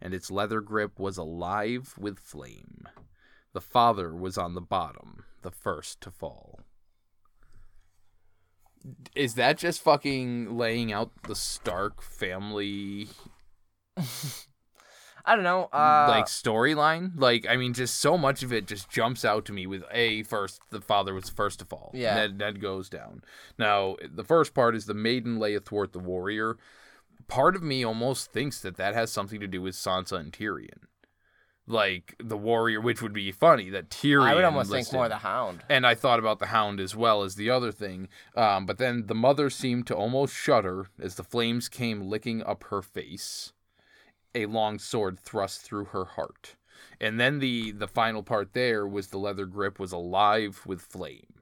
and 0.00 0.14
its 0.14 0.30
leather 0.30 0.60
grip 0.60 0.98
was 0.98 1.16
alive 1.16 1.94
with 1.98 2.18
flame. 2.18 2.88
The 3.52 3.60
father 3.60 4.14
was 4.14 4.38
on 4.38 4.54
the 4.54 4.60
bottom, 4.60 5.24
the 5.42 5.50
first 5.50 6.00
to 6.02 6.10
fall. 6.10 6.60
Is 9.14 9.34
that 9.34 9.58
just 9.58 9.82
fucking 9.82 10.56
laying 10.56 10.92
out 10.92 11.10
the 11.24 11.34
Stark 11.34 12.00
family 12.00 13.08
I 15.24 15.34
don't 15.34 15.44
know. 15.44 15.64
Uh, 15.72 16.06
like 16.08 16.26
storyline? 16.26 17.12
Like, 17.16 17.46
I 17.48 17.56
mean, 17.56 17.74
just 17.74 18.00
so 18.00 18.16
much 18.16 18.42
of 18.42 18.52
it 18.52 18.66
just 18.66 18.90
jumps 18.90 19.24
out 19.24 19.44
to 19.46 19.52
me 19.52 19.66
with 19.66 19.84
a 19.92 20.22
first. 20.24 20.60
The 20.70 20.80
father 20.80 21.14
was 21.14 21.28
first 21.28 21.58
to 21.60 21.64
fall. 21.64 21.90
Yeah. 21.94 22.14
Ned, 22.14 22.38
Ned 22.38 22.60
goes 22.60 22.88
down. 22.88 23.22
Now, 23.58 23.96
the 24.12 24.24
first 24.24 24.54
part 24.54 24.74
is 24.74 24.86
the 24.86 24.94
maiden 24.94 25.38
lay 25.38 25.54
athwart 25.54 25.92
the 25.92 25.98
warrior. 25.98 26.56
Part 27.30 27.56
of 27.56 27.62
me 27.62 27.84
almost 27.84 28.32
thinks 28.32 28.60
that 28.60 28.76
that 28.76 28.94
has 28.94 29.10
something 29.10 29.40
to 29.40 29.46
do 29.46 29.62
with 29.62 29.74
Sansa 29.74 30.18
and 30.18 30.32
Tyrion. 30.32 30.84
Like 31.66 32.16
the 32.22 32.36
warrior, 32.36 32.80
which 32.80 33.00
would 33.00 33.12
be 33.12 33.30
funny 33.30 33.70
that 33.70 33.90
Tyrion. 33.90 34.26
I 34.28 34.34
would 34.34 34.44
almost 34.44 34.70
think 34.70 34.80
listed- 34.80 34.94
more 34.94 35.08
the 35.08 35.18
Hound. 35.18 35.62
and 35.68 35.86
I 35.86 35.94
thought 35.94 36.18
about 36.18 36.40
the 36.40 36.46
hound 36.46 36.80
as 36.80 36.96
well 36.96 37.22
as 37.22 37.36
the 37.36 37.48
other 37.48 37.70
thing. 37.70 38.08
Um, 38.34 38.66
but 38.66 38.78
then 38.78 39.06
the 39.06 39.14
mother 39.14 39.48
seemed 39.50 39.86
to 39.86 39.94
almost 39.94 40.34
shudder 40.34 40.88
as 41.00 41.14
the 41.14 41.22
flames 41.22 41.68
came 41.68 42.02
licking 42.02 42.42
up 42.42 42.64
her 42.64 42.82
face. 42.82 43.52
A 44.34 44.46
long 44.46 44.78
sword 44.80 45.18
thrust 45.20 45.60
through 45.62 45.86
her 45.86 46.04
heart. 46.06 46.56
And 47.00 47.20
then 47.20 47.38
the 47.38 47.70
the 47.70 47.88
final 47.88 48.22
part 48.24 48.52
there 48.52 48.86
was 48.86 49.08
the 49.08 49.18
leather 49.18 49.46
grip 49.46 49.78
was 49.78 49.92
alive 49.92 50.62
with 50.66 50.80
flame. 50.80 51.34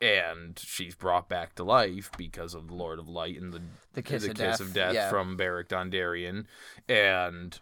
And 0.00 0.58
she's 0.58 0.94
brought 0.94 1.28
back 1.28 1.54
to 1.56 1.64
life 1.64 2.10
because 2.16 2.54
of 2.54 2.68
the 2.68 2.74
Lord 2.74 2.98
of 3.00 3.08
Light 3.08 3.40
and 3.40 3.52
the 3.52 3.60
The 3.94 4.02
kiss 4.02 4.22
the 4.24 4.30
of 4.30 4.36
kiss 4.36 4.58
death, 4.58 4.60
of 4.60 4.72
death 4.72 4.94
yeah. 4.94 5.10
from 5.10 5.36
Beric 5.36 5.68
Dondarrion. 5.68 6.44
And 6.88 7.58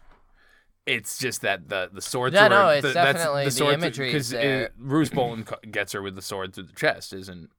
it's 0.85 1.17
just 1.17 1.41
that 1.41 1.67
the 1.69 1.89
the 1.91 2.01
sword 2.01 2.33
Yeah, 2.33 2.47
through 2.47 2.57
no, 2.57 2.69
it's 2.69 2.83
the, 2.87 2.93
definitely 2.93 3.45
the 3.45 3.51
sword 3.51 3.73
imagery 3.73 4.07
because. 4.11 4.33
Roose 4.77 5.09
Bolton 5.09 5.45
gets 5.71 5.93
her 5.93 6.01
with 6.01 6.15
the 6.15 6.21
sword 6.21 6.53
through 6.53 6.65
the 6.65 6.73
chest, 6.73 7.11
isn't 7.11 7.49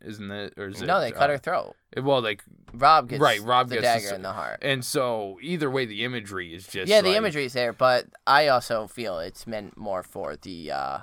isn't 0.00 0.30
it? 0.30 0.54
Or 0.56 0.68
is 0.68 0.80
No, 0.82 0.98
it, 0.98 1.00
they 1.00 1.10
cut 1.12 1.28
uh, 1.28 1.32
her 1.32 1.38
throat. 1.38 1.74
Well, 2.00 2.22
like 2.22 2.44
Robb 2.72 3.08
gets 3.08 3.20
right, 3.20 3.42
Robb 3.42 3.68
the 3.70 3.80
gets 3.80 3.86
the 3.88 3.92
dagger 4.00 4.06
s- 4.10 4.12
in 4.14 4.22
the 4.22 4.32
heart. 4.32 4.60
and 4.62 4.84
so 4.84 5.38
either 5.42 5.68
way, 5.68 5.84
the 5.86 6.04
imagery 6.04 6.54
is 6.54 6.68
just 6.68 6.88
yeah, 6.88 7.00
the 7.00 7.16
imagery 7.16 7.44
is 7.46 7.54
there, 7.54 7.72
but 7.72 8.06
I 8.24 8.46
also 8.46 8.86
feel 8.86 9.18
it's 9.18 9.48
meant 9.48 9.76
more 9.76 10.04
for 10.04 10.36
the 10.36 10.70
uh, 10.70 10.98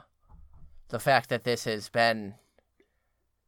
the 0.88 1.00
fact 1.00 1.28
that 1.30 1.44
this 1.44 1.66
has 1.66 1.90
been 1.90 2.36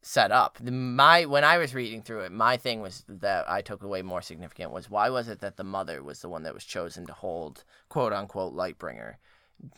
set 0.02 0.30
up. 0.30 0.58
The, 0.60 0.70
my 0.70 1.24
when 1.24 1.44
I 1.44 1.58
was 1.58 1.74
reading 1.74 2.02
through 2.02 2.20
it, 2.20 2.32
my 2.32 2.56
thing 2.56 2.80
was 2.80 3.04
that 3.08 3.50
I 3.50 3.62
took 3.62 3.82
away 3.82 4.02
more 4.02 4.22
significant 4.22 4.70
was 4.70 4.90
why 4.90 5.10
was 5.10 5.28
it 5.28 5.40
that 5.40 5.56
the 5.56 5.64
mother 5.64 6.02
was 6.02 6.20
the 6.20 6.28
one 6.28 6.42
that 6.44 6.54
was 6.54 6.64
chosen 6.64 7.06
to 7.06 7.12
hold 7.12 7.64
quote 7.88 8.12
unquote 8.12 8.54
Lightbringer. 8.54 9.14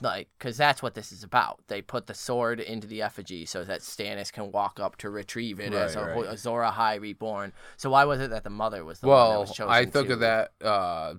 Like, 0.02 0.28
because 0.38 0.58
that's 0.58 0.82
what 0.82 0.92
this 0.92 1.10
is 1.10 1.22
about. 1.22 1.60
They 1.68 1.80
put 1.80 2.06
the 2.06 2.12
sword 2.12 2.60
into 2.60 2.86
the 2.86 3.00
effigy 3.00 3.46
so 3.46 3.64
that 3.64 3.80
Stannis 3.80 4.30
can 4.30 4.52
walk 4.52 4.78
up 4.78 4.96
to 4.96 5.08
retrieve 5.08 5.58
it 5.58 5.72
as 5.72 5.96
a, 5.96 6.04
Right, 6.04 6.16
right. 6.16 6.26
Azor 6.26 6.60
Ahai 6.60 7.00
reborn. 7.00 7.54
So 7.78 7.88
why 7.88 8.04
was 8.04 8.20
it 8.20 8.28
that 8.28 8.44
the 8.44 8.50
mother 8.50 8.84
was 8.84 9.00
the 9.00 9.08
one 9.08 9.16
that 9.16 9.28
Well, 9.30 9.40
was 9.40 9.52
chosen? 9.52 9.72
I 9.72 9.86
think 9.86 10.08
to... 10.08 10.12
of 10.12 10.20
that. 10.20 10.52
Uh, 10.60 11.14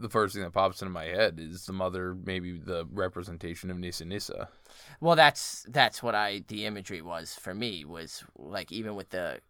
the 0.00 0.08
first 0.08 0.34
thing 0.34 0.42
that 0.42 0.52
pops 0.52 0.82
into 0.82 0.92
my 0.92 1.04
head 1.04 1.38
is 1.40 1.66
the 1.66 1.72
mother, 1.72 2.14
maybe 2.14 2.58
the 2.58 2.86
representation 2.92 3.70
of 3.70 3.78
Nissa 3.78 4.04
Nissa. 4.04 4.48
Well, 5.00 5.16
that's 5.16 5.66
that's 5.68 6.02
what 6.02 6.14
I 6.14 6.44
the 6.48 6.66
imagery 6.66 7.02
was 7.02 7.34
for 7.34 7.54
me 7.54 7.84
was 7.84 8.24
like 8.36 8.72
even 8.72 8.94
with 8.94 9.10
the 9.10 9.40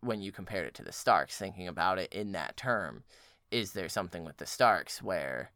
when 0.00 0.20
you 0.20 0.32
compared 0.32 0.66
it 0.66 0.74
to 0.74 0.82
the 0.82 0.92
Starks, 0.92 1.36
thinking 1.38 1.68
about 1.68 1.98
it 1.98 2.12
in 2.12 2.32
that 2.32 2.56
term, 2.56 3.04
is 3.50 3.72
there 3.72 3.88
something 3.88 4.24
with 4.24 4.36
the 4.38 4.46
Starks 4.46 5.02
where 5.02 5.50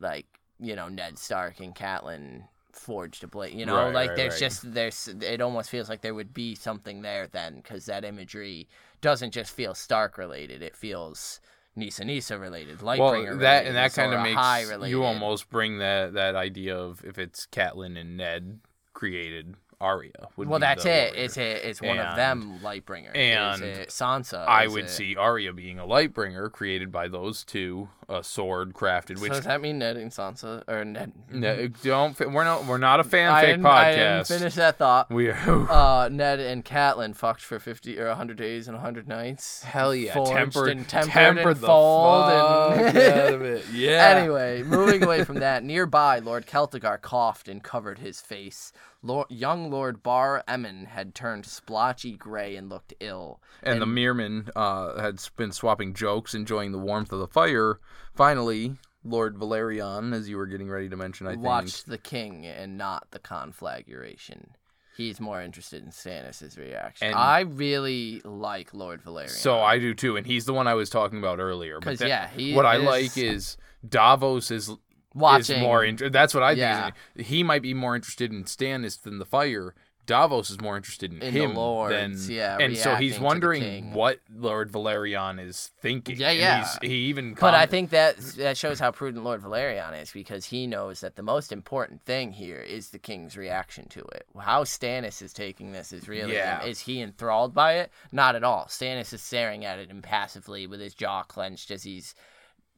like 0.00 0.26
you 0.60 0.76
know 0.76 0.88
Ned 0.88 1.18
Stark 1.18 1.60
and 1.60 1.74
Catelyn 1.74 2.44
forged 2.72 3.24
a 3.24 3.26
blade, 3.26 3.54
you 3.54 3.64
know, 3.64 3.86
Right, 3.86 3.94
like 3.94 4.08
right, 4.10 4.16
there's 4.16 4.34
right. 4.34 4.40
just 4.40 4.74
there's 4.74 5.08
it 5.08 5.40
almost 5.40 5.70
feels 5.70 5.88
like 5.88 6.02
there 6.02 6.14
would 6.14 6.34
be 6.34 6.54
something 6.54 7.02
there 7.02 7.26
then 7.26 7.56
because 7.56 7.86
that 7.86 8.04
imagery 8.04 8.68
doesn't 9.00 9.32
just 9.32 9.54
feel 9.54 9.74
Stark 9.74 10.18
related, 10.18 10.62
it 10.62 10.76
feels. 10.76 11.40
Nissa 11.76 12.04
Nissa 12.04 12.38
related, 12.38 12.78
Lightbringer 12.78 12.98
Well, 12.98 13.14
related, 13.22 13.66
and 13.68 13.76
that 13.76 13.92
kind 13.94 14.14
of 14.14 14.22
makes 14.22 14.70
related. 14.70 14.90
you 14.90 15.04
almost 15.04 15.50
bring 15.50 15.78
that 15.78 16.14
that 16.14 16.34
idea 16.34 16.76
of 16.76 17.04
if 17.04 17.18
it's 17.18 17.46
Catelyn 17.46 17.98
and 18.00 18.16
Ned 18.16 18.60
created 18.94 19.54
Arya. 19.80 20.28
Would 20.36 20.48
Well, 20.48 20.58
that's 20.58 20.84
it. 20.86 21.12
warrior. 21.12 21.24
It's 21.24 21.36
a, 21.36 21.68
it's 21.68 21.82
one 21.82 21.98
of 21.98 22.06
And- 22.06 22.18
them 22.18 22.60
Lightbringer. 22.62 23.14
and 23.14 23.62
is 23.62 23.78
it 23.78 23.88
Sansa? 23.90 24.46
I 24.46 24.66
would 24.66 24.84
it- 24.84 24.90
see 24.90 25.16
Arya 25.16 25.52
being 25.52 25.78
a 25.78 25.84
Lightbringer 25.84 26.50
created 26.50 26.90
by 26.90 27.08
those 27.08 27.44
two, 27.44 27.88
a 28.08 28.22
sword 28.24 28.72
crafted. 28.72 29.18
So 29.18 29.28
does 29.28 29.44
that 29.44 29.60
mean 29.60 29.78
Ned 29.80 29.96
and 29.98 30.10
Sansa 30.10 30.62
or 30.66 30.84
Ned? 30.84 31.12
no, 31.30 31.66
don't 31.68 32.18
we're 32.32 32.44
not 32.44 32.64
we're 32.64 32.78
not 32.78 33.00
a 33.00 33.04
fanfic 33.04 33.40
didn't, 33.46 33.66
I 33.66 33.90
didn't 33.94 34.22
podcast. 34.22 34.28
finish 34.28 34.54
that 34.54 34.78
thought. 34.78 35.10
We 35.10 35.28
are 35.30 35.36
Uh, 35.70 36.08
Ned 36.10 36.40
and 36.40 36.64
Catelyn 36.64 37.14
fucked 37.14 37.42
for 37.42 37.58
fifty 37.58 37.98
or 37.98 38.14
hundred 38.14 38.38
days 38.38 38.68
and 38.68 38.78
hundred 38.78 39.06
nights. 39.08 39.62
hell 39.64 39.94
yeah, 39.94 40.14
tempered, 40.14 40.70
and 40.70 40.88
tempered 40.88 41.12
tempered 41.12 41.46
and 41.48 41.56
the 41.56 41.66
fold 41.66 42.24
fuck 42.30 42.94
and- 42.94 42.96
out 43.18 43.34
of 43.34 43.42
it. 43.42 43.64
Yeah. 43.72 44.14
Anyway, 44.16 44.62
moving 44.62 45.02
away 45.04 45.22
from 45.24 45.40
that, 45.40 45.64
nearby, 45.64 46.20
Lord 46.20 46.46
Celtigar 46.46 47.00
coughed 47.02 47.48
and 47.48 47.62
covered 47.62 47.98
his 47.98 48.20
face. 48.22 48.72
Lord, 49.06 49.30
young 49.30 49.70
Lord 49.70 50.02
Bar 50.02 50.42
Emmon 50.48 50.86
had 50.86 51.14
turned 51.14 51.46
splotchy 51.46 52.12
gray 52.16 52.56
and 52.56 52.68
looked 52.68 52.92
ill. 53.00 53.40
And, 53.62 53.80
the 53.80 53.86
Meerman 53.86 54.50
uh, 54.56 55.00
had 55.00 55.20
been 55.36 55.52
swapping 55.52 55.94
jokes, 55.94 56.34
enjoying 56.34 56.72
the 56.72 56.78
warmth 56.78 57.12
of 57.12 57.20
the 57.20 57.28
fire. 57.28 57.78
Finally, 58.14 58.74
Lord 59.04 59.36
Velaryon, 59.36 60.12
as 60.12 60.28
you 60.28 60.36
were 60.36 60.46
getting 60.46 60.68
ready 60.68 60.88
to 60.88 60.96
mention, 60.96 61.26
I 61.26 61.32
think. 61.32 61.42
watched 61.44 61.86
the 61.86 61.98
king 61.98 62.44
and 62.44 62.76
not 62.76 63.06
the 63.12 63.18
conflagration. 63.20 64.50
He's 64.96 65.20
more 65.20 65.42
interested 65.42 65.82
in 65.84 65.90
Stannis' 65.90 66.56
reaction. 66.58 67.08
And- 67.08 67.16
I 67.16 67.40
really 67.40 68.22
like 68.24 68.72
Lord 68.72 69.04
Velaryon. 69.04 69.28
So 69.28 69.58
I 69.60 69.78
do 69.78 69.94
too, 69.94 70.16
and 70.16 70.26
he's 70.26 70.46
the 70.46 70.54
one 70.54 70.66
I 70.66 70.74
was 70.74 70.88
talking 70.88 71.18
about 71.18 71.38
earlier. 71.38 71.78
But 71.80 71.84
'Cause, 71.90 71.98
that- 71.98 72.08
yeah, 72.08 72.28
he 72.28 72.54
what 72.54 72.64
I 72.66 72.76
like 72.78 73.16
is 73.18 73.56
Davos 73.86 74.50
is 74.50 74.70
watching 75.16 75.56
is 75.56 75.62
more. 75.62 75.84
Inter- 75.84 76.08
that's 76.10 76.34
what 76.34 76.42
I 76.42 76.50
think. 76.50 76.58
Yeah. 76.60 76.90
is- 77.16 77.26
He 77.26 77.42
might 77.42 77.62
be 77.62 77.74
more 77.74 77.96
interested 77.96 78.32
in 78.32 78.44
Stannis 78.44 79.00
than 79.02 79.18
the 79.18 79.26
fire. 79.26 79.74
Davos 80.06 80.50
is 80.50 80.60
more 80.60 80.76
interested 80.76 81.12
in, 81.12 81.20
In 81.20 81.34
the 81.34 81.40
him 81.40 81.54
lords, 81.56 82.28
than 82.28 82.36
yeah, 82.36 82.58
and 82.60 82.76
so 82.76 82.94
he's 82.94 83.18
wondering 83.18 83.92
what 83.92 84.20
Lord 84.32 84.70
Velaryon 84.70 85.44
is 85.44 85.72
thinking. 85.82 86.16
Yeah, 86.18 86.30
yeah. 86.30 86.56
he's- 86.58 86.78
he 86.80 86.94
even. 87.06 87.34
But 87.34 87.54
I 87.54 87.66
think 87.66 87.90
that 87.90 88.16
that 88.36 88.56
shows 88.56 88.78
how 88.78 88.92
prudent 88.92 89.24
Lord 89.24 89.42
Velaryon 89.42 90.00
is 90.00 90.12
because 90.12 90.44
he 90.44 90.68
knows 90.68 91.00
that 91.00 91.16
the 91.16 91.24
most 91.24 91.50
important 91.50 92.04
thing 92.04 92.30
here 92.30 92.60
is 92.60 92.90
the 92.90 93.00
king's 93.00 93.36
reaction 93.36 93.88
to 93.88 94.00
it. 94.14 94.26
How 94.38 94.62
Stannis 94.62 95.22
is 95.22 95.32
taking 95.32 95.72
this 95.72 95.92
is 95.92 96.06
really 96.06 96.34
Yeah. 96.34 96.62
is 96.62 96.78
he 96.82 97.00
enthralled 97.00 97.52
by 97.52 97.72
it? 97.78 97.90
Not 98.12 98.36
at 98.36 98.44
all. 98.44 98.66
Stannis 98.66 99.12
is 99.12 99.22
staring 99.22 99.64
at 99.64 99.80
it 99.80 99.90
impassively 99.90 100.68
with 100.68 100.78
his 100.78 100.94
jaw 100.94 101.24
clenched 101.24 101.72
as 101.72 101.82
he's 101.82 102.14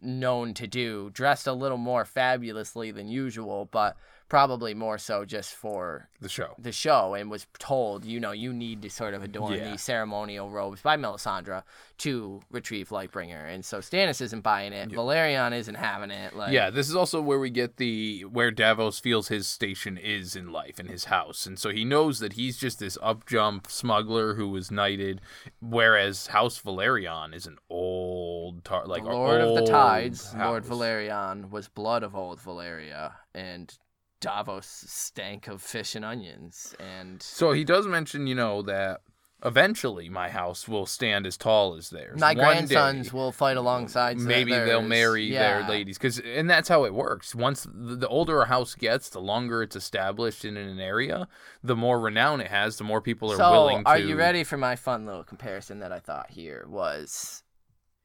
known 0.01 0.55
to 0.55 0.67
do, 0.67 1.11
dressed 1.11 1.47
a 1.47 1.53
little 1.53 1.79
more 1.79 2.05
fabulously 2.05 2.91
than 2.91 3.09
usual, 3.09 3.69
but 3.71 3.97
probably 4.29 4.75
more 4.75 4.99
so 4.99 5.25
just 5.25 5.55
for 5.55 6.09
the 6.21 6.29
show. 6.29 6.55
the 6.59 6.73
show 6.73 7.15
and 7.15 7.31
was 7.31 7.47
told, 7.59 8.05
you 8.05 8.21
know, 8.21 8.33
you 8.33 8.53
need 8.53 8.83
to 8.83 8.91
sort 8.91 9.15
of 9.15 9.23
adorn 9.23 9.55
Yeah. 9.55 9.71
these 9.71 9.83
ceremonial 9.83 10.51
robes 10.51 10.83
by 10.83 10.97
Melisandre 10.99 11.63
to 11.99 12.41
retrieve 12.51 12.91
Lightbringer. 12.91 13.49
And 13.53 13.65
so 13.65 13.79
Stannis 13.79 14.21
isn't 14.21 14.43
buying 14.43 14.73
it. 14.75 14.91
Velaryon 14.91 15.53
isn't 15.57 15.77
having 15.77 16.11
it. 16.11 16.37
Like, 16.37 16.53
Yeah, 16.53 16.69
this 16.71 16.89
is 16.91 16.95
also 16.95 17.23
where 17.23 17.39
we 17.39 17.49
get 17.51 17.77
the 17.79 18.23
where 18.27 18.51
Davos 18.51 18.99
feels 18.99 19.29
his 19.29 19.47
station 19.47 19.97
is 19.97 20.37
in 20.37 20.53
life 20.53 20.79
in 20.79 20.87
his 20.89 21.07
house, 21.07 21.47
and 21.47 21.59
so 21.59 21.71
he 21.71 21.85
knows 21.85 22.19
that 22.21 22.35
he's 22.35 22.59
just 22.59 22.79
this 22.81 22.99
upjump 22.99 23.71
smuggler 23.71 24.35
who 24.35 24.49
was 24.49 24.71
knighted, 24.71 25.21
whereas 25.61 26.29
House 26.29 26.61
Velaryon 26.61 27.35
is 27.35 27.47
an 27.47 27.57
old 27.71 28.65
tar- 28.65 28.87
like 28.87 29.05
the 29.05 29.11
Lord 29.11 29.41
of 29.41 29.55
the 29.55 29.67
Tides, 29.67 30.35
Lord 30.35 30.65
house. 30.67 30.71
Velaryon, 30.73 31.51
was 31.51 31.69
blood 31.69 32.03
of 32.03 32.15
old 32.15 32.41
Valyria, 32.41 33.13
and 33.35 33.77
Davos 34.21 34.67
stank 34.67 35.47
of 35.49 35.63
fish 35.63 35.95
and 35.95 36.05
onions. 36.05 36.75
And 36.81 37.23
So 37.23 37.53
he 37.53 37.65
does 37.65 37.87
mention, 37.87 38.27
you 38.27 38.35
know, 38.35 38.63
that 38.63 39.01
eventually 39.45 40.09
my 40.09 40.29
house 40.29 40.67
will 40.67 40.85
stand 40.87 41.25
as 41.25 41.37
tall 41.37 41.75
as 41.77 41.91
theirs. 41.91 42.19
my 42.19 42.29
One 42.35 42.37
grandsons 42.37 43.11
day, 43.11 43.17
will 43.17 43.31
fight 43.31 43.57
alongside. 43.57 44.19
maybe 44.19 44.51
they'll 44.51 44.83
marry 44.83 45.27
Yeah. 45.33 45.61
their 45.61 45.69
ladies 45.69 45.97
because 45.97 46.19
and 46.19 46.51
that's 46.51 46.69
how 46.69 46.85
it 46.85 46.93
works 46.93 47.37
once 47.37 47.63
the, 47.73 47.95
the 47.95 48.09
older 48.09 48.43
a 48.43 48.47
house 48.49 48.75
gets 48.75 49.09
the 49.11 49.21
longer 49.21 49.63
it's 49.63 49.77
established 49.77 50.45
in 50.45 50.57
an 50.57 50.81
area 50.81 51.29
the 51.63 51.77
more 51.77 52.01
renown 52.01 52.41
it 52.41 52.49
has 52.49 52.79
the 52.79 52.85
more 52.85 53.01
people 53.01 53.31
are 53.31 53.37
so, 53.37 53.53
willing 53.53 53.85
to 53.85 53.89
are 53.91 53.99
you 53.99 54.17
ready 54.17 54.43
for 54.43 54.57
my 54.57 54.75
fun 54.75 55.07
little 55.07 55.23
comparison 55.23 55.79
that 55.79 55.93
I 55.93 56.01
thought 56.01 56.31
here 56.31 56.65
was 56.69 57.45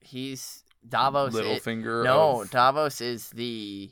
he's 0.02 0.64
Davos 0.88 1.34
Littlefinger 1.34 2.04
no, 2.04 2.42
of- 2.42 2.52
Davos 2.52 3.02
is 3.02 3.30
the 3.32 3.90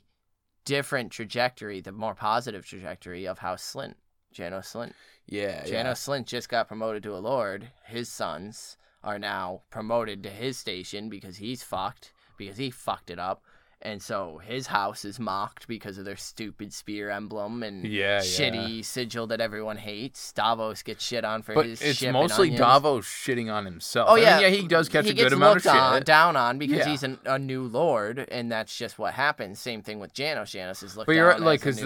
different 0.66 1.12
trajectory, 1.12 1.82
the 1.82 1.92
more 1.92 2.16
positive 2.16 2.66
trajectory 2.66 3.28
of 3.28 3.40
House 3.40 3.64
Slynt. 3.64 3.96
Janos 4.32 4.74
Slynt. 4.74 4.94
yeah, 5.28 5.66
Janos 5.66 6.08
yeah. 6.08 6.14
Slynt 6.16 6.26
just 6.26 6.48
got 6.50 6.68
promoted 6.68 7.04
to 7.04 7.16
a 7.16 7.20
lord. 7.20 7.70
His 7.86 8.08
sons 8.10 8.78
are 9.04 9.20
now 9.20 9.64
promoted 9.70 10.24
to 10.24 10.30
his 10.30 10.58
station 10.58 11.10
because 11.10 11.38
he's 11.38 11.64
fucked, 11.64 12.14
because 12.38 12.58
he 12.58 12.70
fucked 12.70 13.10
it 13.10 13.20
up. 13.20 13.44
And 13.84 14.02
so 14.02 14.40
his 14.46 14.68
house 14.68 15.04
is 15.06 15.20
mocked 15.20 15.68
because 15.68 15.98
of 15.98 16.06
their 16.06 16.16
stupid 16.16 16.72
spear 16.74 17.10
emblem 17.10 17.64
and 17.64 17.86
Yeah, 17.86 18.18
yeah. 18.18 18.20
shitty 18.22 18.86
sigil 18.86 19.26
that 19.28 19.42
everyone 19.42 19.78
hates. 19.78 20.32
Davos 20.34 20.84
gets 20.84 21.04
shit 21.04 21.26
on 21.26 21.42
for 21.42 21.56
but 21.56 21.66
his 21.66 21.82
it's 21.82 22.04
mostly. 22.04 22.52
Davos 22.52 23.06
shitting 23.06 23.52
on 23.52 23.66
himself. 23.66 24.08
Oh 24.10 24.14
I 24.14 24.16
mean, 24.18 24.24
yeah, 24.26 24.40
yeah, 24.42 24.48
he 24.50 24.68
does 24.68 24.88
catch 24.88 25.06
he 25.06 25.12
a 25.12 25.14
good 25.16 25.34
amount 25.34 25.58
of 25.58 25.64
shit. 25.64 25.72
on, 25.72 26.04
down 26.04 26.36
on 26.36 26.60
because 26.60 26.78
Yeah. 26.78 26.86
he's 26.90 27.02
an, 27.04 27.18
a 27.26 27.40
new 27.40 27.64
lord, 27.64 28.20
and 28.32 28.52
that's 28.52 28.78
just 28.78 29.00
what 29.00 29.14
happens. 29.14 29.60
Same 29.60 29.82
thing 29.82 30.00
with 30.00 30.14
Janos. 30.14 30.52
Janos 30.52 30.84
is 30.84 30.96
looked 30.96 31.08
But 31.08 31.16
you're 31.16 31.28
right, 31.30 31.38
down 31.38 31.46
like 31.46 31.60
because 31.62 31.78
the, 31.78 31.84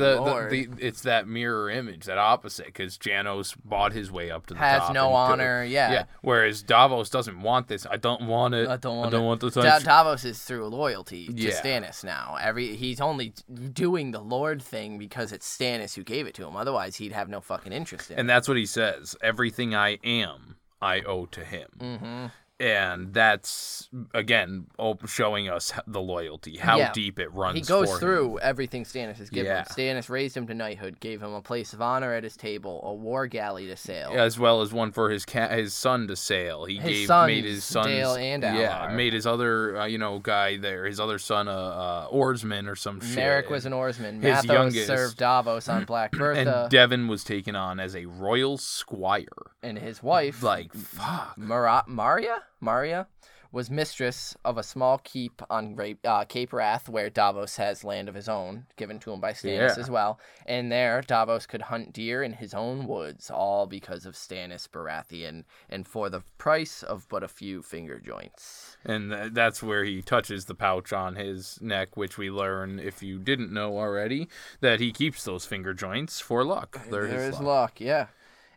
the, 0.49 0.67
the 0.77 0.85
it's 0.85 1.01
that 1.03 1.27
mirror 1.27 1.69
image, 1.69 2.05
that 2.05 2.17
opposite. 2.17 2.65
Because 2.65 2.97
Janos 2.97 3.53
bought 3.63 3.93
his 3.93 4.11
way 4.11 4.31
up 4.31 4.47
to 4.47 4.53
the 4.53 4.59
has 4.59 4.79
top. 4.79 4.87
Has 4.89 4.93
no 4.93 5.13
honor. 5.13 5.63
Yeah. 5.63 5.91
Yeah. 5.91 6.03
Whereas 6.21 6.61
Davos 6.61 7.09
doesn't 7.09 7.41
want 7.41 7.67
this. 7.67 7.85
I 7.89 7.97
don't 7.97 8.27
want 8.27 8.53
it. 8.53 8.67
I 8.67 8.75
don't 8.77 8.97
want 8.97 9.07
I 9.07 9.11
don't 9.11 9.23
it. 9.23 9.25
want 9.27 9.39
the 9.41 9.49
Da-. 9.51 9.79
Davos 9.79 10.25
is 10.25 10.41
through 10.43 10.67
loyalty 10.67 11.27
to 11.27 11.33
Yeah. 11.33 11.51
Stannis 11.85 12.03
now. 12.03 12.37
Every 12.41 12.75
he's 12.75 13.01
only 13.01 13.33
doing 13.73 14.11
the 14.11 14.19
Lord 14.19 14.61
thing 14.61 14.97
because 14.97 15.31
it's 15.31 15.57
Stannis 15.57 15.95
who 15.95 16.03
gave 16.03 16.27
it 16.27 16.33
to 16.35 16.45
him. 16.45 16.55
Otherwise, 16.55 16.95
he'd 16.97 17.11
have 17.11 17.29
no 17.29 17.41
fucking 17.41 17.73
interest 17.73 18.11
in 18.11 18.19
and 18.19 18.27
it. 18.27 18.33
that's 18.33 18.47
what 18.47 18.57
he 18.57 18.65
says. 18.65 19.15
Everything 19.21 19.75
I 19.75 19.99
am, 20.03 20.57
I 20.81 21.01
owe 21.01 21.25
to 21.27 21.43
him. 21.43 21.67
Mm-hmm. 21.79 22.25
And 22.57 23.13
that's 23.13 23.89
again 24.13 24.67
showing 25.05 25.49
us 25.49 25.73
the 25.85 25.99
loyalty, 25.99 26.55
how 26.55 26.77
Yeah. 26.77 26.91
deep 26.93 27.19
it 27.19 27.27
runs. 27.33 27.55
He 27.57 27.61
goes 27.65 27.89
for 27.89 27.95
him. 27.95 27.99
through 27.99 28.39
everything 28.39 28.85
Stannis 28.85 29.17
has 29.17 29.29
given 29.29 29.51
Yeah. 29.51 29.59
him. 29.59 29.65
Stannis 29.65 30.09
raised 30.09 30.37
him 30.37 30.47
to 30.47 30.53
knighthood, 30.53 31.01
gave 31.01 31.21
him 31.21 31.33
a 31.33 31.41
place 31.41 31.73
of 31.73 31.81
honor 31.81 32.13
at 32.13 32.23
his 32.23 32.37
table, 32.37 32.79
a 32.85 32.93
war 32.93 33.27
galley 33.27 33.67
to 33.67 33.75
sail. 33.75 34.13
as 34.15 34.39
well 34.39 34.61
as 34.61 34.71
one 34.71 34.93
for 34.93 35.09
his 35.09 35.25
cat, 35.25 35.51
his 35.51 35.73
son 35.73 36.07
to 36.07 36.15
sail. 36.15 36.63
He 36.63 36.75
His 36.77 36.83
gave 36.91 37.07
sons, 37.07 37.27
made 37.27 37.43
his 37.43 37.63
son 37.65 37.87
Dale 37.87 38.15
and 38.15 38.41
yeah, 38.43 38.89
made 38.93 39.11
his 39.11 39.27
other 39.27 39.77
uh, 39.77 39.85
you 39.85 39.97
know 39.97 40.19
guy 40.19 40.55
there, 40.55 40.85
his 40.85 40.97
other 40.99 41.19
son 41.19 41.49
a 41.49 41.51
uh, 41.51 42.07
oarsman 42.09 42.69
or 42.69 42.75
some 42.77 43.01
shit. 43.01 43.17
Maric 43.17 43.49
was 43.49 43.65
an 43.65 43.73
oarsman. 43.73 44.21
His 44.21 44.45
Matthos 44.45 44.53
youngest. 44.53 44.87
served 44.87 45.17
Davos 45.17 45.67
on 45.67 45.83
Black 45.83 46.11
Bertha, 46.17 46.63
and 46.63 46.71
Devan 46.71 47.09
was 47.09 47.25
taken 47.25 47.53
on 47.57 47.81
as 47.81 47.97
a 47.97 48.05
royal 48.05 48.57
squire. 48.57 49.25
and 49.61 49.77
his 49.79 50.01
wife, 50.01 50.41
Like 50.43 50.71
fuck. 50.73 51.35
Mara- 51.37 51.83
Marya, 51.87 52.43
Marya, 52.65 53.07
was 53.51 53.69
mistress 53.71 54.35
of 54.43 54.57
a 54.57 54.63
small 54.63 54.97
keep 54.97 55.41
on 55.49 55.79
uh, 56.03 56.25
Cape 56.25 56.51
Wrath, 56.51 56.89
where 56.89 57.09
Davos 57.09 57.55
has 57.55 57.85
land 57.85 58.09
of 58.09 58.15
his 58.15 58.27
own, 58.27 58.65
given 58.75 58.99
to 58.99 59.13
him 59.13 59.21
by 59.21 59.31
Stannis 59.31 59.77
Yeah. 59.77 59.81
as 59.81 59.89
well. 59.89 60.19
And 60.45 60.69
there, 60.69 61.01
Davos 61.01 61.45
could 61.45 61.61
hunt 61.61 61.93
deer 61.93 62.21
in 62.21 62.33
his 62.33 62.53
own 62.53 62.85
woods, 62.85 63.31
all 63.31 63.65
because 63.65 64.05
of 64.05 64.15
Stannis 64.15 64.67
Baratheon, 64.67 65.45
and 65.69 65.87
for 65.87 66.09
the 66.09 66.21
price 66.37 66.83
of 66.83 67.07
but 67.07 67.23
a 67.23 67.29
few 67.29 67.61
finger 67.61 67.97
joints. 67.97 68.75
And 68.83 69.11
th- 69.11 69.31
that's 69.31 69.63
where 69.63 69.85
he 69.85 70.01
touches 70.01 70.45
the 70.45 70.55
pouch 70.55 70.91
on 70.91 71.15
his 71.15 71.57
neck, 71.61 71.95
which 71.95 72.17
we 72.17 72.29
learn, 72.29 72.79
if 72.79 73.01
you 73.01 73.19
didn't 73.19 73.53
know 73.53 73.77
already, 73.77 74.27
that 74.59 74.81
he 74.81 74.91
keeps 74.91 75.23
those 75.23 75.45
finger 75.45 75.73
joints 75.73 76.19
for 76.19 76.43
luck. 76.43 76.81
There 76.89 77.07
his 77.07 77.23
is 77.27 77.33
luck. 77.35 77.43
luck, 77.43 77.79
yeah. 77.79 78.07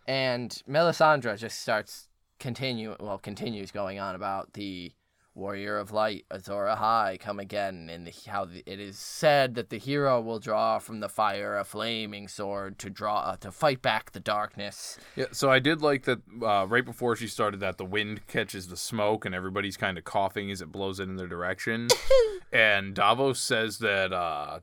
And 0.08 0.50
Melisandre 0.68 1.38
just 1.38 1.60
starts 1.60 2.07
continue 2.38 2.94
well 3.00 3.18
continues 3.18 3.70
going 3.70 3.98
on 3.98 4.14
about 4.14 4.52
the 4.54 4.92
warrior 5.38 5.78
of 5.78 5.92
light 5.92 6.26
Azor 6.30 6.66
Ahai 6.66 7.18
come 7.18 7.38
again 7.38 7.88
and 7.90 8.06
the, 8.06 8.12
how 8.28 8.44
the, 8.44 8.62
it 8.66 8.80
is 8.80 8.98
said 8.98 9.54
that 9.54 9.70
the 9.70 9.78
hero 9.78 10.20
will 10.20 10.40
draw 10.40 10.78
from 10.78 11.00
the 11.00 11.08
fire 11.08 11.56
a 11.56 11.64
flaming 11.64 12.26
sword 12.26 12.78
to 12.80 12.90
draw 12.90 13.20
uh, 13.20 13.36
to 13.36 13.52
fight 13.52 13.80
back 13.80 14.10
the 14.10 14.20
darkness. 14.20 14.98
Yeah, 15.14 15.26
so 15.30 15.50
I 15.50 15.60
did 15.60 15.80
like 15.80 16.04
that 16.04 16.18
uh, 16.42 16.66
right 16.66 16.84
before 16.84 17.14
she 17.14 17.28
started 17.28 17.60
that 17.60 17.78
the 17.78 17.84
wind 17.84 18.26
catches 18.26 18.66
the 18.66 18.76
smoke 18.76 19.24
and 19.24 19.34
everybody's 19.34 19.76
kind 19.76 19.96
of 19.96 20.04
coughing 20.04 20.50
as 20.50 20.60
it 20.60 20.72
blows 20.72 20.98
it 20.98 21.08
in 21.08 21.16
their 21.16 21.28
direction. 21.28 21.88
and 22.52 22.94
Davos 22.94 23.40
says 23.40 23.78
that 23.78 24.12
uh, 24.12 24.60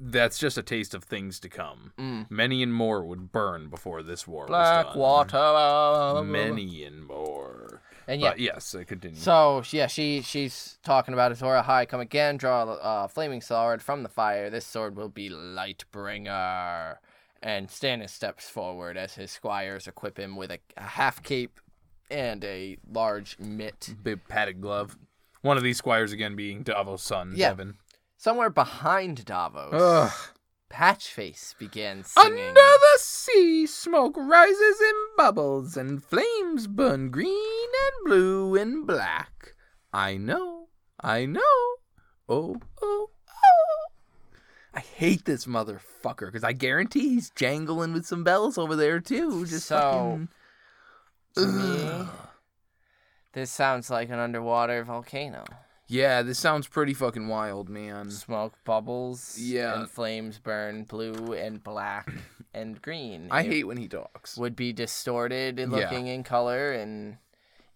that's 0.00 0.38
just 0.38 0.56
a 0.58 0.62
taste 0.62 0.94
of 0.94 1.04
things 1.04 1.40
to 1.40 1.48
come. 1.48 1.92
Mm. 1.98 2.30
Many 2.30 2.62
and 2.62 2.72
more 2.72 3.04
would 3.04 3.32
burn 3.32 3.68
before 3.68 4.02
this 4.02 4.26
war 4.26 4.42
was 4.42 4.48
Black 4.48 4.86
done. 4.86 4.98
water. 4.98 6.22
Many 6.24 6.84
and 6.84 7.04
more. 7.04 7.82
And 8.06 8.20
yeah, 8.22 8.30
But 8.30 8.40
yes, 8.40 8.74
it 8.74 8.86
continues. 8.86 9.18
So 9.22 9.62
yeah, 9.70 9.86
she 9.86 10.22
she's 10.22 10.78
talking 10.82 11.12
about 11.12 11.30
Azor 11.32 11.62
Ahai. 11.62 11.86
come 11.88 12.00
again, 12.00 12.38
draw 12.38 12.62
a 12.62 12.72
uh, 12.74 13.08
flaming 13.08 13.40
sword 13.42 13.82
from 13.82 14.02
the 14.02 14.08
fire. 14.08 14.48
This 14.50 14.64
sword 14.64 14.96
will 14.96 15.10
be 15.10 15.28
Lightbringer. 15.28 16.96
And 17.42 17.68
Stannis 17.68 18.10
steps 18.10 18.48
forward 18.48 18.96
as 18.96 19.14
his 19.14 19.30
squires 19.30 19.86
equip 19.86 20.18
him 20.18 20.34
with 20.36 20.50
a, 20.50 20.58
a 20.76 20.82
half 20.82 21.22
cape 21.22 21.60
and 22.10 22.42
a 22.44 22.78
large 22.90 23.38
mitt. 23.38 23.94
Big 24.02 24.26
padded 24.26 24.60
glove. 24.60 24.96
One 25.42 25.56
of 25.56 25.62
these 25.62 25.78
squires 25.78 26.10
again 26.12 26.34
being 26.34 26.62
Davos' 26.64 27.02
son, 27.02 27.32
Yeah. 27.36 27.54
Somewhere 28.20 28.50
behind 28.50 29.24
Davos, 29.24 29.72
Ugh. 29.72 30.12
Patchface 30.68 31.56
begins 31.56 32.08
singing. 32.08 32.48
Under 32.48 32.52
the 32.60 32.98
sea, 32.98 33.64
smoke 33.66 34.16
rises 34.16 34.80
in 34.80 34.94
bubbles, 35.16 35.76
and 35.76 36.02
flames 36.02 36.66
burn 36.66 37.10
green 37.10 37.68
and 37.86 38.04
blue 38.04 38.56
and 38.56 38.84
black. 38.86 39.54
I 39.92 40.16
know, 40.16 40.66
I 41.00 41.26
know. 41.26 41.40
Oh, 42.28 42.56
oh, 42.82 43.10
oh. 43.30 43.86
I 44.74 44.80
hate 44.80 45.24
this 45.24 45.46
motherfucker 45.46 46.26
because 46.26 46.44
I 46.44 46.52
guarantee 46.52 47.10
he's 47.10 47.30
jangling 47.30 47.92
with 47.92 48.04
some 48.04 48.24
bells 48.24 48.58
over 48.58 48.74
there 48.74 48.98
too. 48.98 49.46
Just 49.46 49.68
So- 49.68 50.26
fucking. 51.36 51.56
Me, 51.56 52.08
this 53.32 53.52
sounds 53.52 53.90
like 53.90 54.08
an 54.10 54.18
underwater 54.18 54.82
volcano. 54.82 55.44
Yeah, 55.88 56.22
this 56.22 56.38
sounds 56.38 56.68
pretty 56.68 56.92
fucking 56.94 57.28
wild, 57.28 57.68
man. 57.68 58.10
Smoke 58.10 58.54
bubbles. 58.64 59.38
Yeah. 59.38 59.80
And 59.80 59.90
flames 59.90 60.38
burn 60.38 60.84
blue 60.84 61.32
and 61.32 61.62
black 61.64 62.12
and 62.54 62.80
green. 62.80 63.28
I 63.30 63.40
It 63.40 63.46
hate 63.46 63.66
when 63.66 63.78
he 63.78 63.88
talks. 63.88 64.36
would 64.36 64.54
be 64.54 64.72
distorted 64.72 65.58
in 65.58 65.70
Yeah. 65.70 65.78
looking 65.78 66.06
in 66.06 66.22
color 66.24 66.72
and 66.72 67.16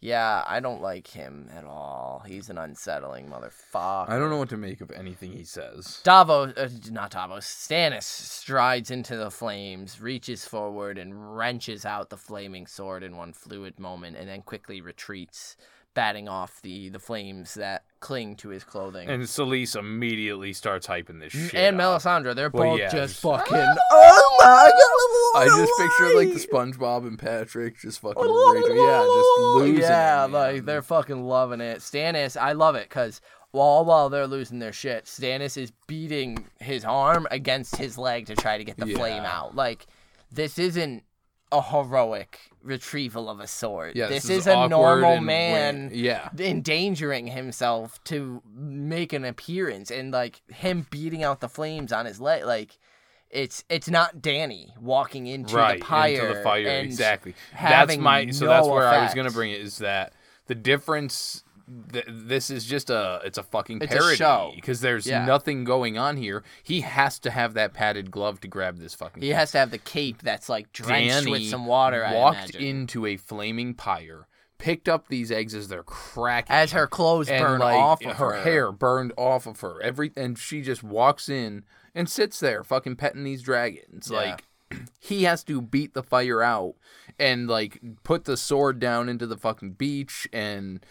yeah, 0.04 0.42
I 0.48 0.58
don't 0.58 0.82
like 0.82 1.06
him 1.06 1.48
at 1.56 1.64
all. 1.64 2.24
He's 2.26 2.50
an 2.50 2.58
unsettling 2.58 3.28
motherfucker. 3.30 4.08
I 4.08 4.18
don't 4.18 4.30
know 4.30 4.36
what 4.38 4.48
to 4.48 4.56
make 4.56 4.80
of 4.80 4.90
anything 4.90 5.30
he 5.32 5.44
says. 5.44 6.00
Davos, 6.02 6.54
uh, 6.56 6.68
not 6.90 7.12
Davos, 7.12 7.46
Stannis 7.46 8.02
strides 8.02 8.90
into 8.90 9.16
the 9.16 9.30
flames, 9.30 10.00
reaches 10.00 10.44
forward, 10.44 10.98
and 10.98 11.36
wrenches 11.36 11.84
out 11.86 12.10
the 12.10 12.16
flaming 12.16 12.66
sword 12.66 13.04
in 13.04 13.16
one 13.16 13.32
fluid 13.32 13.78
moment, 13.78 14.16
and 14.16 14.28
then 14.28 14.42
quickly 14.42 14.80
retreats, 14.80 15.56
batting 15.94 16.28
off 16.28 16.60
the, 16.62 16.88
the 16.88 16.98
flames 16.98 17.54
that 17.54 17.84
cling 18.00 18.36
to 18.36 18.48
his 18.48 18.64
clothing. 18.64 19.08
And 19.08 19.22
Selyse 19.24 19.76
immediately 19.76 20.52
starts 20.52 20.86
hyping 20.86 21.20
this 21.20 21.32
shit. 21.32 21.54
and 21.54 21.80
up. 21.80 22.02
Melisandre, 22.02 22.34
they're 22.34 22.50
Well, 22.50 22.70
both 22.70 22.78
yeah, 22.80 22.90
just 22.90 23.14
just- 23.14 23.22
fucking. 23.22 23.56
Oh, 23.94 24.20
oh 24.20 24.36
my 24.40 24.70
god! 24.70 25.42
I 25.42 25.58
just 25.58 25.72
picture 25.78 26.16
like 26.16 26.32
the 26.32 26.46
SpongeBob 26.46 27.06
and 27.06 27.18
Patrick 27.18 27.78
just 27.78 28.00
fucking 28.00 28.16
oh, 28.18 28.26
oh, 28.26 28.54
raging. 28.54 28.76
Yeah, 28.76 29.04
just 29.04 29.66
losing. 29.68 29.82
Yeah, 29.82 30.24
it, 30.24 30.30
like 30.30 30.64
they're 30.64 30.82
fucking 30.82 31.22
loving 31.24 31.60
it. 31.60 31.78
Stannis, 31.78 32.40
I 32.40 32.52
love 32.52 32.74
it 32.74 32.88
because 32.88 33.20
while 33.52 33.84
while 33.84 34.08
they're 34.08 34.26
losing 34.26 34.58
their 34.58 34.72
shit, 34.72 35.04
Stannis 35.04 35.56
is 35.56 35.72
beating 35.86 36.46
his 36.58 36.84
arm 36.84 37.26
against 37.30 37.76
his 37.76 37.96
leg 37.98 38.26
to 38.26 38.34
try 38.34 38.58
to 38.58 38.64
get 38.64 38.76
the 38.76 38.94
flame 38.94 39.22
out. 39.24 39.54
Like 39.54 39.86
this 40.32 40.58
isn't 40.58 41.04
a 41.52 41.62
heroic 41.62 42.40
retrieval 42.62 43.28
of 43.28 43.40
a 43.40 43.46
sword. 43.46 43.94
Yeah, 43.94 44.08
this, 44.08 44.24
this 44.24 44.30
is, 44.30 44.38
is 44.38 44.46
a 44.46 44.68
normal 44.68 45.20
man 45.20 45.90
wait- 45.90 45.96
yeah. 45.96 46.30
endangering 46.38 47.26
himself 47.28 48.02
to 48.04 48.42
make 48.54 49.12
an 49.12 49.24
appearance 49.24 49.90
and 49.90 50.12
like 50.12 50.40
him 50.50 50.86
beating 50.90 51.22
out 51.22 51.40
the 51.40 51.48
flames 51.48 51.92
on 51.92 52.06
his 52.06 52.20
leg 52.20 52.44
like 52.44 52.78
it's 53.30 53.64
it's 53.68 53.88
not 53.88 54.18
Dany 54.18 54.76
walking 54.78 55.26
into 55.26 55.56
right 55.56 55.80
the 55.80 55.84
pyre 55.84 56.22
into 56.22 56.34
the 56.34 56.42
fire 56.42 56.66
exactly 56.66 57.34
that's 57.58 57.96
my 57.96 58.30
so 58.30 58.44
no 58.44 58.50
that's 58.50 58.68
where 58.68 58.86
i 58.86 59.02
was 59.02 59.14
gonna 59.14 59.30
bring 59.30 59.50
it 59.50 59.60
is 59.60 59.78
that 59.78 60.12
the 60.46 60.54
difference 60.54 61.42
th- 61.92 62.06
this 62.08 62.50
is 62.50 62.64
just 62.64 62.90
a 62.90 63.20
it's 63.24 63.38
a 63.38 63.42
fucking 63.42 63.80
parody 63.80 64.52
because 64.54 64.80
there's 64.80 65.06
Yeah. 65.06 65.24
nothing 65.24 65.64
going 65.64 65.98
on 65.98 66.16
here 66.16 66.42
he 66.62 66.80
has 66.82 67.18
to 67.20 67.30
have 67.30 67.54
that 67.54 67.72
padded 67.72 68.10
glove 68.10 68.40
to 68.40 68.48
grab 68.48 68.78
this 68.78 68.94
fucking 68.94 69.22
He 69.22 69.30
has 69.30 69.52
to 69.52 69.58
have 69.58 69.70
the 69.70 69.78
cape 69.78 70.22
that's 70.22 70.48
like 70.48 70.72
drenched 70.72 71.26
Dany 71.26 71.30
with 71.30 71.48
some 71.48 71.66
water. 71.66 72.06
Walked 72.12 72.54
into 72.54 73.06
a 73.06 73.16
flaming 73.16 73.74
pyre 73.74 74.26
picked 74.58 74.88
up 74.88 75.08
these 75.08 75.32
eggs 75.32 75.54
as 75.56 75.66
they're 75.66 75.82
cracking 75.82 76.54
as 76.54 76.70
her 76.70 76.86
clothes 76.86 77.28
and 77.28 77.42
burn 77.44 77.58
like 77.60 77.74
off 77.76 78.04
of 78.04 78.16
her, 78.16 78.32
her, 78.34 78.42
hair 78.42 78.70
burned 78.70 79.12
off 79.16 79.44
of 79.46 79.58
her 79.60 79.82
every 79.82 80.12
and 80.16 80.38
she 80.38 80.62
just 80.62 80.84
walks 80.84 81.28
in 81.28 81.64
and 81.96 82.08
sits 82.08 82.38
there 82.38 82.62
fucking 82.62 82.94
petting 82.94 83.24
these 83.24 83.42
dragons 83.42 84.08
Yeah. 84.08 84.18
like 84.18 84.44
he 85.00 85.24
has 85.24 85.42
to 85.44 85.60
beat 85.60 85.94
the 85.94 86.02
fire 86.04 86.42
out 86.42 86.74
and 87.18 87.48
like 87.48 87.80
put 88.04 88.24
the 88.24 88.36
sword 88.36 88.78
down 88.78 89.08
into 89.08 89.26
the 89.26 89.36
fucking 89.36 89.72
beach 89.72 90.28
and 90.32 90.84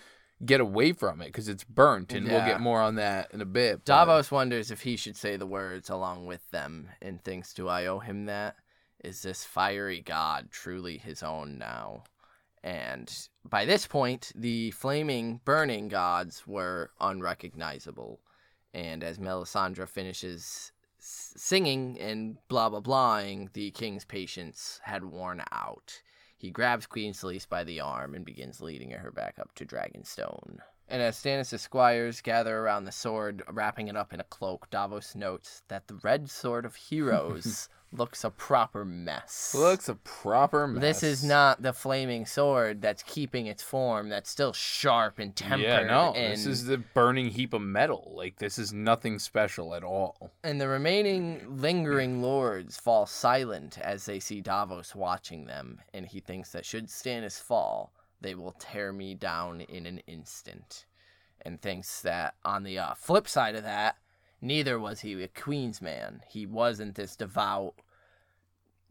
get 0.46 0.60
away 0.62 0.94
from 0.94 1.22
it 1.22 1.28
because 1.28 1.48
it's 1.48 1.64
burnt 1.64 2.14
and 2.14 2.28
we'll 2.28 2.46
get 2.46 2.60
more 2.62 2.82
on 2.82 2.96
that 2.96 3.32
in 3.34 3.42
a 3.42 3.46
bit 3.46 3.78
but- 3.78 3.86
Davos 3.86 4.32
wonders 4.32 4.72
if 4.72 4.82
he 4.82 4.96
should 4.96 5.16
say 5.16 5.38
the 5.38 5.46
words 5.46 5.90
along 5.90 6.26
with 6.26 6.50
them, 6.52 6.90
and 7.02 7.24
thinks, 7.24 7.54
"Do 7.54 7.68
I 7.68 7.86
owe 7.86 8.00
him 8.00 8.26
that? 8.26 8.56
Is 9.04 9.22
this 9.22 9.44
fiery 9.44 10.02
god 10.02 10.52
truly 10.52 10.98
his 10.98 11.24
own 11.24 11.58
now?" 11.58 12.04
And 12.64 13.12
by 13.44 13.66
this 13.66 13.88
point, 13.88 14.32
the 14.36 14.70
flaming, 14.72 15.42
burning 15.46 15.88
gods 15.88 16.46
were 16.46 16.92
unrecognizable. 17.00 18.20
And 18.74 19.04
as 19.04 19.18
Melisandre 19.18 19.88
finishes 19.88 20.72
singing 21.00 22.00
and 22.00 22.38
blah 22.48 22.70
blah 22.70 22.82
blahing, 22.82 23.52
the 23.54 23.72
king's 23.72 24.06
patience 24.06 24.80
had 24.84 25.04
worn 25.04 25.44
out. 25.52 26.02
He 26.42 26.50
grabs 26.50 26.88
Queen 26.88 27.14
Selyse 27.14 27.48
by 27.48 27.64
the 27.64 27.82
arm 27.82 28.16
and 28.16 28.26
begins 28.26 28.62
leading 28.62 28.90
her 28.90 29.12
back 29.12 29.38
up 29.38 29.54
to 29.54 29.64
Dragonstone. 29.64 30.58
And 30.88 31.00
as 31.00 31.16
Stannis' 31.16 31.60
squires 31.60 32.20
gather 32.20 32.58
around 32.58 32.86
the 32.86 32.92
sword, 32.92 33.44
wrapping 33.48 33.90
it 33.90 33.96
up 33.96 34.12
in 34.12 34.20
a 34.20 34.24
cloak, 34.24 34.68
Davos 34.72 35.14
notes 35.14 35.62
that 35.68 35.88
the 35.88 36.00
red 36.02 36.32
sword 36.32 36.66
of 36.66 36.76
heroes 36.90 37.70
looks 37.92 38.24
a 38.24 38.30
proper 38.30 38.86
mess. 38.86 39.54
looks 39.58 39.90
a 39.90 39.96
proper 39.96 40.68
mess. 40.68 40.82
This 40.82 41.04
is 41.04 41.24
not 41.24 41.62
the 41.62 41.74
flaming 41.74 42.26
sword 42.26 42.82
that's 42.82 43.04
keeping 43.04 43.48
its 43.48 43.62
form, 43.64 44.10
that's 44.10 44.30
still 44.30 44.54
sharp 44.54 45.20
and 45.20 45.36
tempered. 45.36 45.62
yeah 45.62 45.84
no 45.84 46.14
and, 46.14 46.34
this 46.34 46.46
is 46.46 46.66
the 46.66 46.78
burning 46.78 47.30
heap 47.30 47.54
of 47.54 47.62
metal 47.62 48.14
like 48.16 48.38
this 48.38 48.58
is 48.58 48.72
nothing 48.74 49.20
special 49.20 49.74
at 49.76 49.84
all 49.84 50.32
and 50.44 50.60
the 50.60 50.68
remaining 50.68 51.42
lingering 51.50 52.22
lords 52.22 52.78
fall 52.78 53.06
silent 53.06 53.78
as 53.80 54.06
they 54.06 54.20
see 54.20 54.42
Davos 54.42 54.96
watching 54.96 55.46
them, 55.46 55.80
and 55.94 56.06
he 56.06 56.20
thinks 56.20 56.52
that 56.52 56.66
should 56.66 56.88
Stannis 56.88 57.42
fall, 57.42 57.94
they 58.20 58.36
will 58.36 58.54
tear 58.54 58.92
me 58.92 59.14
down 59.14 59.62
in 59.62 59.86
an 59.86 60.00
instant. 60.08 60.86
And 61.44 61.60
thinks 61.60 62.02
that 62.02 62.36
on 62.46 62.62
the 62.62 62.78
uh, 62.78 62.94
flip 62.94 63.28
side 63.28 63.56
of 63.56 63.64
that, 63.64 63.96
neither 64.42 64.80
was 64.80 65.02
he 65.02 65.22
a 65.22 65.28
Queen's 65.28 65.82
man. 65.82 66.22
He 66.30 66.46
wasn't 66.46 66.96
this 66.96 67.16
devout 67.16 67.76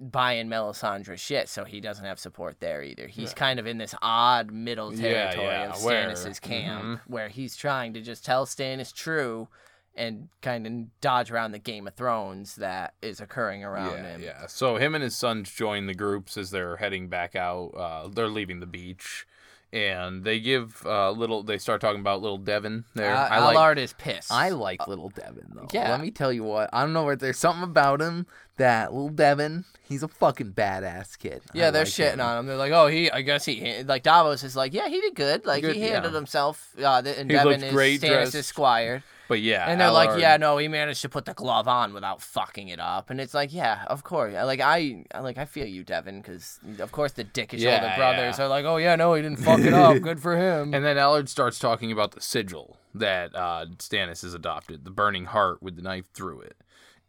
buying 0.00 0.48
Melisandre 0.48 1.18
shit, 1.18 1.48
so 1.48 1.64
he 1.64 1.80
doesn't 1.80 2.04
have 2.04 2.18
support 2.18 2.58
there 2.60 2.82
either. 2.82 3.06
He's 3.06 3.34
kind 3.34 3.60
of 3.60 3.66
in 3.66 3.76
this 3.78 3.94
odd 4.00 4.50
middle 4.50 4.92
territory 4.92 5.46
yeah, 5.46 5.74
of 5.74 5.84
where- 5.84 6.10
Stannis' 6.10 6.40
camp, 6.40 6.82
mhm. 6.82 7.00
where 7.06 7.28
he's 7.28 7.54
trying 7.54 7.92
to 7.94 8.00
just 8.00 8.24
tell 8.24 8.46
Stannis 8.46 8.94
true 8.94 9.48
and 9.94 10.28
kind 10.40 10.66
of 10.66 11.00
dodge 11.00 11.30
around 11.30 11.52
the 11.52 11.58
Game 11.58 11.86
of 11.86 11.94
Thrones 11.94 12.56
that 12.56 12.94
is 13.02 13.20
occurring 13.20 13.64
around 13.64 13.96
yeah, 13.96 14.02
him. 14.02 14.22
Yeah, 14.22 14.46
so 14.46 14.76
him 14.76 14.94
and 14.94 15.04
his 15.04 15.16
sons 15.16 15.50
join 15.50 15.86
the 15.86 15.94
groups 15.94 16.36
as 16.36 16.50
they're 16.50 16.76
heading 16.76 17.08
back 17.08 17.36
out. 17.36 17.72
Uh, 17.76 18.08
they're 18.08 18.28
leaving 18.28 18.60
the 18.60 18.66
beach, 18.66 19.26
and 19.72 20.24
they 20.24 20.40
give 20.40 20.82
uh, 20.84 21.10
little. 21.12 21.42
They 21.42 21.58
start 21.58 21.80
talking 21.80 22.00
about 22.00 22.20
little 22.22 22.38
Devan 22.38 22.84
there. 22.94 23.14
Uh, 23.14 23.28
I 23.28 23.38
like. 23.44 23.56
Allard 23.56 23.78
is 23.78 23.92
pissed. 23.92 24.32
I 24.32 24.50
like 24.50 24.86
little 24.88 25.10
Devan 25.10 25.54
though. 25.54 25.68
yeah. 25.72 25.90
Let 25.90 26.00
me 26.00 26.10
tell 26.10 26.32
you 26.32 26.44
what. 26.44 26.70
I 26.72 26.82
don't 26.82 26.92
know 26.92 27.04
what. 27.04 27.20
There's 27.20 27.38
something 27.38 27.62
about 27.64 28.00
him 28.00 28.26
that 28.56 28.92
little 28.92 29.10
Devan. 29.10 29.64
He's 29.88 30.02
a 30.02 30.08
fucking 30.08 30.52
badass 30.52 31.18
kid. 31.18 31.42
I 31.54 31.58
yeah, 31.58 31.70
they're 31.70 31.82
like 31.84 31.92
shitting 31.92 32.14
him. 32.14 32.20
on 32.20 32.38
him. 32.40 32.46
They're 32.46 32.56
like, 32.56 32.72
"Oh, 32.72 32.86
he. 32.86 33.10
I 33.10 33.22
guess 33.22 33.44
he. 33.44 33.82
Like 33.82 34.02
Davos 34.02 34.42
is 34.44 34.54
like, 34.56 34.72
yeah, 34.74 34.88
he 34.88 35.00
did 35.00 35.14
good. 35.14 35.44
Like 35.46 35.62
Good, 35.62 35.76
he 35.76 35.82
handled 35.82 36.12
yeah. 36.12 36.18
himself. 36.18 36.72
Uh, 36.82 37.02
th- 37.02 37.16
and 37.18 37.30
He 37.30 37.36
Devan 37.36 37.62
is 37.62 37.72
great 37.72 38.00
Stannis' 38.00 38.32
dressed. 38.32 38.48
squire. 38.48 39.02
But 39.30 39.40
yeah, 39.40 39.64
And 39.70 39.80
they're 39.80 39.90
like, 39.92 40.20
yeah, 40.20 40.36
no, 40.36 40.58
he 40.58 40.66
managed 40.68 41.02
to 41.02 41.08
put 41.08 41.24
the 41.24 41.34
glove 41.34 41.66
on 41.68 41.94
without 41.94 42.20
fucking 42.20 42.66
it 42.68 42.80
up. 42.80 43.08
And 43.10 43.20
it's 43.20 43.32
like, 43.32 43.52
yeah, 43.54 43.84
of 43.86 44.02
course. 44.02 44.34
Like 44.34 44.60
I, 44.60 45.04
I- 45.14 45.20
like 45.20 45.38
I 45.38 45.44
feel 45.44 45.66
you, 45.66 45.84
Devan, 45.84 46.20
because 46.20 46.58
of 46.80 46.90
course 46.90 47.12
the 47.12 47.24
dickish 47.24 47.60
Yeah, 47.60 47.76
older 47.82 47.94
brothers 47.96 48.38
yeah. 48.38 48.44
are 48.44 48.48
like, 48.48 48.64
oh 48.64 48.76
yeah, 48.76 48.96
no, 48.96 49.14
he 49.14 49.22
didn't 49.22 49.38
fuck 49.38 49.60
it 49.60 49.72
up. 49.72 50.02
Good 50.02 50.20
for 50.20 50.36
him. 50.36 50.74
And 50.74 50.84
then 50.84 50.98
Allard 50.98 51.28
starts 51.28 51.58
talking 51.58 51.92
about 51.92 52.10
the 52.12 52.20
sigil 52.20 52.76
that 52.94 53.34
uh, 53.36 53.66
Stannis 53.78 54.22
has 54.22 54.34
adopted, 54.34 54.84
the 54.84 54.90
burning 54.90 55.26
heart 55.26 55.62
with 55.62 55.76
the 55.76 55.82
knife 55.82 56.10
through 56.12 56.40
it, 56.40 56.56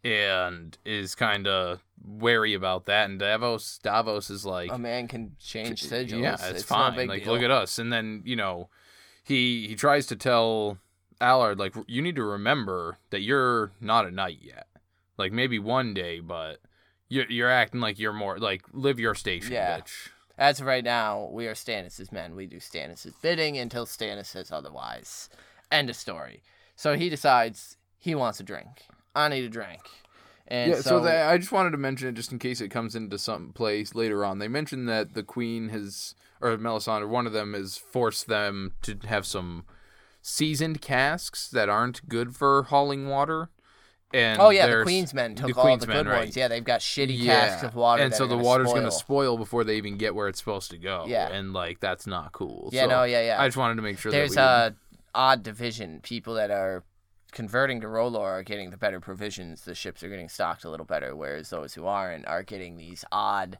and 0.04 0.78
is 0.84 1.14
kind 1.14 1.46
of 1.46 1.82
wary 2.04 2.54
about 2.54 2.86
that. 2.86 3.10
And 3.10 3.18
Davos, 3.18 3.78
Davos 3.82 4.30
is 4.30 4.44
like, 4.46 4.70
a 4.70 4.78
man 4.78 5.08
can 5.08 5.32
change 5.40 5.82
sigils. 5.82 6.22
yeah, 6.22 6.34
it's, 6.34 6.44
it's 6.50 6.62
fine. 6.62 6.96
No 6.96 7.04
like, 7.04 7.24
deal. 7.24 7.32
look 7.32 7.42
at 7.42 7.50
us. 7.50 7.78
And 7.80 7.92
then 7.92 8.22
you 8.24 8.36
know, 8.36 8.68
he 9.24 9.66
he 9.68 9.74
tries 9.74 10.06
to 10.06 10.16
tell 10.16 10.78
Allard 11.22 11.58
like, 11.58 11.74
you 11.86 12.02
need 12.02 12.16
to 12.16 12.24
remember 12.24 12.98
that 13.10 13.20
you're 13.22 13.72
not 13.80 14.06
a 14.06 14.10
knight 14.10 14.40
yet. 14.42 14.66
Like 15.16 15.32
maybe 15.32 15.58
one 15.58 15.94
day, 15.94 16.20
but 16.20 16.58
you're 17.08 17.30
you're 17.30 17.50
acting 17.50 17.80
like 17.80 17.98
you're 17.98 18.12
more 18.12 18.38
like 18.38 18.62
live 18.72 18.98
your 18.98 19.14
station, 19.14 19.52
Yeah. 19.52 19.78
bitch. 19.78 20.08
As 20.38 20.60
of 20.60 20.66
right 20.66 20.82
now, 20.82 21.28
we 21.30 21.46
are 21.46 21.54
Stannis' 21.54 22.10
men. 22.10 22.34
We 22.34 22.46
do 22.46 22.56
Stannis' 22.56 23.12
bidding 23.22 23.58
until 23.58 23.86
Stannis 23.86 24.26
says 24.26 24.50
otherwise. 24.50 25.28
End 25.70 25.88
of 25.90 25.96
story. 25.96 26.42
So 26.74 26.94
he 26.96 27.08
decides 27.08 27.76
he 27.98 28.14
wants 28.14 28.40
a 28.40 28.42
drink. 28.42 28.86
I 29.14 29.28
need 29.28 29.44
a 29.44 29.48
drink. 29.48 29.82
And 30.48 30.70
yeah, 30.72 30.76
so, 30.78 30.82
so, 30.82 31.00
they, 31.00 31.20
I 31.22 31.38
just 31.38 31.52
wanted 31.52 31.70
to 31.70 31.76
mention 31.76 32.08
it 32.08 32.14
just 32.14 32.32
in 32.32 32.38
case 32.38 32.60
it 32.60 32.70
comes 32.70 32.96
into 32.96 33.16
some 33.18 33.52
place 33.52 33.94
later 33.94 34.24
on. 34.24 34.38
They 34.38 34.48
mentioned 34.48 34.88
that 34.88 35.14
the 35.14 35.22
queen 35.22 35.68
has, 35.68 36.14
or 36.40 36.56
Melisandre, 36.56 37.08
one 37.08 37.26
of 37.26 37.32
them 37.32 37.54
has 37.54 37.76
forced 37.76 38.26
them 38.26 38.72
to 38.82 38.98
have 39.06 39.24
some 39.24 39.64
seasoned 40.22 40.80
casks 40.80 41.48
that 41.48 41.68
aren't 41.68 42.08
good 42.08 42.34
for 42.34 42.62
hauling 42.64 43.08
water. 43.08 43.50
And 44.14 44.40
Oh 44.40 44.50
yeah, 44.50 44.66
the 44.66 44.74
Queensmen 44.84 45.36
took 45.36 45.48
the 45.48 45.54
all 45.56 45.64
Queen's 45.64 45.80
the 45.86 45.92
good 45.92 46.06
right. 46.06 46.20
ones. 46.20 46.36
Yeah, 46.36 46.48
they've 46.48 46.62
got 46.64 46.80
shitty 46.80 47.18
Yeah, 47.18 47.48
casks 47.48 47.62
of 47.64 47.74
water. 47.74 48.02
and 48.02 48.14
so 48.14 48.26
the 48.26 48.36
water's 48.36 48.68
spoil. 48.68 48.80
gonna 48.80 48.90
spoil 48.92 49.38
before 49.38 49.64
they 49.64 49.76
even 49.76 49.96
get 49.96 50.14
where 50.14 50.28
it's 50.28 50.38
supposed 50.38 50.70
to 50.70 50.78
go. 50.78 51.04
Yeah. 51.08 51.28
and 51.28 51.52
like 51.52 51.80
that's 51.80 52.06
not 52.06 52.32
cool. 52.32 52.68
Yeah, 52.72 52.82
So 52.84 52.88
no, 52.90 53.04
yeah, 53.04 53.22
yeah. 53.24 53.40
I 53.42 53.46
just 53.48 53.56
wanted 53.56 53.76
to 53.76 53.82
make 53.82 53.98
sure 53.98 54.12
There's 54.12 54.36
a 54.36 54.74
odd 55.14 55.42
division. 55.42 56.00
People 56.02 56.34
that 56.34 56.50
are 56.50 56.84
converting 57.32 57.80
to 57.80 57.86
R'hllor 57.86 58.20
are 58.20 58.42
getting 58.42 58.68
the 58.70 58.76
better 58.76 59.00
provisions. 59.00 59.64
The 59.64 59.74
ships 59.74 60.02
are 60.02 60.10
getting 60.10 60.28
stocked 60.28 60.64
a 60.64 60.70
little 60.70 60.84
better, 60.86 61.16
whereas 61.16 61.48
those 61.48 61.72
who 61.72 61.86
aren't 61.86 62.26
are 62.28 62.42
getting 62.42 62.76
these 62.76 63.04
odd. 63.10 63.58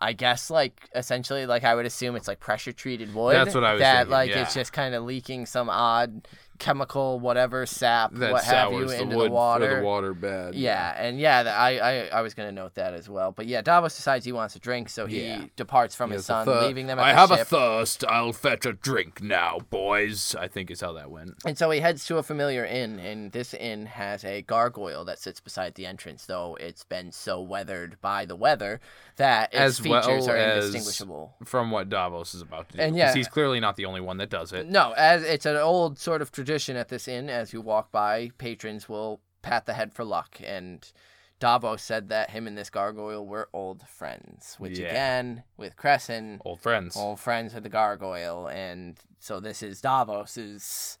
I 0.00 0.14
guess 0.14 0.50
like 0.50 0.88
essentially 0.94 1.46
like 1.46 1.62
I 1.64 1.74
would 1.74 1.86
assume 1.86 2.16
it's 2.16 2.28
like 2.28 2.40
pressure 2.40 2.72
treated 2.72 3.14
wood. 3.14 3.34
That's 3.34 3.54
what 3.54 3.64
I 3.64 3.72
was 3.72 3.80
that 3.80 3.96
thinking, 3.96 4.12
like 4.12 4.30
yeah. 4.30 4.42
it's 4.42 4.54
just 4.54 4.72
kind 4.72 4.94
of 4.94 5.04
leaking 5.04 5.46
some 5.46 5.68
odd 5.68 6.26
chemical 6.60 7.18
whatever 7.18 7.66
sap 7.66 8.12
That 8.14 8.32
what 8.32 8.44
have 8.44 8.72
you 8.72 8.88
into 8.90 9.16
wood 9.16 9.30
the 9.30 9.34
water. 9.34 9.78
the 9.80 9.84
water 9.84 10.14
bad. 10.14 10.54
Yeah, 10.54 10.94
and 10.96 11.18
yeah, 11.18 11.42
th- 11.42 11.54
I, 11.54 11.78
I 11.78 12.06
I 12.18 12.20
was 12.20 12.34
gonna 12.34 12.52
note 12.52 12.74
that 12.76 12.94
as 12.94 13.08
well. 13.08 13.32
But 13.32 13.46
yeah, 13.46 13.62
Davos 13.62 13.96
decides 13.96 14.24
he 14.24 14.30
wants 14.32 14.54
a 14.54 14.60
drink, 14.60 14.88
so 14.88 15.06
he 15.06 15.26
Yeah. 15.26 15.44
departs 15.56 15.96
from 15.96 16.10
He 16.10 16.16
his 16.16 16.26
son, 16.26 16.44
thir- 16.46 16.62
leaving 16.66 16.86
them 16.86 16.98
at 17.00 17.04
I 17.06 17.12
the 17.12 17.18
have 17.18 17.30
a 17.32 17.44
thirst. 17.44 18.04
I'll 18.04 18.32
fetch 18.32 18.64
a 18.66 18.72
drink 18.74 19.20
now, 19.20 19.58
boys. 19.70 20.36
I 20.38 20.46
think 20.46 20.70
is 20.70 20.80
how 20.80 20.92
that 20.92 21.10
went. 21.10 21.34
and 21.44 21.58
so 21.58 21.70
he 21.70 21.80
heads 21.80 22.04
to 22.06 22.18
a 22.18 22.22
familiar 22.22 22.64
inn, 22.64 22.98
and 23.00 23.32
this 23.32 23.54
inn 23.54 23.86
has 23.86 24.24
a 24.24 24.42
gargoyle 24.42 25.04
that 25.06 25.18
sits 25.18 25.40
beside 25.40 25.74
the 25.74 25.86
entrance, 25.86 26.26
though 26.26 26.56
it's 26.60 26.84
been 26.84 27.10
so 27.10 27.40
weathered 27.40 27.96
by 28.00 28.24
the 28.26 28.36
weather 28.36 28.80
that 29.16 29.52
its 29.52 29.60
As 29.60 29.78
features 29.78 30.26
well 30.26 30.30
are 30.30 30.36
indistinguishable. 30.36 31.34
From 31.44 31.70
what 31.70 31.88
Davos 31.88 32.34
is 32.34 32.42
about 32.42 32.68
to 32.70 32.76
do. 32.76 32.82
And 32.82 32.96
yeah. 32.96 33.14
he's 33.14 33.28
clearly 33.28 33.60
not 33.60 33.76
the 33.76 33.86
only 33.86 34.00
one 34.00 34.18
that 34.18 34.28
does 34.30 34.52
it. 34.52 34.66
No, 34.68 34.92
as 34.96 35.22
it's 35.22 35.46
an 35.46 35.56
old 35.56 35.98
sort 35.98 36.20
of 36.22 36.30
tradition 36.30 36.49
at 36.50 36.88
this 36.88 37.06
inn. 37.08 37.28
As 37.30 37.52
you 37.52 37.60
walk 37.60 37.90
by, 37.92 38.30
patrons 38.38 38.88
will 38.88 39.20
pat 39.42 39.66
the 39.66 39.74
head 39.74 39.92
for 39.94 40.04
luck, 40.04 40.38
and 40.44 40.90
Davos 41.38 41.82
said 41.82 42.08
that 42.10 42.30
him 42.30 42.46
and 42.46 42.58
this 42.58 42.68
gargoyle 42.70 43.26
were 43.26 43.48
old 43.52 43.88
friends. 43.88 44.56
Which 44.58 44.78
Yeah. 44.78 44.88
again, 44.88 45.44
with 45.56 45.76
Cressen, 45.76 46.40
Old 46.44 46.60
friends. 46.60 46.96
old 46.96 47.18
friends 47.20 47.54
with 47.54 47.62
the 47.62 47.68
gargoyle, 47.70 48.46
and 48.48 48.98
so 49.18 49.40
this 49.40 49.62
is 49.62 49.80
Davos's 49.80 50.98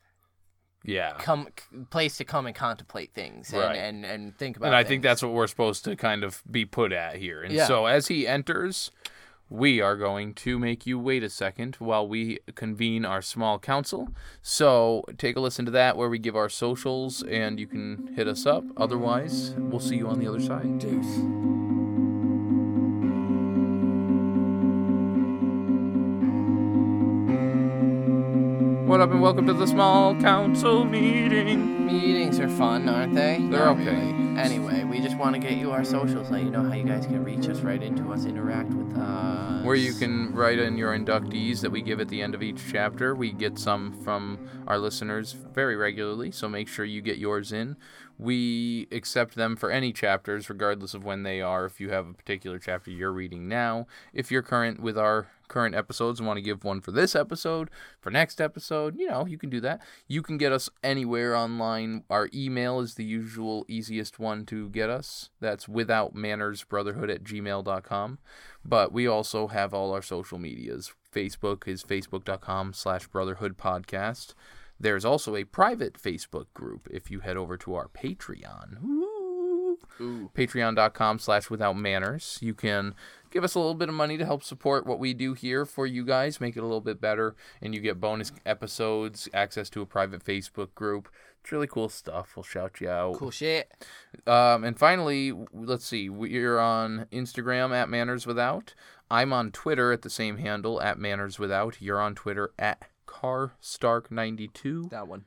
yeah. 0.84 1.18
come 1.18 1.48
place 1.90 2.16
to 2.16 2.24
come 2.24 2.46
and 2.46 2.54
contemplate 2.56 3.12
things 3.12 3.52
and 3.52 3.60
Right. 3.62 3.76
and, 3.76 4.04
and 4.06 4.36
think 4.38 4.56
about. 4.56 4.68
and 4.68 4.76
I 4.76 4.84
think 4.84 5.02
that's 5.02 5.22
what 5.22 5.32
we're 5.32 5.46
supposed 5.46 5.84
to 5.84 5.94
kind 5.96 6.24
of 6.24 6.42
be 6.50 6.64
put 6.64 6.92
at 6.92 7.16
here. 7.16 7.42
And 7.42 7.52
Yeah. 7.52 7.66
so 7.66 7.84
as 7.86 8.06
he 8.08 8.26
enters, 8.26 8.90
we 9.50 9.80
are 9.80 9.96
going 9.96 10.32
to 10.32 10.58
make 10.58 10.86
you 10.86 10.98
wait 10.98 11.24
a 11.24 11.28
second 11.28 11.74
while 11.80 12.06
we 12.06 12.38
convene 12.54 13.04
our 13.04 13.20
small 13.20 13.58
council. 13.58 14.08
So 14.40 15.04
take 15.18 15.36
a 15.36 15.40
listen 15.40 15.64
to 15.66 15.70
that 15.72 15.96
where 15.96 16.08
we 16.08 16.18
give 16.18 16.36
our 16.36 16.48
socials 16.48 17.22
and 17.24 17.58
you 17.58 17.66
can 17.66 18.14
hit 18.14 18.28
us 18.28 18.46
up. 18.46 18.64
Otherwise, 18.76 19.54
we'll 19.58 19.80
see 19.80 19.96
you 19.96 20.06
on 20.06 20.20
the 20.20 20.28
other 20.28 20.40
side. 20.40 20.78
Deuce. 20.78 21.69
What 28.90 29.00
up 29.00 29.12
and 29.12 29.22
welcome 29.22 29.46
to 29.46 29.52
the 29.52 29.68
small 29.68 30.16
council 30.16 30.84
meeting. 30.84 31.86
Meetings 31.86 32.40
are 32.40 32.48
fun, 32.48 32.88
aren't 32.88 33.14
they? 33.14 33.38
They're 33.38 33.66
Not 33.66 33.78
okay. 33.78 33.84
really. 33.84 34.36
Anyway, 34.36 34.82
we 34.82 34.98
just 34.98 35.16
want 35.16 35.32
to 35.36 35.40
get 35.40 35.52
you 35.52 35.70
our 35.70 35.84
socials, 35.84 36.28
let 36.28 36.42
you 36.42 36.50
know 36.50 36.64
how 36.64 36.74
you 36.74 36.82
guys 36.82 37.06
can 37.06 37.22
reach 37.22 37.48
us, 37.48 37.60
right 37.60 37.80
into 37.80 38.10
us, 38.10 38.24
interact 38.24 38.70
with 38.70 38.98
us. 38.98 39.64
Where 39.64 39.76
you 39.76 39.94
can 39.94 40.34
write 40.34 40.58
in 40.58 40.76
your 40.76 40.98
inductees 40.98 41.60
that 41.60 41.70
we 41.70 41.82
give 41.82 42.00
at 42.00 42.08
the 42.08 42.20
end 42.20 42.34
of 42.34 42.42
each 42.42 42.62
chapter. 42.68 43.14
We 43.14 43.30
get 43.30 43.60
some 43.60 43.92
from 44.02 44.50
our 44.66 44.76
listeners 44.76 45.34
very 45.34 45.76
regularly, 45.76 46.32
so 46.32 46.48
make 46.48 46.66
sure 46.66 46.84
you 46.84 47.00
get 47.00 47.16
yours 47.16 47.52
in. 47.52 47.76
We 48.18 48.88
accept 48.90 49.36
them 49.36 49.54
for 49.54 49.70
any 49.70 49.92
chapters, 49.92 50.50
regardless 50.50 50.94
of 50.94 51.04
when 51.04 51.22
they 51.22 51.40
are. 51.40 51.64
If 51.64 51.80
you 51.80 51.90
have 51.90 52.08
a 52.08 52.12
particular 52.12 52.58
chapter 52.58 52.90
you're 52.90 53.12
reading 53.12 53.46
now, 53.46 53.86
if 54.12 54.32
you're 54.32 54.42
current 54.42 54.80
with 54.80 54.98
our 54.98 55.28
current 55.50 55.74
episodes 55.74 56.18
and 56.18 56.26
want 56.26 56.38
to 56.38 56.42
give 56.42 56.64
one 56.64 56.80
for 56.80 56.92
this 56.92 57.14
episode, 57.14 57.68
for 58.00 58.10
next 58.10 58.40
episode, 58.40 58.98
you 58.98 59.08
know, 59.08 59.26
you 59.26 59.36
can 59.36 59.50
do 59.50 59.60
that. 59.60 59.82
You 60.08 60.22
can 60.22 60.38
get 60.38 60.52
us 60.52 60.70
anywhere 60.82 61.36
online. 61.36 62.04
Our 62.08 62.30
email 62.32 62.80
is 62.80 62.94
the 62.94 63.04
usual 63.04 63.66
easiest 63.68 64.18
one 64.18 64.46
to 64.46 64.70
get 64.70 64.88
us. 64.88 65.28
That's 65.40 65.68
without 65.68 66.14
manners 66.14 66.64
brotherhood 66.64 67.10
at 67.10 67.24
gmail.com. 67.24 68.18
But 68.64 68.92
we 68.92 69.06
also 69.06 69.48
have 69.48 69.74
all 69.74 69.92
our 69.92 70.02
social 70.02 70.38
medias. 70.38 70.94
Facebook 71.12 71.68
is 71.68 71.82
facebook.com 71.82 72.72
slash 72.72 73.08
brotherhood 73.08 73.58
podcast. 73.58 74.34
There's 74.78 75.04
also 75.04 75.36
a 75.36 75.44
private 75.44 76.00
Facebook 76.00 76.46
group 76.54 76.88
if 76.90 77.10
you 77.10 77.20
head 77.20 77.36
over 77.36 77.58
to 77.58 77.74
our 77.74 77.88
Patreon. 77.88 78.82
Ooh. 78.82 79.78
Ooh. 80.00 80.30
Patreon.com 80.34 81.18
slash 81.18 81.50
without 81.50 81.76
manners. 81.76 82.38
You 82.40 82.54
can 82.54 82.94
give 83.30 83.44
us 83.44 83.54
a 83.54 83.58
little 83.58 83.74
bit 83.74 83.88
of 83.88 83.94
money 83.94 84.18
to 84.18 84.24
help 84.24 84.42
support 84.42 84.86
what 84.86 84.98
we 84.98 85.14
do 85.14 85.34
here 85.34 85.64
for 85.64 85.86
you 85.86 86.04
guys, 86.04 86.40
make 86.40 86.56
it 86.56 86.60
a 86.60 86.66
little 86.66 86.80
bit 86.80 87.00
better, 87.00 87.34
and 87.62 87.74
you 87.74 87.80
get 87.80 88.00
bonus 88.00 88.32
episodes, 88.44 89.28
access 89.32 89.70
to 89.70 89.82
a 89.82 89.86
private 89.86 90.24
Facebook 90.24 90.74
group. 90.74 91.08
It's 91.40 91.52
really 91.52 91.66
cool 91.66 91.88
stuff. 91.88 92.36
We'll 92.36 92.42
shout 92.42 92.80
you 92.80 92.90
out. 92.90 93.14
Cool 93.14 93.30
shit. 93.30 93.72
Um, 94.26 94.64
and 94.64 94.78
finally, 94.78 95.32
let's 95.52 95.86
see. 95.86 96.10
We're 96.10 96.58
on 96.58 97.06
Instagram 97.10 97.74
at 97.74 97.88
Manners 97.88 98.26
Without. 98.26 98.74
I'm 99.10 99.32
on 99.32 99.50
Twitter 99.50 99.90
at 99.92 100.02
the 100.02 100.10
same 100.10 100.36
handle 100.36 100.80
at 100.82 100.98
Manners 100.98 101.38
Without. 101.38 101.80
You're 101.80 102.00
on 102.00 102.14
Twitter 102.14 102.52
at 102.58 102.84
CarStark92. 103.06 104.90
That 104.90 105.08
one. 105.08 105.24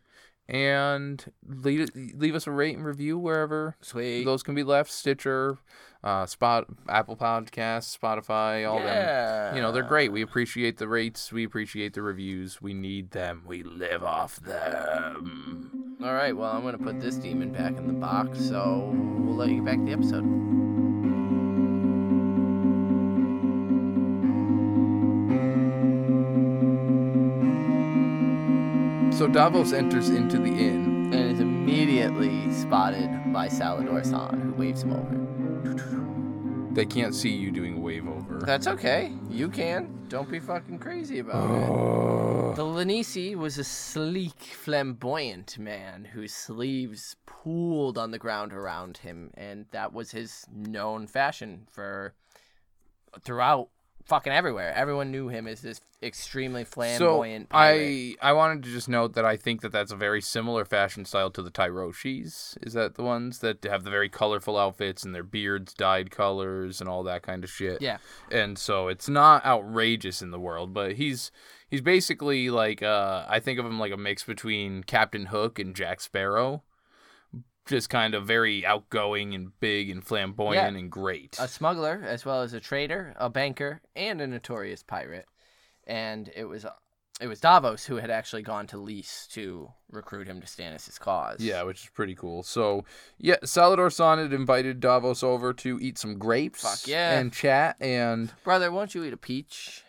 And 0.50 1.24
leave, 1.48 1.90
leave 1.96 2.36
us 2.36 2.48
a 2.48 2.52
rate 2.52 2.76
and 2.76 2.86
review 2.86 3.18
wherever 3.18 3.78
Sweet. 3.82 4.26
those 4.26 4.44
can 4.44 4.56
be 4.56 4.64
left. 4.64 4.92
Stitcher, 4.92 5.58
uh, 6.04 6.26
Spot, 6.26 6.66
Apple 6.90 7.16
Podcasts, 7.16 7.98
Spotify, 7.98 8.70
all 8.70 8.80
them. 8.80 9.56
You 9.56 9.62
know, 9.62 9.72
they're 9.72 9.84
great. 9.84 10.12
We 10.12 10.22
appreciate 10.22 10.78
the 10.78 10.88
rates. 10.90 11.32
We 11.32 11.46
appreciate 11.46 11.94
the 11.94 12.02
reviews. 12.02 12.62
We 12.62 12.74
need 12.74 13.12
them. 13.12 13.44
We 13.48 13.64
live 13.64 14.04
off 14.04 14.36
them. 14.42 15.96
All 16.04 16.14
right. 16.14 16.36
Well, 16.36 16.52
I'm 16.52 16.64
gonna 16.64 16.78
put 16.78 17.00
this 17.00 17.16
demon 17.16 17.54
back 17.54 17.78
in 17.78 17.88
the 17.88 17.94
box, 17.94 18.40
so 18.40 18.92
we'll 18.94 19.36
let 19.36 19.48
you 19.50 19.56
get 19.56 19.66
back 19.66 19.78
to 19.78 19.86
the 19.86 19.94
episode. 19.94 20.43
So 29.24 29.30
Davos 29.30 29.72
enters 29.72 30.10
into 30.10 30.38
the 30.38 30.50
inn. 30.50 31.14
And 31.14 31.32
is 31.32 31.40
immediately 31.40 32.52
spotted 32.52 33.10
by 33.32 33.48
Salladhor 33.48 34.04
Saan, 34.06 34.44
who 34.44 34.52
waves 34.52 34.84
him 34.84 34.92
over. 34.92 36.74
They 36.74 36.86
can't 36.86 37.16
see 37.16 37.30
you 37.30 37.50
doing 37.50 37.78
a 37.78 37.80
wave 37.80 38.06
over. 38.06 38.40
That's 38.46 38.68
okay. 38.68 39.14
You 39.30 39.48
can. 39.48 40.08
Don't 40.10 40.30
be 40.30 40.42
fucking 40.42 40.80
crazy 40.80 41.20
about 41.20 41.46
it. 41.46 42.56
The 42.58 42.66
Lyseni 42.66 43.38
was 43.38 43.58
a 43.58 43.64
sleek, 43.64 44.42
flamboyant 44.42 45.58
man 45.58 46.04
whose 46.04 46.34
sleeves 46.34 47.16
pooled 47.26 47.98
on 47.98 48.12
the 48.12 48.20
ground 48.20 48.52
around 48.52 48.98
him, 48.98 49.32
and 49.36 49.68
that 49.72 49.94
was 49.94 50.12
his 50.12 50.46
known 50.52 51.08
fashion 51.08 51.66
for 51.72 52.14
throughout 53.24 53.70
fucking 54.06 54.34
everywhere. 54.34 54.74
Everyone 54.74 55.12
knew 55.12 55.28
him 55.28 55.48
as 55.48 55.62
this 55.62 55.82
extremely 56.02 56.64
flamboyant 56.64 57.48
so 57.50 57.54
pirate. 57.54 58.18
I 58.22 58.30
I 58.30 58.34
wanted 58.34 58.64
to 58.64 58.70
just 58.70 58.90
note 58.90 59.14
that 59.14 59.26
I 59.26 59.38
think 59.38 59.62
that 59.62 59.72
that's 59.72 59.92
a 59.92 59.96
very 59.96 60.22
similar 60.22 60.66
fashion 60.66 61.06
style 61.06 61.32
to 61.32 61.42
the 61.42 61.52
Tyroshis. 61.52 62.58
Is 62.62 62.74
that 62.74 62.96
the 62.96 63.04
ones 63.04 63.40
that 63.40 63.64
have 63.64 63.84
the 63.84 63.90
very 63.90 64.10
colorful 64.10 64.58
outfits 64.58 65.04
and 65.04 65.16
their 65.16 65.24
beards 65.24 65.74
dyed 65.74 66.12
colors 66.12 66.82
and 66.82 66.90
all 66.90 67.04
that 67.04 67.24
kind 67.24 67.44
of 67.44 67.50
shit? 67.50 67.82
Yeah. 67.82 67.98
And 68.32 68.58
so 68.58 68.88
it's 68.88 69.10
not 69.10 69.46
outrageous 69.46 70.22
in 70.22 70.32
the 70.32 70.40
world, 70.40 70.74
but 70.74 70.94
he's 70.94 71.32
he's 71.70 71.82
basically 71.82 72.50
like 72.50 72.84
uh 72.84 73.26
I 73.28 73.40
think 73.40 73.60
of 73.60 73.66
him 73.66 73.80
like 73.80 73.94
a 73.94 73.98
mix 73.98 74.24
between 74.24 74.84
Captain 74.84 75.28
Hook 75.28 75.60
and 75.60 75.76
Jack 75.76 76.02
Sparrow. 76.02 76.64
Just 77.66 77.90
kind 77.90 78.14
of 78.14 78.26
very 78.26 78.66
outgoing 78.66 79.34
and 79.34 79.58
big 79.60 79.90
and 79.90 80.04
flamboyant 80.04 80.76
and 80.76 80.92
great. 80.92 81.38
a 81.40 81.48
smuggler, 81.48 82.04
as 82.06 82.26
well 82.26 82.42
as 82.42 82.54
a 82.54 82.60
trader, 82.60 83.14
a 83.18 83.30
banker, 83.30 83.82
and 83.96 84.20
a 84.20 84.28
notorious 84.28 84.84
pirate. 84.84 85.26
And 85.88 86.30
it 86.36 86.46
was 86.46 86.66
it 87.22 87.28
was 87.28 87.40
Davos 87.40 87.86
who 87.86 87.98
had 87.98 88.10
actually 88.10 88.42
gone 88.42 88.68
to 88.68 88.78
Lys 88.78 89.28
to 89.32 89.72
recruit 89.90 90.28
him 90.28 90.42
to 90.42 90.48
Stannis' 90.48 91.00
cause. 91.00 91.40
Yeah, 91.40 91.64
which 91.64 91.84
is 91.84 91.90
pretty 91.90 92.16
cool. 92.16 92.44
So, 92.44 92.84
yeah, 93.18 93.38
Salladhor 93.44 93.90
Saan 93.90 94.22
had 94.22 94.34
invited 94.34 94.80
Davos 94.80 95.24
over 95.24 95.54
to 95.54 95.80
eat 95.80 95.98
some 95.98 96.18
grapes 96.18 96.62
Fuck 96.62 96.88
yeah. 96.88 97.18
and 97.18 97.32
chat, 97.32 97.78
and 97.80 98.34
Brother, 98.44 98.72
won't 98.72 98.96
you 98.96 99.04
eat 99.04 99.14
a 99.14 99.18
peach? 99.18 99.84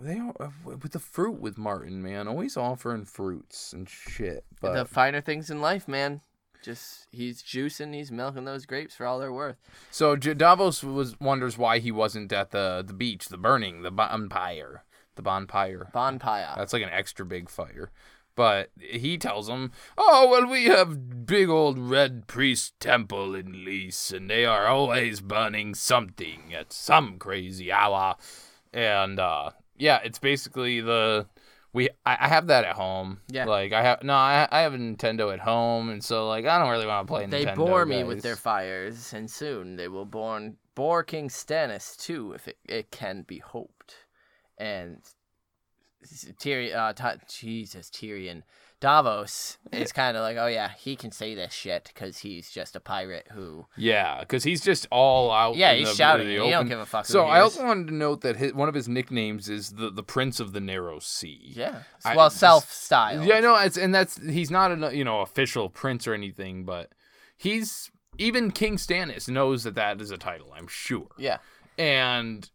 they 0.00 0.18
are, 0.18 0.34
uh, 0.40 0.50
with 0.64 0.92
the 0.92 0.98
fruit 0.98 1.40
with 1.40 1.58
Martin, 1.58 2.02
man, 2.02 2.26
always 2.26 2.56
offering 2.56 3.04
fruits 3.04 3.72
and 3.72 3.88
shit. 3.88 4.44
But 4.60 4.74
the 4.74 4.84
finer 4.84 5.20
things 5.20 5.50
in 5.50 5.60
life, 5.60 5.86
man. 5.86 6.22
Just 6.62 7.08
he's 7.10 7.42
juicing, 7.42 7.94
he's 7.94 8.12
milking 8.12 8.44
those 8.44 8.66
grapes 8.66 8.94
for 8.94 9.04
all 9.04 9.18
they're 9.18 9.32
worth. 9.32 9.56
so 9.90 10.16
J- 10.16 10.34
Davos 10.34 10.82
was 10.84 11.18
wonders 11.20 11.58
why 11.58 11.78
he 11.80 11.90
wasn't 11.90 12.32
at 12.32 12.50
the 12.52 12.82
the 12.86 12.92
beach, 12.94 13.28
the 13.28 13.36
burning, 13.36 13.82
the 13.82 13.90
bonfire, 13.90 14.84
the 15.16 15.22
bonfire. 15.22 15.88
Bonfire. 15.92 16.54
That's 16.56 16.72
like 16.72 16.82
an 16.82 16.90
extra 16.90 17.26
big 17.26 17.48
fire. 17.50 17.90
But 18.34 18.70
he 18.78 19.18
tells 19.18 19.46
them, 19.48 19.72
"Oh 19.98 20.26
well, 20.30 20.46
we 20.46 20.64
have 20.64 21.26
big 21.26 21.50
old 21.50 21.78
red 21.78 22.26
priest 22.26 22.78
temple 22.80 23.34
in 23.34 23.64
Lys, 23.64 24.10
and 24.10 24.30
they 24.30 24.46
are 24.46 24.66
always 24.66 25.20
burning 25.20 25.74
something 25.74 26.54
at 26.54 26.72
some 26.72 27.18
crazy 27.18 27.70
hour." 27.70 28.16
And 28.72 29.18
uh, 29.20 29.50
yeah, 29.76 30.00
it's 30.02 30.18
basically 30.18 30.80
the 30.80 31.26
we 31.72 31.88
I, 32.04 32.16
I 32.20 32.28
have 32.28 32.48
that 32.48 32.64
at 32.64 32.76
home. 32.76 33.20
Yeah. 33.28 33.46
Like 33.46 33.72
I 33.72 33.82
have 33.82 34.02
no, 34.02 34.14
I, 34.14 34.46
I 34.50 34.60
have 34.60 34.74
a 34.74 34.78
Nintendo 34.78 35.32
at 35.32 35.40
home, 35.40 35.88
and 35.88 36.02
so 36.02 36.28
like 36.28 36.44
I 36.46 36.58
don't 36.58 36.70
really 36.70 36.86
want 36.86 37.06
to 37.06 37.12
play 37.12 37.24
Nintendo. 37.24 37.30
They 37.30 37.44
Nintendo. 37.46 37.56
bore 37.56 37.86
me 37.86 38.04
with 38.04 38.22
their 38.22 38.36
fires, 38.36 39.12
and 39.12 39.30
soon 39.30 39.76
they 39.76 39.88
will 39.88 40.04
born 40.04 40.56
bore 40.74 41.02
King 41.02 41.28
Stannis 41.28 41.96
too, 41.96 42.32
if 42.32 42.48
it, 42.48 42.58
it 42.64 42.90
can 42.90 43.22
be 43.22 43.38
hoped. 43.38 43.94
And 44.58 44.98
Tyrion, 46.38 46.74
uh, 46.74 46.92
Ta- 46.92 47.16
Jesus, 47.28 47.88
Tyrion, 47.90 48.42
Davos 48.82 49.58
is 49.70 49.90
eh. 49.90 49.94
kind 49.94 50.16
of 50.16 50.22
like, 50.24 50.36
oh 50.36 50.48
yeah, 50.48 50.72
he 50.76 50.96
can 50.96 51.12
say 51.12 51.36
this 51.36 51.52
shit 51.52 51.84
because 51.94 52.18
he's 52.18 52.50
just 52.50 52.74
a 52.74 52.80
pirate 52.80 53.28
who, 53.30 53.64
Yeah, 53.76 54.18
because 54.20 54.42
he's 54.42 54.60
just 54.60 54.88
all 54.90 55.30
out. 55.30 55.54
yeah, 55.54 55.72
he's 55.72 55.88
the- 55.88 55.94
shouting. 55.94 56.26
the 56.26 56.44
He 56.44 56.50
don't 56.50 56.68
give 56.68 56.80
a 56.80 56.84
fuck. 56.84 57.06
So 57.06 57.24
I 57.24 57.40
also 57.40 57.64
wanted 57.64 57.86
to 57.86 57.94
note 57.94 58.22
that 58.22 58.36
his, 58.36 58.52
one 58.52 58.68
of 58.68 58.74
his 58.74 58.88
nicknames 58.88 59.48
is 59.48 59.70
the 59.70 59.88
the 59.88 60.02
Prince 60.02 60.40
of 60.40 60.52
the 60.52 60.60
Narrow 60.60 60.98
Sea. 60.98 61.52
yeah, 61.54 61.82
I- 62.04 62.16
well, 62.16 62.28
self 62.28 62.72
style. 62.72 63.24
Yeah, 63.24 63.38
no, 63.38 63.54
it's 63.56 63.78
and 63.78 63.94
that's 63.94 64.20
he's 64.20 64.50
not 64.50 64.72
a 64.72 64.94
you 64.96 65.04
know 65.04 65.20
official 65.20 65.70
prince 65.70 66.08
or 66.08 66.12
anything, 66.14 66.64
but 66.64 66.90
he's 67.36 67.88
even 68.18 68.50
King 68.50 68.76
Stannis 68.78 69.28
knows 69.28 69.62
that 69.62 69.76
that 69.76 70.00
is 70.00 70.10
a 70.10 70.18
title. 70.18 70.52
I'm 70.56 70.66
sure, 70.66 71.06
yeah, 71.16 71.38
and 71.78 72.50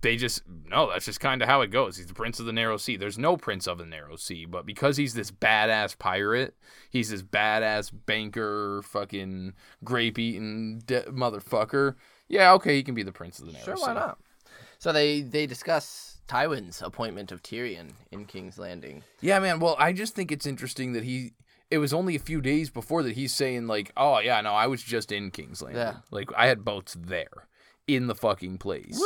they 0.00 0.16
just 0.16 0.42
no, 0.66 0.90
that's 0.90 1.06
just 1.06 1.20
kind 1.20 1.42
of 1.42 1.48
how 1.48 1.60
it 1.62 1.68
goes. 1.70 1.96
He's 1.96 2.06
the 2.06 2.14
Prince 2.14 2.38
of 2.40 2.46
the 2.46 2.52
Narrow 2.52 2.76
Sea. 2.76 2.96
There's 2.96 3.18
no 3.18 3.36
Prince 3.36 3.66
of 3.66 3.78
the 3.78 3.86
Narrow 3.86 4.16
Sea, 4.16 4.44
but 4.46 4.64
because 4.66 4.96
he's 4.96 5.14
this 5.14 5.30
badass 5.30 5.98
pirate, 5.98 6.54
he's 6.90 7.10
this 7.10 7.22
badass 7.22 7.90
banker, 8.06 8.82
fucking 8.82 9.54
grape 9.82 10.18
eating 10.18 10.82
de- 10.86 11.04
motherfucker. 11.04 11.94
Yeah, 12.28 12.52
okay, 12.54 12.76
he 12.76 12.82
can 12.82 12.94
be 12.94 13.02
the 13.02 13.12
Prince 13.12 13.38
of 13.38 13.46
the 13.46 13.52
Narrow 13.52 13.64
sure, 13.64 13.76
Sea. 13.76 13.82
why 13.82 13.94
not? 13.94 14.18
So 14.78 14.92
they 14.92 15.22
they 15.22 15.46
discuss 15.46 16.20
Tywin's 16.28 16.82
appointment 16.82 17.32
of 17.32 17.42
Tyrion 17.42 17.92
in 18.12 18.24
King's 18.26 18.58
Landing. 18.58 19.02
Yeah, 19.20 19.40
man. 19.40 19.58
Well, 19.58 19.76
I 19.78 19.92
just 19.92 20.14
think 20.14 20.30
it's 20.30 20.46
interesting 20.46 20.92
that 20.92 21.04
he. 21.04 21.32
It 21.70 21.78
was 21.78 21.92
only 21.92 22.16
a 22.16 22.20
few 22.20 22.40
days 22.40 22.70
before 22.70 23.02
that 23.02 23.14
he's 23.14 23.34
saying 23.34 23.66
like, 23.66 23.92
"Oh 23.96 24.20
yeah, 24.20 24.40
no, 24.40 24.52
I 24.52 24.68
was 24.68 24.82
just 24.82 25.10
in 25.10 25.30
King's 25.30 25.60
Landing. 25.60 25.82
Yeah. 25.82 25.96
Like 26.10 26.30
I 26.36 26.46
had 26.46 26.64
boats 26.64 26.96
there, 26.98 27.48
in 27.86 28.06
the 28.06 28.14
fucking 28.14 28.58
place." 28.58 29.02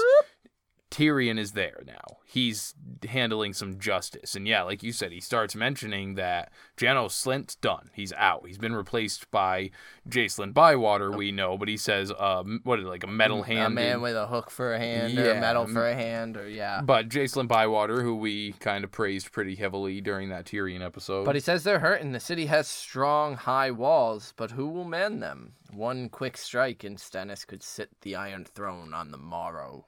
Tyrion 0.93 1.38
is 1.38 1.53
there 1.53 1.82
now. 1.86 2.18
He's 2.26 2.74
handling 3.09 3.55
some 3.55 3.78
justice, 3.78 4.34
and 4.34 4.47
yeah, 4.47 4.62
like 4.62 4.82
you 4.82 4.93
said, 4.93 5.11
he 5.11 5.20
starts 5.20 5.55
mentioning 5.55 6.16
that 6.16 6.53
Janos 6.76 7.14
Slynt's 7.14 7.57
done. 7.57 7.90
He's 7.95 8.12
out. 8.12 8.47
He's 8.47 8.59
been 8.59 8.74
replaced 8.74 9.30
by 9.30 9.70
Jacelyn 10.09 10.53
Bywater. 10.53 11.11
We 11.11 11.32
know, 11.32 11.57
but 11.57 11.68
he 11.68 11.78
says, 11.78 12.12
um, 12.18 12.61
what 12.64 12.78
is 12.78 12.84
it, 12.84 12.88
like 12.88 13.05
a 13.05 13.09
metal 13.09 13.43
hand? 13.43 13.66
A 13.66 13.70
man 13.70 14.03
with 14.03 14.16
a 14.16 14.26
hook 14.26 14.51
for 14.51 14.74
a 14.74 14.78
hand, 14.78 15.18
or 15.18 15.32
a 15.32 15.40
metal 15.40 15.66
for 15.66 15.88
a 15.88 15.95
hand, 15.95 16.36
or 16.36 16.47
yeah. 16.47 16.82
But 16.82 17.09
Jacelyn 17.09 17.49
Bywater, 17.49 18.03
who 18.03 18.14
we 18.14 18.53
kind 18.53 18.84
of 18.84 18.93
praised 18.93 19.32
pretty 19.32 19.55
heavily 19.55 20.03
during 20.03 20.28
that 20.28 20.45
Tyrion 20.45 20.84
episode. 20.84 21.24
But 21.24 21.36
he 21.36 21.40
says 21.40 21.64
they're 21.64 21.80
hurting. 21.80 22.12
The 22.12 22.20
city 22.20 22.47
has 22.47 22.68
strong, 22.68 23.34
high 23.36 23.70
walls, 23.70 24.34
but 24.36 24.51
who 24.51 24.68
will 24.68 24.84
man 24.84 25.20
them? 25.20 25.55
One 25.72 26.11
quick 26.11 26.36
strike, 26.36 26.84
and 26.84 26.99
Stannis 26.99 27.47
could 27.47 27.62
sit 27.62 27.88
the 28.03 28.14
Iron 28.14 28.45
Throne 28.45 28.93
on 28.93 29.11
the 29.11 29.18
morrow. 29.18 29.86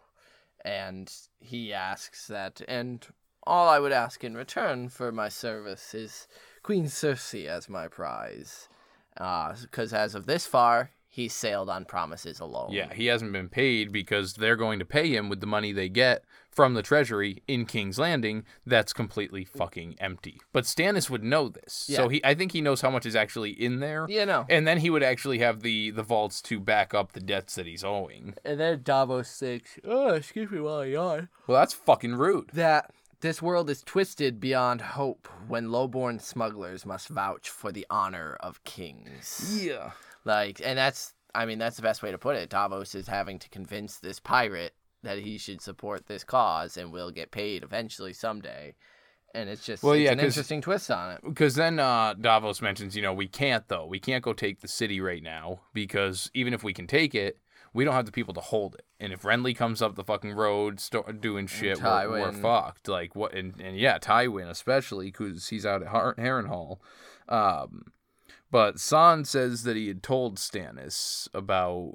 And 0.64 1.12
he 1.40 1.72
asks 1.72 2.26
that, 2.28 2.62
and 2.66 3.06
all 3.46 3.68
I 3.68 3.78
would 3.78 3.92
ask 3.92 4.24
in 4.24 4.34
return 4.34 4.88
for 4.88 5.12
my 5.12 5.28
service 5.28 5.94
is 5.94 6.26
Queen 6.62 6.86
Cersei 6.86 7.46
as 7.46 7.68
my 7.68 7.88
prize. 7.88 8.68
Uh, 9.16 9.54
because 9.60 9.92
as 9.92 10.14
of 10.14 10.26
this 10.26 10.46
far, 10.46 10.90
he's 11.14 11.32
sailed 11.32 11.70
on 11.70 11.84
promises 11.84 12.40
alone. 12.40 12.72
Yeah, 12.72 12.92
he 12.92 13.06
hasn't 13.06 13.32
been 13.32 13.48
paid 13.48 13.92
because 13.92 14.34
they're 14.34 14.56
going 14.56 14.80
to 14.80 14.84
pay 14.84 15.14
him 15.14 15.28
with 15.28 15.40
the 15.40 15.46
money 15.46 15.70
they 15.72 15.88
get 15.88 16.24
from 16.50 16.74
the 16.74 16.82
treasury 16.82 17.40
in 17.46 17.66
King's 17.66 17.98
Landing. 18.00 18.44
That's 18.66 18.92
completely 18.92 19.44
fucking 19.44 19.94
empty. 20.00 20.40
But 20.52 20.64
Stannis 20.64 21.08
would 21.08 21.22
know 21.22 21.48
this, 21.48 21.72
so 21.72 22.08
he 22.08 22.20
I 22.24 22.34
think 22.34 22.50
he 22.50 22.60
knows 22.60 22.80
how 22.80 22.90
much 22.90 23.06
is 23.06 23.14
actually 23.14 23.50
in 23.50 23.78
there. 23.78 24.06
Yeah, 24.08 24.24
no. 24.24 24.44
And 24.50 24.66
then 24.66 24.78
he 24.78 24.90
would 24.90 25.04
actually 25.04 25.38
have 25.38 25.60
the 25.60 25.90
the 25.90 26.02
vaults 26.02 26.42
to 26.42 26.58
back 26.58 26.92
up 26.94 27.12
the 27.12 27.20
debts 27.20 27.54
that 27.54 27.66
he's 27.66 27.84
owing. 27.84 28.34
And 28.44 28.58
then 28.58 28.82
Davos 28.82 29.38
thinks, 29.38 29.78
oh, 29.84 30.14
excuse 30.14 30.50
me 30.50 30.60
while 30.60 30.78
I 30.80 30.86
yawn. 30.86 31.28
Well, 31.46 31.60
that's 31.60 31.74
fucking 31.74 32.16
rude. 32.16 32.50
that 32.54 32.90
this 33.20 33.40
world 33.40 33.70
is 33.70 33.82
twisted 33.82 34.38
beyond 34.40 34.80
hope 34.82 35.28
when 35.48 35.68
lowborn 35.70 36.18
smugglers 36.20 36.84
must 36.84 37.08
vouch 37.08 37.48
for 37.48 37.72
the 37.72 37.86
honor 37.88 38.36
of 38.40 38.62
kings. 38.64 39.62
Yeah. 39.64 39.92
Like, 40.24 40.60
and 40.64 40.78
that's, 40.78 41.12
I 41.34 41.46
mean, 41.46 41.58
that's 41.58 41.76
the 41.76 41.82
best 41.82 42.02
way 42.02 42.10
to 42.10 42.18
put 42.18 42.36
it. 42.36 42.50
Davos 42.50 42.94
is 42.94 43.06
having 43.06 43.38
to 43.40 43.48
convince 43.48 43.98
this 43.98 44.20
pirate 44.20 44.74
that 45.02 45.18
he 45.18 45.36
should 45.38 45.60
support 45.60 46.06
this 46.06 46.24
cause 46.24 46.76
and 46.76 46.92
will 46.92 47.10
get 47.10 47.30
paid 47.30 47.62
eventually 47.62 48.12
someday. 48.12 48.74
And 49.34 49.48
it's 49.48 49.66
just, 49.66 49.82
Well, 49.82 49.94
it's 49.94 50.04
yeah, 50.04 50.12
an 50.12 50.20
interesting 50.20 50.60
twist 50.60 50.90
on 50.90 51.12
it. 51.12 51.20
Because 51.24 51.56
then 51.56 51.78
uh, 51.80 52.14
Davos 52.14 52.62
mentions, 52.62 52.94
you 52.94 53.02
know, 53.02 53.12
we 53.12 53.26
can't 53.26 53.66
though. 53.68 53.84
We 53.84 53.98
can't 53.98 54.22
go 54.22 54.32
take 54.32 54.60
the 54.60 54.68
city 54.68 55.00
right 55.00 55.22
now 55.22 55.60
because 55.72 56.30
even 56.34 56.54
if 56.54 56.62
we 56.62 56.72
can 56.72 56.86
take 56.86 57.14
it, 57.14 57.38
we 57.72 57.84
don't 57.84 57.94
have 57.94 58.06
the 58.06 58.12
people 58.12 58.32
to 58.34 58.40
hold 58.40 58.76
it. 58.76 58.86
And 59.00 59.12
if 59.12 59.22
Renly 59.22 59.54
comes 59.54 59.82
up 59.82 59.96
the 59.96 60.04
fucking 60.04 60.32
road 60.32 60.78
sto- 60.78 61.02
doing 61.10 61.48
shit, 61.48 61.82
we're, 61.82 62.08
we're 62.08 62.32
fucked. 62.32 62.86
Like 62.86 63.16
what? 63.16 63.34
And, 63.34 63.60
and 63.60 63.76
yeah, 63.76 63.98
Tywin 63.98 64.48
especially 64.48 65.06
because 65.06 65.48
he's 65.48 65.66
out 65.66 65.82
at 65.82 65.88
Har- 65.88 66.14
Harrenhal. 66.14 66.78
Um, 67.28 67.86
but 68.54 68.76
Saan 68.76 69.26
says 69.26 69.64
that 69.64 69.74
he 69.74 69.88
had 69.88 70.00
told 70.00 70.36
Stannis 70.36 71.26
about 71.34 71.94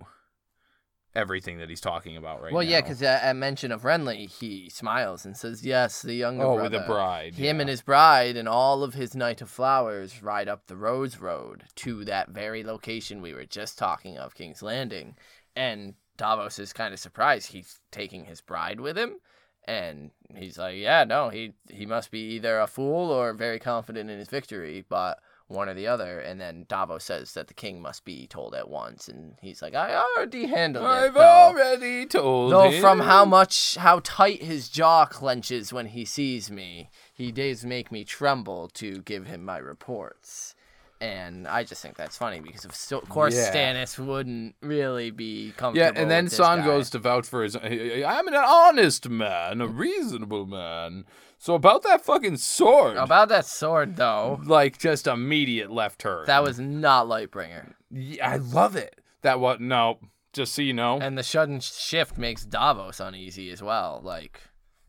everything 1.16 1.57
that 1.60 1.70
he's 1.70 1.80
talking 1.80 2.18
about 2.18 2.41
right 2.41 2.51
well, 2.51 2.62
now. 2.62 2.68
Well, 2.68 2.70
yeah, 2.70 2.82
because 2.82 3.01
at, 3.01 3.34
mention 3.38 3.72
of 3.72 3.84
Renly, 3.84 4.30
he 4.30 4.70
smiles 4.70 5.24
and 5.24 5.38
says, 5.38 5.66
yes, 5.66 6.01
the 6.01 6.16
younger 6.16 6.43
oh, 6.43 6.55
brother. 6.55 6.64
with 6.64 6.72
the 6.74 6.86
bride, 6.86 7.36
Him 7.36 7.55
yeah. 7.55 7.62
and 7.62 7.70
his 7.70 7.82
bride 7.82 8.36
and 8.36 8.49
all 8.49 8.84
of 8.84 8.93
his 8.93 9.16
Knight 9.16 9.39
of 9.41 9.49
Flowers 9.49 10.22
ride 10.22 10.49
up 10.49 10.68
the 10.68 10.76
Rose 10.76 11.18
Road 11.18 11.64
to 11.76 12.03
that 12.03 12.32
very 12.32 12.62
location 12.62 13.22
we 13.22 13.34
were 13.34 13.45
just 13.45 13.78
talking 13.78 14.18
of, 14.18 14.36
King's 14.36 14.62
Landing. 14.62 15.16
And 15.55 15.93
Davos 16.18 16.60
is 16.60 16.74
kind 16.74 16.93
of 16.93 16.99
surprised 16.99 17.53
he's 17.53 17.80
taking 17.89 18.26
his 18.26 18.41
bride 18.41 18.82
with 18.82 18.97
him. 18.97 19.22
And 19.66 20.12
he's 20.36 20.57
like, 20.57 20.76
yeah, 20.76 21.05
no, 21.05 21.30
he 21.30 21.53
he 21.70 21.86
must 21.86 22.12
be 22.12 22.20
either 22.32 22.60
a 22.60 22.68
fool 22.68 23.12
or 23.12 23.32
very 23.32 23.60
confident 23.60 24.10
in 24.10 24.20
his 24.20 24.28
victory, 24.28 24.84
but 24.89 25.20
one 25.50 25.68
or 25.68 25.74
the 25.74 25.88
other. 25.88 26.20
And 26.20 26.39
then 26.39 26.66
Davos 26.70 27.04
says 27.04 27.34
that 27.34 27.47
the 27.47 27.54
king 27.54 27.82
must 27.82 28.06
be 28.06 28.26
told 28.28 28.56
at 28.56 28.70
once. 28.70 29.10
And 29.10 29.34
he's 29.41 29.62
like, 29.62 29.76
I 29.76 29.95
already 30.16 30.45
handled 30.47 30.86
it. 30.86 30.88
I've 30.88 31.18
already 31.18 32.06
told 32.06 32.54
Though 32.54 32.70
him. 32.70 32.80
from 32.80 33.02
how 33.02 33.26
much, 33.26 33.76
how 33.76 34.00
tight 34.04 34.41
his 34.41 34.70
jaw 34.70 35.06
clenches 35.06 35.74
when 35.74 35.88
he 35.88 36.06
sees 36.06 36.50
me, 36.50 36.89
he 37.14 37.32
does 37.32 37.66
make 37.66 37.91
me 37.91 38.06
tremble 38.06 38.70
to 38.76 39.02
give 39.02 39.26
him 39.28 39.43
my 39.43 39.58
reports. 39.58 40.56
And 41.02 41.47
I 41.47 41.64
just 41.64 41.82
think 41.82 41.95
that's 41.95 42.18
funny 42.18 42.41
because 42.41 42.66
of, 42.66 43.08
course 43.10 43.34
Yeah. 43.34 43.54
Stannis 43.54 43.97
wouldn't 43.97 44.56
really 44.62 45.12
be 45.12 45.54
comfortable. 45.56 45.78
Yeah, 45.95 46.00
and 46.02 46.12
then 46.12 46.26
with 46.26 46.32
this 46.32 46.39
Saan 46.41 46.58
guy. 46.58 46.66
goes 46.66 46.89
to 46.89 47.00
vouch 47.00 47.26
for 47.26 47.43
his. 47.43 47.56
I'm 47.56 48.28
an 48.28 48.36
honest 48.36 49.08
man, 49.08 49.62
a 49.62 49.68
reasonable 49.68 50.45
man. 50.45 51.06
So 51.42 51.56
about 51.56 51.84
that 51.84 52.04
fucking 52.04 52.36
sword, 52.38 52.98
about 52.98 53.30
that 53.30 53.46
sword 53.46 53.96
though. 53.96 54.42
like 54.46 54.78
just 54.78 55.08
immediate 55.08 55.72
left 55.72 56.00
turn. 56.00 56.26
That 56.28 56.44
was 56.44 56.60
not 56.60 57.08
Lightbringer, 57.08 57.74
Yeah, 57.90 58.30
I 58.30 58.36
love 58.38 58.76
it. 58.76 59.00
That 59.22 59.40
what? 59.40 59.62
No, 59.62 60.00
just 60.34 60.54
so 60.54 60.62
you 60.62 60.74
know. 60.74 61.00
and 61.00 61.18
the 61.18 61.24
sudden 61.24 61.62
shift 61.62 62.18
makes 62.18 62.44
Davos 62.46 63.00
uneasy 63.00 63.50
as 63.52 63.64
well. 63.64 64.02
Like 64.04 64.42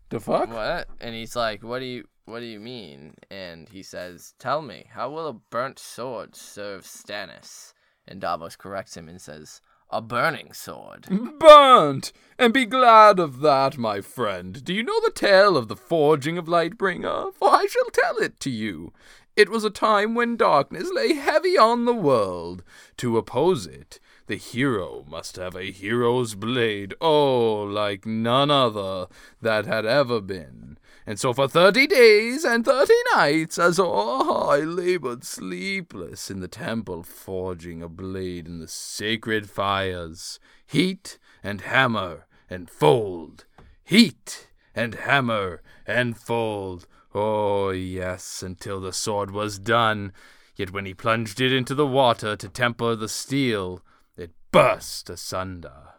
the 0.08 0.18
fuck? 0.20 0.48
what? 0.52 0.88
And 1.00 1.14
he's 1.14 1.36
like, 1.36 1.62
"What 1.62 1.78
do 1.78 1.84
you?" 1.86 2.08
What 2.26 2.40
do 2.40 2.46
you 2.46 2.60
mean? 2.60 3.14
And 3.28 3.68
he 3.70 3.82
says, 3.82 4.34
Tell 4.38 4.62
me, 4.62 4.86
how 4.92 5.10
will 5.10 5.26
a 5.26 5.32
burnt 5.32 5.80
sword 5.80 6.36
serve 6.36 6.82
Stannis? 6.84 7.72
And 8.06 8.20
Davos 8.20 8.54
corrects 8.54 8.96
him 8.96 9.08
and 9.08 9.20
says, 9.20 9.60
A 9.92 10.00
burning 10.00 10.52
sword. 10.52 11.08
Burnt! 11.38 12.12
And 12.38 12.54
be 12.54 12.64
glad 12.64 13.18
of 13.18 13.40
that, 13.40 13.76
my 13.76 14.00
friend. 14.00 14.64
Do 14.64 14.72
you 14.72 14.82
know 14.82 15.00
the 15.00 15.10
tale 15.10 15.56
of 15.56 15.68
the 15.68 15.76
forging 15.76 16.38
of 16.38 16.46
Lightbringer? 16.46 17.34
For 17.34 17.48
I 17.50 17.66
shall 17.66 17.90
tell 17.92 18.18
it 18.18 18.38
to 18.40 18.50
you. 18.50 18.92
It 19.36 19.48
was 19.48 19.64
a 19.64 19.70
time 19.70 20.14
when 20.14 20.36
darkness 20.36 20.90
lay 20.92 21.14
heavy 21.14 21.58
on 21.58 21.86
the 21.86 21.94
world. 21.94 22.62
To 22.98 23.18
oppose 23.18 23.66
it, 23.66 23.98
the 24.26 24.36
hero 24.36 25.04
must 25.08 25.36
have 25.36 25.56
a 25.56 25.72
hero's 25.72 26.34
blade, 26.34 26.94
oh, 27.00 27.62
like 27.62 28.06
none 28.06 28.50
other 28.50 29.08
that 29.42 29.66
had 29.66 29.84
ever 29.84 30.20
been. 30.20 30.78
And 31.10 31.18
so 31.18 31.32
for 31.32 31.48
thirty 31.48 31.88
days 31.88 32.44
and 32.44 32.64
thirty 32.64 32.94
nights, 33.16 33.58
as 33.58 33.80
oh, 33.80 34.46
I 34.48 34.60
labored 34.60 35.24
sleepless 35.24 36.30
in 36.30 36.38
the 36.38 36.46
temple, 36.46 37.02
forging 37.02 37.82
a 37.82 37.88
blade 37.88 38.46
in 38.46 38.60
the 38.60 38.68
sacred 38.68 39.50
fires, 39.50 40.38
heat 40.68 41.18
and 41.42 41.62
hammer 41.62 42.28
and 42.48 42.70
fold, 42.70 43.44
heat 43.82 44.50
and 44.72 44.94
hammer 44.94 45.62
and 45.84 46.16
fold. 46.16 46.86
Oh, 47.12 47.70
yes, 47.70 48.40
until 48.40 48.80
the 48.80 48.92
sword 48.92 49.32
was 49.32 49.58
done. 49.58 50.12
Yet 50.54 50.70
when 50.70 50.86
he 50.86 50.94
plunged 50.94 51.40
it 51.40 51.52
into 51.52 51.74
the 51.74 51.88
water 51.88 52.36
to 52.36 52.48
temper 52.48 52.94
the 52.94 53.08
steel, 53.08 53.82
it 54.16 54.30
burst 54.52 55.10
asunder. 55.10 55.89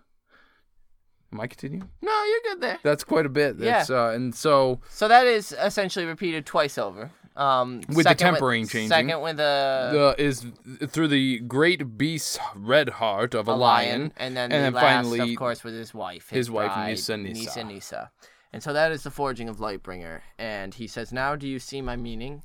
Am 1.33 1.39
I 1.39 1.47
continuing? 1.47 1.89
No, 2.01 2.23
you're 2.25 2.53
good 2.53 2.61
there. 2.61 2.79
That's 2.83 3.03
quite 3.03 3.25
a 3.25 3.29
bit. 3.29 3.57
That's, 3.57 3.89
uh, 3.89 4.09
and 4.09 4.35
so 4.35 4.81
So 4.89 5.07
that 5.07 5.25
is 5.25 5.55
essentially 5.59 6.05
repeated 6.05 6.45
twice 6.45 6.77
over. 6.77 7.11
Um, 7.35 7.81
With 7.87 7.97
the 7.97 8.03
second 8.03 8.33
tempering 8.33 8.67
changing. 8.67 8.89
Second 8.89 9.21
with 9.21 9.39
a, 9.39 10.13
uh, 10.17 10.21
is 10.21 10.45
through 10.87 11.07
the 11.07 11.39
great 11.39 11.97
beast's 11.97 12.37
red 12.55 12.89
heart 12.89 13.33
of 13.33 13.47
a, 13.47 13.51
a 13.51 13.53
lion, 13.53 14.11
and 14.17 14.35
then 14.35 14.51
and 14.51 14.65
the 14.65 14.71
then 14.71 14.73
last, 14.73 14.83
finally 14.83 15.31
of 15.31 15.37
course, 15.37 15.63
with 15.63 15.73
his 15.73 15.93
wife, 15.93 16.29
his, 16.29 16.37
his 16.37 16.51
wife, 16.51 16.73
bride, 16.73 16.89
Nissa 16.89 17.15
Nissa. 17.15 17.41
Nissa 17.41 17.63
Nissa. 17.63 18.11
And 18.51 18.61
so 18.61 18.73
that 18.73 18.91
is 18.91 19.03
the 19.03 19.11
forging 19.11 19.47
of 19.47 19.57
Lightbringer. 19.59 20.21
And 20.37 20.73
he 20.73 20.87
says, 20.87 21.13
"Now 21.13 21.37
do 21.37 21.47
you 21.47 21.57
see 21.57 21.81
my 21.81 21.95
meaning? 21.95 22.43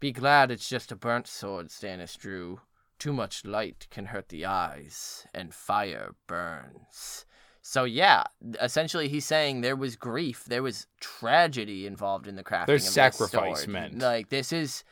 Be 0.00 0.10
glad 0.10 0.50
it's 0.50 0.68
just 0.68 0.90
a 0.90 0.96
burnt 0.96 1.28
sword 1.28 1.68
Stannis 1.68 2.18
drew. 2.18 2.60
Too 2.98 3.12
much 3.12 3.44
light 3.44 3.86
can 3.90 4.06
hurt 4.06 4.28
the 4.30 4.44
eyes, 4.44 5.24
and 5.32 5.54
fire 5.54 6.16
burns." 6.26 7.25
So 7.68 7.82
yeah, 7.82 8.22
essentially 8.62 9.08
he's 9.08 9.24
saying 9.24 9.60
there 9.60 9.74
was 9.74 9.96
grief, 9.96 10.44
there 10.44 10.62
was 10.62 10.86
tragedy 11.00 11.84
involved 11.84 12.28
in 12.28 12.36
the 12.36 12.44
crafting 12.44 12.66
There's 12.66 12.82
of 12.82 12.86
this 12.86 12.94
sacrifice 12.94 13.62
sword. 13.62 13.68
meant. 13.68 13.98
Like 13.98 14.28
this 14.28 14.52
is 14.52 14.84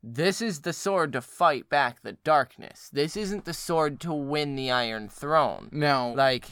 this 0.00 0.40
is 0.40 0.60
the 0.60 0.72
sword 0.72 1.12
to 1.14 1.22
fight 1.22 1.68
back 1.68 2.02
the 2.02 2.12
darkness. 2.12 2.88
This 2.92 3.16
isn't 3.16 3.46
the 3.46 3.52
sword 3.52 3.98
to 4.02 4.12
win 4.12 4.54
the 4.54 4.70
Iron 4.70 5.08
Throne. 5.08 5.70
now 5.72 6.14
Like 6.14 6.46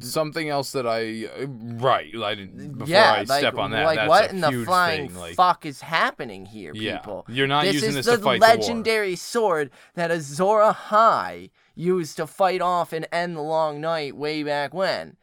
something 0.00 0.50
else 0.50 0.72
that 0.72 0.86
I 0.86 1.24
uh, 1.24 1.46
right 1.46 2.14
I 2.14 2.34
didn't 2.34 2.76
before 2.76 2.88
yeah, 2.88 3.12
I 3.12 3.22
like, 3.22 3.40
step 3.40 3.56
on 3.56 3.70
that. 3.70 3.86
like 3.86 4.06
what 4.06 4.30
in 4.30 4.42
the 4.42 4.64
flying 4.66 5.08
thing. 5.08 5.18
Like, 5.18 5.34
fuck 5.34 5.64
is 5.64 5.80
happening 5.80 6.44
here, 6.44 6.72
yeah, 6.74 6.98
people? 6.98 7.24
you're 7.28 7.46
not 7.46 7.64
this 7.64 7.76
using 7.76 7.88
is 7.88 7.94
this 7.94 8.06
the 8.06 8.18
to 8.18 8.22
fight 8.22 8.40
the 8.40 8.46
legendary 8.46 9.16
sword 9.16 9.70
that 9.94 10.10
Azor 10.10 10.60
Ahai 10.60 11.48
used 11.74 12.18
to 12.18 12.26
fight 12.26 12.60
off 12.60 12.92
and 12.92 13.08
end 13.10 13.34
the 13.34 13.40
Long 13.40 13.80
Night 13.80 14.14
way 14.14 14.42
back 14.42 14.74
when. 14.74 15.16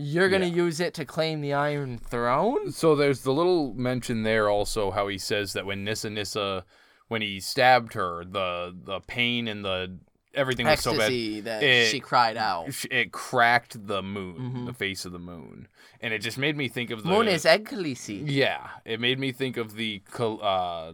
You're 0.00 0.28
gonna 0.28 0.46
Yeah. 0.46 0.54
use 0.54 0.78
it 0.78 0.94
to 0.94 1.04
claim 1.04 1.40
the 1.40 1.52
Iron 1.54 1.98
Throne? 1.98 2.70
So 2.70 2.94
there's 2.94 3.22
the 3.22 3.32
little 3.32 3.74
mention 3.74 4.22
there 4.22 4.48
also 4.48 4.92
how 4.92 5.08
he 5.08 5.18
says 5.18 5.54
that 5.54 5.66
when 5.66 5.82
Nissa 5.82 6.08
Nissa 6.08 6.64
when 7.08 7.20
he 7.22 7.40
stabbed 7.40 7.94
her, 7.94 8.24
the 8.24 8.76
the 8.84 9.00
pain 9.00 9.48
and 9.48 9.64
the 9.64 9.98
everything 10.34 10.66
was 10.66 10.80
so 10.80 10.92
bad. 10.96 11.10
That 11.44 11.62
it- 11.64 11.88
she 11.90 11.98
cried 11.98 12.36
out. 12.36 12.68
It 12.92 13.10
cracked 13.12 13.88
the 13.88 14.02
moon, 14.02 14.36
Mhm. 14.54 14.66
the 14.66 14.72
face 14.74 15.04
of 15.04 15.10
the 15.10 15.18
moon, 15.18 15.66
and 16.00 16.14
it 16.14 16.20
just 16.20 16.38
made 16.38 16.56
me 16.56 16.68
think 16.68 16.90
of 16.90 17.02
the 17.02 17.08
Moon 17.08 17.26
is 17.26 17.44
Egglisi. 17.44 18.22
Yeah, 18.24 18.68
it 18.84 19.00
made 19.00 19.18
me 19.18 19.32
think 19.32 19.56
of 19.56 19.74
the 19.74 20.02
uh, 20.20 20.92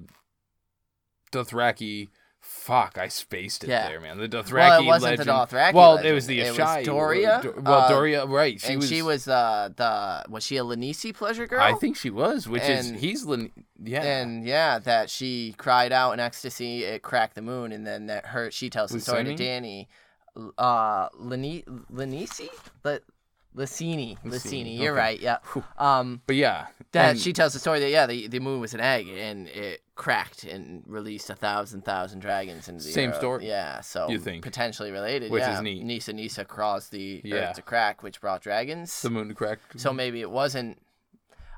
Dothraki. 1.32 2.09
Fuck, 2.47 2.99
I 2.99 3.09
spaced 3.09 3.64
it 3.64 3.70
Yeah. 3.70 3.88
there, 3.88 4.01
man. 4.01 4.18
The 4.18 4.28
Dothraki 4.28 4.53
Well, 4.53 4.82
it 4.82 4.86
wasn't 4.86 5.11
legend. 5.18 5.28
the 5.28 5.32
Dothraki. 5.32 5.72
Well, 5.74 5.97
it 5.97 6.12
was 6.12 6.26
the 6.26 6.40
It 6.40 6.51
was 6.51 6.59
Doreah. 6.59 7.42
Do- 7.42 7.55
well, 7.62 7.80
uh, 7.80 7.90
Doreah, 7.90 8.28
right? 8.28 8.61
She 8.61 8.72
and 8.74 8.80
was. 8.80 8.88
she 8.88 9.03
was 9.03 9.26
uh, 9.28 9.70
the 9.74 10.24
was 10.30 10.45
she 10.45 10.59
a 10.59 10.62
Lanisi 10.62 11.14
pleasure 11.14 11.47
girl? 11.47 11.61
I 11.61 11.72
think 11.72 11.97
she 11.97 12.11
was, 12.11 12.47
which 12.47 12.62
is 12.62 12.90
he's 12.90 13.24
Lin- 13.24 13.51
yeah. 13.82 14.03
And 14.03 14.45
yeah, 14.47 14.78
that 14.80 15.09
she 15.11 15.55
cried 15.59 15.90
out 15.90 16.12
in 16.12 16.20
ecstasy, 16.20 16.84
it 16.84 17.03
cracked 17.03 17.34
the 17.34 17.42
moon, 17.42 17.72
and 17.72 17.86
then 17.86 18.07
that 18.07 18.26
her 18.26 18.51
she 18.51 18.68
tells 18.70 18.90
the 18.90 19.01
story 19.01 19.24
to 19.24 19.34
Dany. 19.34 19.86
Uh, 20.59 21.09
Lani- 21.18 21.64
Lyseni, 21.92 22.28
Lyseni. 23.57 24.18
Lyseni, 24.24 24.78
You're 24.78 24.92
okay. 24.92 25.00
right. 25.00 25.20
Yeah. 25.20 25.38
Um, 25.78 26.20
but 26.26 26.36
yeah, 26.36 26.66
that 26.92 27.11
and- 27.11 27.20
she 27.20 27.32
tells 27.32 27.52
the 27.52 27.59
story 27.61 27.80
that 27.80 27.90
yeah, 27.90 28.07
the, 28.07 28.26
the 28.28 28.40
moon 28.40 28.61
was 28.61 28.74
an 28.74 28.80
egg 28.80 29.09
and 29.09 29.46
it 29.48 29.82
cracked 29.94 30.42
and 30.44 30.82
released 30.86 31.30
a 31.30 31.36
thousand 31.36 31.84
thousand 31.84 32.18
dragons 32.18 32.68
into 32.68 32.84
the 32.84 32.90
Same 32.90 33.11
earth. 33.11 33.16
story? 33.16 33.46
Yeah, 33.46 33.80
so 33.80 34.09
You 34.09 34.18
think? 34.18 34.42
potentially 34.42 34.90
related. 34.90 35.30
Which 35.30 35.42
is 35.42 35.48
yeah. 35.48 35.61
neat. 35.61 35.84
Nissa 35.84 36.12
Nissa 36.12 36.44
caused 36.44 36.90
the 36.90 37.20
Yeah. 37.24 37.50
earth 37.50 37.57
to 37.57 37.62
crack, 37.62 38.02
which 38.02 38.20
brought 38.20 38.40
dragons. 38.42 39.02
the 39.02 39.11
moon 39.11 39.32
cracked. 39.34 39.78
So 39.80 39.92
maybe 39.92 40.20
it 40.20 40.30
wasn't. 40.30 40.78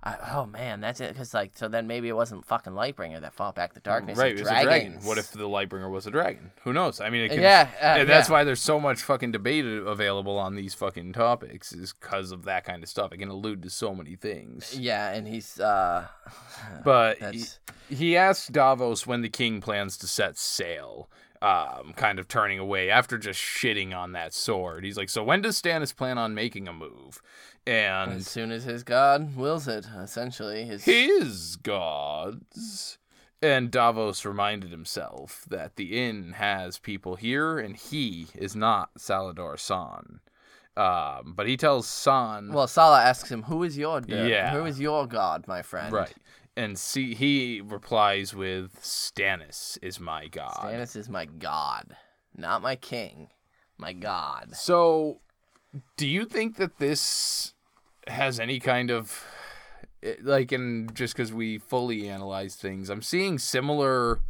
I, 0.07 0.35
oh 0.35 0.47
man, 0.47 0.81
that's 0.81 1.01
it. 1.01 1.09
Because 1.09 1.35
like, 1.35 1.51
so 1.57 1.67
then 1.67 1.89
maybe 1.89 2.09
it 2.09 2.15
wasn't 2.15 2.47
fucking 2.47 2.75
Lightbringer 2.75 3.21
that 3.23 3.35
fought 3.35 3.57
back 3.57 3.75
the 3.75 3.81
darkness. 3.81 4.17
right, 4.17 4.37
it 4.37 4.39
was 4.39 4.49
a 4.49 4.63
dragon. 4.63 5.01
What 5.03 5.19
if 5.19 5.33
the 5.33 5.49
Lightbringer 5.49 5.91
was 5.91 6.07
a 6.07 6.13
dragon? 6.13 6.53
Who 6.63 6.73
knows? 6.73 7.01
I 7.01 7.11
mean, 7.11 7.23
it 7.23 7.31
can, 7.31 7.41
Yeah, 7.41 7.69
uh, 7.83 7.85
and 7.99 8.09
that's 8.09 8.29
yeah. 8.29 8.33
why 8.33 8.45
there's 8.45 8.63
so 8.63 8.79
much 8.79 9.03
fucking 9.03 9.33
debate 9.33 9.65
available 9.65 10.39
on 10.39 10.55
these 10.55 10.75
fucking 10.75 11.13
topics, 11.13 11.73
is 11.73 11.93
because 11.93 12.31
of 12.31 12.45
that 12.45 12.65
kind 12.65 12.85
of 12.85 12.89
stuff. 12.89 13.13
It 13.13 13.17
can 13.17 13.29
allude 13.31 13.63
to 13.63 13.71
so 13.71 13.97
many 13.97 14.15
things. 14.15 14.79
Yeah, 14.79 15.11
and 15.13 15.27
he's 15.27 15.59
uh. 15.59 16.07
But 16.85 17.19
he, 17.35 17.45
he 17.89 18.17
asks 18.17 18.47
Davos 18.47 19.09
when 19.09 19.23
the 19.23 19.29
king 19.29 19.61
plans 19.61 19.97
to 19.99 20.07
set 20.07 20.39
sail, 20.39 21.11
um, 21.43 21.95
kind 21.97 22.21
of 22.21 22.29
turning 22.29 22.61
away 22.61 22.91
after 22.91 23.19
just 23.19 23.41
shitting 23.41 23.93
on 23.93 24.13
that 24.13 24.35
sword. 24.35 24.85
He's 24.85 24.97
like, 24.97 25.09
"So 25.09 25.25
when 25.25 25.43
does 25.43 25.61
Stannis 25.61 25.95
plan 25.95 26.17
on 26.17 26.33
making 26.33 26.69
a 26.69 26.73
move?" 26.73 27.21
And 27.67 28.13
as 28.13 28.29
soon 28.29 28.53
as 28.53 28.65
his 28.65 28.85
god 28.85 29.35
wills 29.37 29.67
it, 29.67 29.87
essentially 29.99 30.65
his. 30.65 30.85
his 30.85 31.57
gods. 31.57 32.99
And 33.43 33.71
Davos 33.71 34.25
reminded 34.25 34.71
himself 34.71 35.45
that 35.49 35.77
the 35.77 36.07
inn 36.07 36.33
has 36.33 36.79
people 36.79 37.17
here, 37.17 37.59
and 37.59 37.77
he 37.77 38.29
is 38.35 38.57
not 38.57 38.95
Salladhor 38.99 39.57
Saan. 39.57 40.21
Um, 40.77 41.33
but 41.35 41.47
he 41.47 41.57
tells 41.57 41.87
Saan, 41.87 42.53
Well, 42.53 42.67
Salla 42.67 43.03
asks 43.03 43.31
him, 43.31 43.45
"Who 43.45 43.63
is 43.63 43.79
your 43.79 44.01
god? 44.01 44.29
Yeah. 44.29 44.53
Who 44.53 44.65
is 44.67 44.79
your 44.79 45.07
god, 45.07 45.47
my 45.49 45.63
friend?" 45.63 45.93
right, 45.93 46.15
and 46.57 46.79
see, 46.79 47.15
he 47.15 47.63
replies 47.63 48.35
with, 48.35 48.81
"Stannis 48.83 49.79
is 49.81 49.99
my 49.99 50.29
god." 50.29 50.57
Stannis 50.57 50.95
is 50.95 51.09
my 51.09 51.25
god, 51.25 51.97
not 52.37 52.61
my 52.61 52.77
king, 52.77 53.31
my 53.79 53.95
god. 53.95 54.55
So, 54.55 55.21
do 55.97 56.07
you 56.07 56.27
think 56.27 56.57
that 56.57 56.79
this 56.79 57.55
has 58.07 58.39
any 58.41 58.59
kind 58.61 58.91
of 58.91 59.25
like, 60.23 60.53
and 60.53 60.95
just 60.95 61.15
because 61.15 61.33
we 61.33 61.59
fully 61.59 62.09
analyze 62.09 62.57
things, 62.57 62.91
I'm 62.91 63.03
seeing 63.03 63.39
similar 63.39 64.21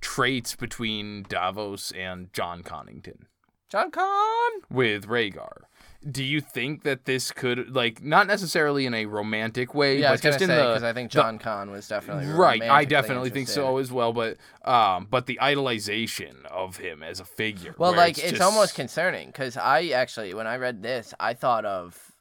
traits 0.00 0.54
between 0.56 1.24
Davos 1.28 1.92
and 1.92 2.32
Jon 2.32 2.62
Connington 2.62 3.26
Jon 3.68 3.90
Con. 3.90 4.50
with 4.70 5.06
Rhaegar. 5.06 5.62
Do 6.10 6.24
you 6.24 6.40
think 6.40 6.82
that 6.82 7.04
this 7.04 7.30
could, 7.30 7.72
like, 7.72 8.02
not 8.02 8.26
necessarily 8.26 8.86
in 8.86 8.92
a 8.92 9.06
romantic 9.06 9.72
way, 9.72 10.00
Yeah, 10.00 10.10
but 10.10 10.20
just 10.20 10.42
in 10.42 10.48
say 10.48 10.56
the 10.56 10.62
because 10.62 10.82
I 10.82 10.92
think 10.92 11.12
Jon 11.12 11.38
Con 11.38 11.70
was 11.70 11.86
definitely 11.86 12.26
right? 12.26 12.60
I 12.60 12.84
definitely 12.84 13.30
think 13.30 13.46
so 13.48 13.78
as 13.78 13.92
well, 13.92 14.12
but 14.12 14.36
um, 14.64 15.06
but 15.08 15.26
the 15.26 15.38
idolization 15.40 16.44
of 16.46 16.78
him 16.78 17.04
as 17.04 17.20
a 17.20 17.24
figure. 17.24 17.76
Well, 17.78 17.94
like 17.94 18.18
it's, 18.18 18.30
just- 18.30 18.42
almost 18.42 18.74
concerning 18.74 19.28
because 19.28 19.56
I 19.56 19.88
actually, 19.90 20.34
when 20.34 20.48
I 20.48 20.56
read 20.56 20.82
this, 20.82 21.14
I 21.20 21.34
thought 21.34 21.64
of 21.64 22.11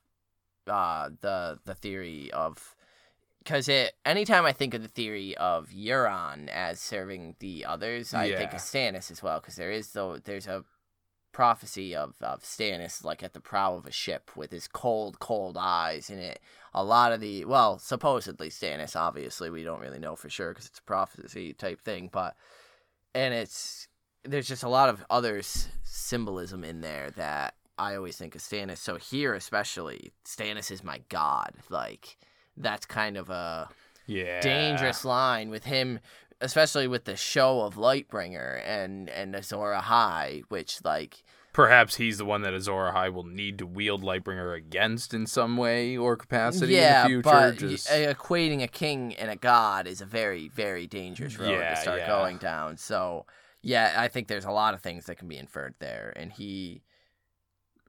uh, 0.67 1.09
the 1.21 1.59
the 1.65 1.75
theory 1.75 2.31
of 2.31 2.75
because 3.43 3.67
it 3.67 3.93
anytime 4.05 4.45
I 4.45 4.51
think 4.51 4.73
of 4.73 4.81
the 4.81 4.87
theory 4.87 5.35
of 5.37 5.69
Euron 5.69 6.47
as 6.49 6.79
serving 6.79 7.35
the 7.39 7.65
others, 7.65 8.13
I 8.13 8.33
think 8.35 8.53
of 8.53 8.59
Stannis 8.59 9.09
as 9.11 9.23
well 9.23 9.39
because 9.39 9.55
there 9.55 9.71
is 9.71 9.93
though 9.93 10.17
there's 10.17 10.47
a 10.47 10.63
prophecy 11.31 11.95
of 11.95 12.15
of 12.21 12.43
Stannis 12.43 13.03
like 13.03 13.23
at 13.23 13.33
the 13.33 13.39
prow 13.39 13.75
of 13.75 13.85
a 13.85 13.91
ship 13.91 14.31
with 14.35 14.51
his 14.51 14.67
cold 14.67 15.19
cold 15.19 15.57
eyes 15.57 16.09
and 16.09 16.19
it 16.19 16.41
a 16.73 16.83
lot 16.83 17.13
of 17.13 17.21
the 17.21 17.45
well 17.45 17.79
supposedly 17.79 18.49
Stannis 18.49 18.95
obviously 18.95 19.49
we 19.49 19.63
don't 19.63 19.79
really 19.79 19.99
know 19.99 20.15
for 20.15 20.29
sure 20.29 20.49
because 20.49 20.65
it's 20.65 20.79
a 20.79 20.83
prophecy 20.83 21.53
type 21.53 21.79
thing 21.79 22.09
but 22.11 22.35
and 23.15 23.33
it's 23.33 23.87
there's 24.23 24.47
just 24.47 24.63
a 24.63 24.69
lot 24.69 24.89
of 24.89 25.05
other 25.09 25.41
symbolism 25.83 26.63
in 26.63 26.81
there 26.81 27.11
that 27.11 27.55
I 27.81 27.95
always 27.95 28.15
think 28.15 28.35
of 28.35 28.41
Stannis. 28.41 28.77
So 28.77 28.97
here, 28.97 29.33
especially, 29.33 30.11
Stannis 30.23 30.69
is 30.71 30.83
my 30.83 31.01
god. 31.09 31.53
Like 31.69 32.17
that's 32.55 32.85
kind 32.85 33.17
of 33.17 33.29
a 33.29 33.69
yeah 34.05 34.39
dangerous 34.41 35.03
line 35.03 35.49
with 35.49 35.65
him, 35.65 35.99
especially 36.39 36.87
with 36.87 37.05
the 37.05 37.15
show 37.15 37.61
of 37.61 37.75
Lightbringer 37.75 38.61
and 38.65 39.09
and 39.09 39.35
Azor 39.35 39.75
Ahai, 39.79 40.43
which 40.49 40.83
like 40.83 41.23
Perhaps 41.53 41.95
he's 41.95 42.17
the 42.17 42.23
one 42.23 42.43
that 42.43 42.53
Azor 42.53 42.93
Ahai 42.93 43.11
will 43.11 43.25
need 43.25 43.57
to 43.57 43.65
wield 43.65 44.03
Lightbringer 44.03 44.55
against 44.55 45.13
in 45.13 45.25
some 45.25 45.57
way 45.57 45.97
or 45.97 46.15
capacity 46.15 46.75
yeah, 46.75 47.01
in 47.01 47.03
the 47.03 47.09
future. 47.09 47.21
but 47.23 47.57
just... 47.57 47.89
equating 47.89 48.63
a 48.63 48.67
king 48.67 49.13
and 49.15 49.29
a 49.29 49.35
god 49.35 49.85
is 49.85 49.99
a 49.99 50.05
very 50.05 50.47
very 50.49 50.87
dangerous 50.87 51.37
road 51.37 51.49
Yeah, 51.49 51.71
to 51.71 51.81
start 51.81 51.99
yeah. 51.99 52.07
going 52.07 52.37
down. 52.37 52.77
So 52.77 53.25
yeah, 53.61 53.95
I 53.97 54.07
think 54.07 54.27
there's 54.27 54.45
a 54.45 54.51
lot 54.51 54.73
of 54.73 54.81
things 54.81 55.05
that 55.05 55.17
can 55.17 55.27
be 55.27 55.37
inferred 55.37 55.75
there, 55.79 56.13
and 56.15 56.31
he 56.31 56.83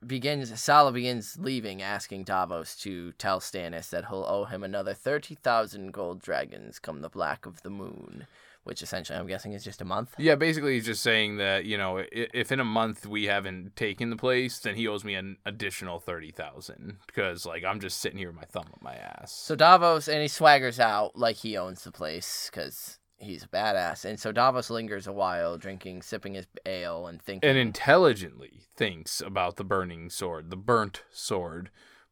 begins 0.06 0.60
Salla 0.60 0.92
begins 0.92 1.38
leaving, 1.38 1.82
asking 1.82 2.24
Davos 2.24 2.76
to 2.76 3.12
tell 3.12 3.40
Stannis 3.40 3.90
that 3.90 4.06
he'll 4.06 4.24
owe 4.28 4.44
him 4.44 4.62
another 4.62 4.94
thirty 4.94 5.34
thousand 5.34 5.92
gold 5.92 6.20
dragons 6.20 6.78
come 6.78 7.00
the 7.00 7.08
black 7.08 7.46
of 7.46 7.62
the 7.62 7.70
moon, 7.70 8.26
which 8.64 8.82
essentially 8.82 9.18
I'm 9.18 9.26
guessing 9.26 9.52
is 9.52 9.64
just 9.64 9.80
a 9.80 9.84
month. 9.84 10.14
Yeah, 10.18 10.34
basically 10.34 10.74
he's 10.74 10.86
just 10.86 11.02
saying 11.02 11.36
that, 11.38 11.64
you 11.64 11.76
know, 11.76 12.04
if 12.12 12.52
in 12.52 12.60
a 12.60 12.64
month 12.64 13.06
we 13.06 13.24
haven't 13.24 13.76
taken 13.76 14.10
the 14.10 14.16
place, 14.16 14.58
then 14.58 14.74
he 14.74 14.86
owes 14.88 15.04
me 15.04 15.14
an 15.14 15.36
additional 15.44 16.00
30,000 16.00 16.98
because 17.06 17.46
like 17.46 17.64
I'm 17.64 17.80
just 17.80 18.00
sitting 18.00 18.18
here 18.18 18.28
with 18.28 18.36
my 18.36 18.44
thumb 18.44 18.66
up 18.72 18.82
my 18.82 18.94
ass. 18.94 19.32
So 19.32 19.54
Davos 19.54 20.08
and 20.08 20.20
he 20.20 20.28
swaggers 20.28 20.78
out 20.78 21.16
like 21.16 21.36
he 21.36 21.56
owns 21.56 21.84
the 21.84 21.92
place 21.92 22.50
because 22.52 22.98
he's 23.22 23.44
a 23.44 23.48
badass, 23.48 24.04
and 24.04 24.18
so 24.18 24.32
Davos 24.32 24.68
lingers 24.70 25.06
a 25.06 25.12
while, 25.12 25.56
drinking, 25.56 26.02
sipping 26.02 26.34
his 26.34 26.46
ale, 26.66 27.06
and 27.06 27.20
thinking. 27.22 27.48
and 27.48 27.58
intelligently 27.58 28.62
thinks 28.74 29.20
about 29.20 29.56
the 29.56 29.64
burning 29.64 30.10
sword, 30.10 30.50
the 30.50 30.56
burnt 30.56 31.04
sword, 31.10 31.70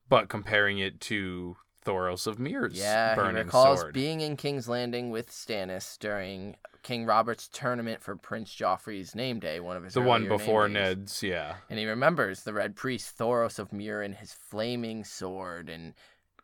but 0.09 0.29
comparing 0.29 0.79
it 0.79 1.01
to 1.01 1.57
Thoros 1.85 2.27
of 2.27 2.39
Myr's 2.39 2.75
Yeah, 2.79 3.15
he 3.15 3.21
burning 3.21 3.45
recalls 3.47 3.81
sword. 3.81 3.95
being 3.95 4.21
in 4.21 4.37
King's 4.37 4.69
Landing 4.69 5.11
with 5.11 5.31
Stannis 5.31 5.99
during 5.99 6.57
King 6.83 7.05
Robert's 7.07 7.49
tournament 7.49 8.03
for 8.03 8.17
Prince 8.17 8.55
Joffrey's 8.55 9.15
name 9.15 9.39
day, 9.41 9.61
one 9.61 9.77
of 9.77 9.85
his 9.85 9.95
the 9.95 10.01
one 10.01 10.29
before. 10.29 10.69
Ned's, 10.69 11.23
yeah. 11.23 11.57
And 11.69 11.79
he 11.79 11.87
remembers 11.87 12.43
the 12.43 12.53
Red 12.55 12.77
Priest 12.77 13.19
Thoros 13.19 13.59
of 13.59 13.73
Myr 13.73 14.03
and 14.03 14.15
his 14.15 14.33
flaming 14.33 15.05
sword, 15.05 15.69
and 15.69 15.95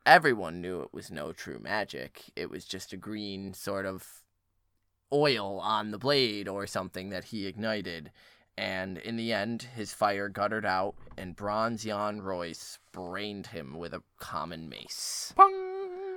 everyone 0.05 0.61
knew 0.61 0.81
it 0.83 0.93
was 0.93 1.11
no 1.11 1.33
true 1.33 1.59
magic. 1.59 2.25
It 2.37 2.51
was 2.51 2.65
just 2.65 2.93
a 2.93 2.97
green 2.97 3.55
sort 3.55 3.87
of 3.87 4.23
oil 5.13 5.61
on 5.61 5.91
the 5.91 5.99
blade 5.99 6.49
or 6.49 6.67
something 6.67 7.11
that 7.11 7.25
he 7.25 7.47
ignited. 7.47 8.11
And 8.59 8.97
in 8.99 9.17
the 9.17 9.33
end, 9.33 9.69
his 9.75 9.93
fire 9.93 10.29
guttered 10.31 10.65
out, 10.65 10.95
and 11.19 11.37
Bronze 11.37 11.85
Yohn 11.85 12.23
Royce 12.23 12.79
brained 12.91 13.49
him 13.49 13.77
with 13.77 13.93
a 13.93 14.03
common 14.19 14.69
mace. 14.71 15.35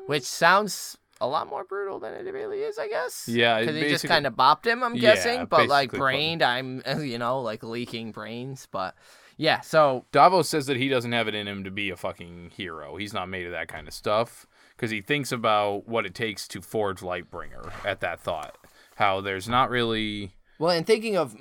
Which 0.05 0.23
sounds 0.23 0.97
a 1.21 1.27
lot 1.27 1.49
more 1.49 1.65
brutal 1.65 1.99
than 1.99 2.13
it 2.13 2.33
really 2.33 2.61
is, 2.61 2.79
I 2.79 2.87
guess. 2.87 3.27
Yeah, 3.27 3.59
because 3.59 3.75
he 3.75 3.89
just 3.89 4.07
kind 4.07 4.25
of 4.25 4.35
bopped 4.35 4.65
him. 4.65 4.83
I'm 4.83 4.95
Yeah, 4.95 5.01
guessing, 5.01 5.45
but 5.45 5.67
like 5.67 5.91
brained, 5.91 6.41
I'm 6.41 6.81
you 7.01 7.17
know 7.17 7.41
like 7.41 7.61
leaking 7.61 8.11
brains. 8.13 8.67
But 8.71 8.95
yeah, 9.35 9.59
so 9.61 10.05
Davos 10.11 10.47
says 10.47 10.65
that 10.67 10.77
he 10.77 10.87
doesn't 10.87 11.11
have 11.11 11.27
it 11.27 11.35
in 11.35 11.47
him 11.47 11.63
to 11.65 11.71
be 11.71 11.89
a 11.89 11.97
fucking 11.97 12.51
hero. 12.55 12.95
He's 12.95 13.13
not 13.13 13.27
made 13.29 13.45
of 13.45 13.51
that 13.51 13.67
kind 13.67 13.87
of 13.87 13.93
stuff 13.93 14.47
because 14.75 14.91
he 14.91 15.01
thinks 15.01 15.31
about 15.31 15.87
what 15.87 16.05
it 16.05 16.15
takes 16.15 16.47
to 16.49 16.61
forge 16.61 17.01
Lightbringer 17.01 17.71
at 17.85 17.99
that 17.99 18.21
thought. 18.21 18.57
How 18.99 19.21
there's 19.21 19.47
not 19.47 19.69
really. 19.69 20.33
well, 20.59 20.71
and 20.71 20.85
thinking 20.85 21.15
of 21.15 21.33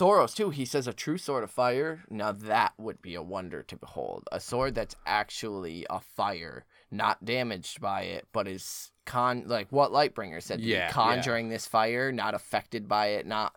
Thoros 0.00 0.34
too, 0.34 0.50
he 0.50 0.64
says 0.64 0.88
a 0.88 0.92
true 0.92 1.16
sword 1.16 1.44
of 1.44 1.50
fire. 1.52 2.02
Now 2.10 2.32
that 2.32 2.72
would 2.76 3.00
be 3.00 3.14
a 3.14 3.22
wonder 3.22 3.62
to 3.62 3.76
behold. 3.76 4.24
A 4.32 4.40
sword 4.40 4.74
that's 4.74 4.96
actually 5.06 5.86
a 5.88 6.00
fire, 6.00 6.64
not 6.90 7.24
damaged 7.24 7.80
by 7.80 8.02
it, 8.02 8.26
but 8.32 8.48
is 8.48 8.90
con 9.06 9.44
like 9.46 9.68
what 9.70 9.92
Lightbringer 9.92 10.42
said. 10.42 10.60
Yeah, 10.60 10.76
yeah. 10.78 10.90
conjuring 10.90 11.50
this 11.50 11.66
fire, 11.66 12.10
not 12.10 12.34
affected 12.34 12.88
by 12.88 13.10
it, 13.10 13.26
not 13.26 13.54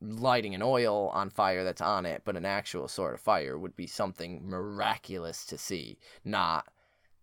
lighting 0.00 0.54
an 0.54 0.62
oil 0.62 1.10
on 1.10 1.28
fire 1.28 1.64
that's 1.64 1.82
on 1.82 2.06
it, 2.06 2.22
but 2.24 2.36
an 2.38 2.46
actual 2.46 2.88
sword 2.88 3.12
of 3.12 3.20
fire 3.20 3.58
would 3.58 3.76
be 3.76 3.86
something 3.86 4.48
miraculous 4.48 5.44
to 5.44 5.58
see, 5.58 5.98
not 6.24 6.66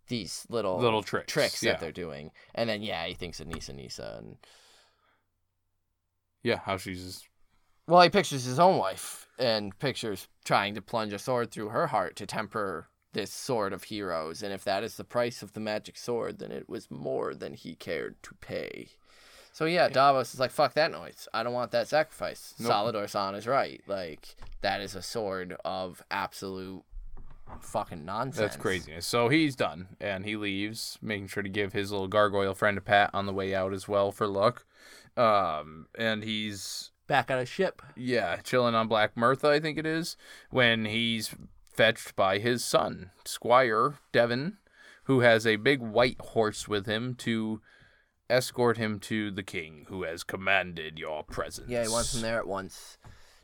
these 0.06 0.46
little 0.48 0.78
Little 0.78 1.02
tricks, 1.02 1.32
tricks 1.32 1.60
yeah. 1.60 1.72
that 1.72 1.80
they're 1.80 1.90
doing. 1.90 2.30
And 2.54 2.70
then 2.70 2.82
yeah, 2.82 3.04
he 3.06 3.14
thinks 3.14 3.40
of 3.40 3.48
Nissa 3.48 3.72
Nissa 3.72 4.14
and 4.18 4.36
Yeah, 6.46 6.60
how 6.64 6.76
she's. 6.76 7.24
well, 7.88 8.02
he 8.02 8.08
pictures 8.08 8.44
his 8.44 8.60
own 8.60 8.78
wife 8.78 9.26
and 9.36 9.76
pictures 9.80 10.28
trying 10.44 10.76
to 10.76 10.80
plunge 10.80 11.12
a 11.12 11.18
sword 11.18 11.50
through 11.50 11.70
her 11.70 11.88
heart 11.88 12.14
to 12.16 12.26
temper 12.26 12.86
this 13.14 13.32
sword 13.32 13.72
of 13.72 13.82
heroes. 13.82 14.44
And 14.44 14.52
if 14.52 14.62
that 14.62 14.84
is 14.84 14.96
the 14.96 15.02
price 15.02 15.42
of 15.42 15.54
the 15.54 15.60
magic 15.60 15.98
sword, 15.98 16.38
then 16.38 16.52
it 16.52 16.68
was 16.68 16.88
more 16.88 17.34
than 17.34 17.54
he 17.54 17.74
cared 17.74 18.22
to 18.22 18.34
pay. 18.34 18.90
So 19.52 19.64
yeah, 19.64 19.88
Davos 19.88 20.34
is 20.34 20.38
like, 20.38 20.52
fuck 20.52 20.74
that 20.74 20.92
noise. 20.92 21.26
I 21.34 21.42
don't 21.42 21.52
want 21.52 21.72
that 21.72 21.88
sacrifice. 21.88 22.54
Nope. 22.60 22.70
Salladhor 22.70 23.06
Saan 23.06 23.34
is 23.36 23.48
right. 23.48 23.82
Like, 23.88 24.36
that 24.60 24.80
is 24.80 24.94
a 24.94 25.02
sword 25.02 25.56
of 25.64 26.00
absolute 26.12 26.84
fucking 27.60 28.04
nonsense. 28.04 28.36
That's 28.36 28.56
craziness. 28.56 29.04
So 29.04 29.30
he's 29.30 29.56
done, 29.56 29.88
and 30.00 30.24
he 30.24 30.36
leaves, 30.36 30.96
making 31.02 31.26
sure 31.26 31.42
to 31.42 31.48
give 31.48 31.72
his 31.72 31.90
little 31.90 32.06
gargoyle 32.06 32.54
friend 32.54 32.78
a 32.78 32.80
pat 32.80 33.10
on 33.12 33.26
the 33.26 33.32
way 33.32 33.52
out 33.52 33.72
as 33.72 33.88
well 33.88 34.12
for 34.12 34.28
luck. 34.28 34.64
Um, 35.16 35.86
and 35.98 36.22
he's 36.22 36.90
Back 37.06 37.30
on 37.30 37.38
a 37.38 37.46
ship. 37.46 37.82
yeah 37.96 38.36
chilling 38.36 38.74
on 38.74 38.88
Black 38.88 39.14
Mirtha, 39.14 39.48
I 39.48 39.60
think 39.60 39.78
it 39.78 39.86
is, 39.86 40.16
when 40.50 40.84
he's 40.84 41.34
fetched 41.72 42.16
by 42.16 42.38
his 42.38 42.64
son 42.64 43.10
Squire 43.24 43.94
Devan, 44.12 44.54
who 45.04 45.20
has 45.20 45.46
a 45.46 45.56
big 45.56 45.80
white 45.80 46.20
horse 46.20 46.66
with 46.66 46.86
him 46.86 47.14
to 47.16 47.60
escort 48.28 48.76
him 48.76 48.98
to 48.98 49.30
the 49.30 49.42
king, 49.42 49.86
who 49.88 50.02
has 50.02 50.24
commanded 50.24 50.98
your 50.98 51.22
presence. 51.22 51.68
Yeah, 51.70 51.82
he 51.82 51.88
wants 51.88 52.14
him 52.14 52.22
there 52.22 52.38
at 52.38 52.48
once 52.48 52.98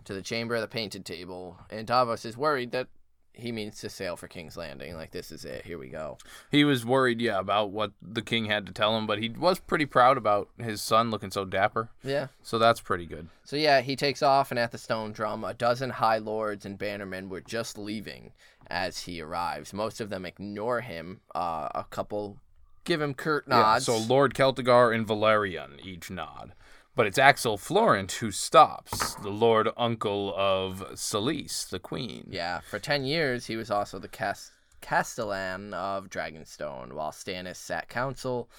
to 0.05 0.13
the 0.13 0.23
chamber 0.23 0.57
of 0.57 0.61
the 0.61 0.67
painted 0.69 1.05
table. 1.05 1.59
And 1.71 1.87
Davos 1.87 2.25
is 2.25 2.37
worried 2.37 2.73
that 2.73 2.89
he 3.35 3.51
means 3.53 3.81
to 3.81 3.89
sail 3.89 4.17
for 4.17 4.29
King's 4.29 4.57
Landing. 4.57 4.95
Like, 4.95 5.11
this 5.11 5.33
is 5.33 5.45
it. 5.45 5.65
Here 5.65 5.79
we 5.79 5.89
go. 5.89 6.19
He 6.51 6.65
was 6.65 6.85
worried, 6.85 7.21
yeah, 7.21 7.39
about 7.39 7.71
what 7.71 7.93
the 8.03 8.23
king 8.23 8.45
had 8.47 8.67
to 8.67 8.73
tell 8.73 8.97
him, 8.97 9.07
but 9.07 9.19
he 9.21 9.31
was 9.31 9.59
pretty 9.59 9.87
proud 9.87 10.17
about 10.19 10.49
his 10.59 10.83
son 10.83 11.11
looking 11.11 11.31
so 11.31 11.45
dapper. 11.45 11.89
Yeah. 12.05 12.27
So 12.43 12.59
that's 12.59 12.81
pretty 12.81 13.07
good. 13.07 13.29
So, 13.45 13.57
yeah, 13.57 13.81
he 13.81 13.97
takes 13.97 14.23
off, 14.23 14.51
and 14.51 14.59
at 14.59 14.71
the 14.73 14.79
Stone 14.79 15.13
Drum, 15.13 15.45
a 15.45 15.55
dozen 15.55 15.91
High 15.91 16.19
Lords 16.19 16.67
and 16.67 16.79
Bannermen 16.79 17.29
were 17.29 17.41
just 17.41 17.79
leaving 17.79 18.33
as 18.69 19.01
he 19.01 19.21
arrives. 19.21 19.73
Most 19.73 20.01
of 20.01 20.11
them 20.11 20.25
ignore 20.27 20.81
him. 20.83 21.21
Uh, 21.35 21.69
a 21.75 21.85
couple 21.91 22.39
give 22.85 23.01
him 23.01 23.15
curt 23.15 23.45
Yeah, 23.49 23.59
nods. 23.61 23.87
so 23.87 23.97
Lord 23.97 24.35
Celtigar 24.35 24.95
and 24.95 25.07
Velaryon 25.07 25.85
each 25.85 26.11
nod. 26.11 26.53
But 26.95 27.07
it's 27.07 27.17
Axell 27.19 27.57
Florent 27.57 28.13
who 28.13 28.31
stops, 28.31 29.15
the 29.15 29.31
Lord 29.31 29.71
Uncle 29.79 30.35
of 30.37 30.85
Selyse, 30.95 31.67
the 31.69 31.79
Queen. 31.79 32.27
Yeah, 32.29 32.61
for 32.61 32.79
10 32.79 33.05
years, 33.05 33.47
he 33.47 33.57
was 33.57 33.71
also 33.71 33.99
the 33.99 34.09
cast- 34.09 34.53
Castellan 34.83 35.73
of 35.73 36.11
Dragonstone, 36.11 36.93
while 36.93 37.11
Stannis 37.11 37.57
sat 37.57 37.89
council 37.89 38.51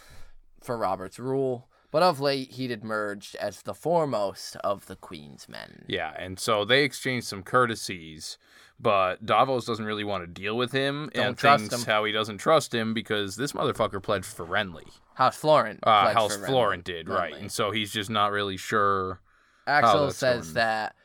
for 0.61 0.77
Robert's 0.77 1.19
rule. 1.19 1.67
But 1.93 2.03
of 2.03 2.19
late, 2.19 2.51
he'd 2.53 2.71
emerged 2.71 3.35
as 3.35 3.61
the 3.61 3.73
foremost 3.73 4.57
of 4.57 4.87
the 4.87 4.97
Queen's 4.97 5.47
men. 5.47 5.85
Yeah, 5.87 6.11
and 6.17 6.37
so 6.39 6.65
they 6.65 6.83
exchange 6.83 7.23
some 7.23 7.43
courtesies, 7.43 8.37
but 8.79 9.25
Davos 9.25 9.65
doesn't 9.65 9.85
really 9.85 10.03
want 10.03 10.23
to 10.23 10.27
deal 10.41 10.57
with 10.57 10.71
him 10.73 11.09
Don't 11.13 11.25
and 11.25 11.37
trust 11.37 11.61
thinks 11.69 11.85
him. 11.85 11.91
how 11.91 12.03
he 12.03 12.11
doesn't 12.11 12.39
trust 12.39 12.73
him 12.73 12.93
because 12.93 13.35
this 13.37 13.53
motherfucker 13.53 14.01
pledged 14.03 14.25
for 14.25 14.45
Renly. 14.45 14.89
House 15.13 15.37
Florent. 15.37 15.79
Uh, 15.83 16.01
pledged 16.01 16.17
House 16.17 16.35
for 16.35 16.41
Renly- 16.41 16.47
Florent 16.47 16.83
did, 16.83 17.07
right. 17.07 17.33
Renly. 17.35 17.39
And 17.41 17.51
so 17.51 17.69
he's 17.71 17.91
just 17.91 18.09
not 18.09 18.31
really 18.31 18.57
sure. 18.57 19.21
Axel 19.67 20.09
says 20.11 20.45
going. 20.47 20.53
that, 20.55 20.95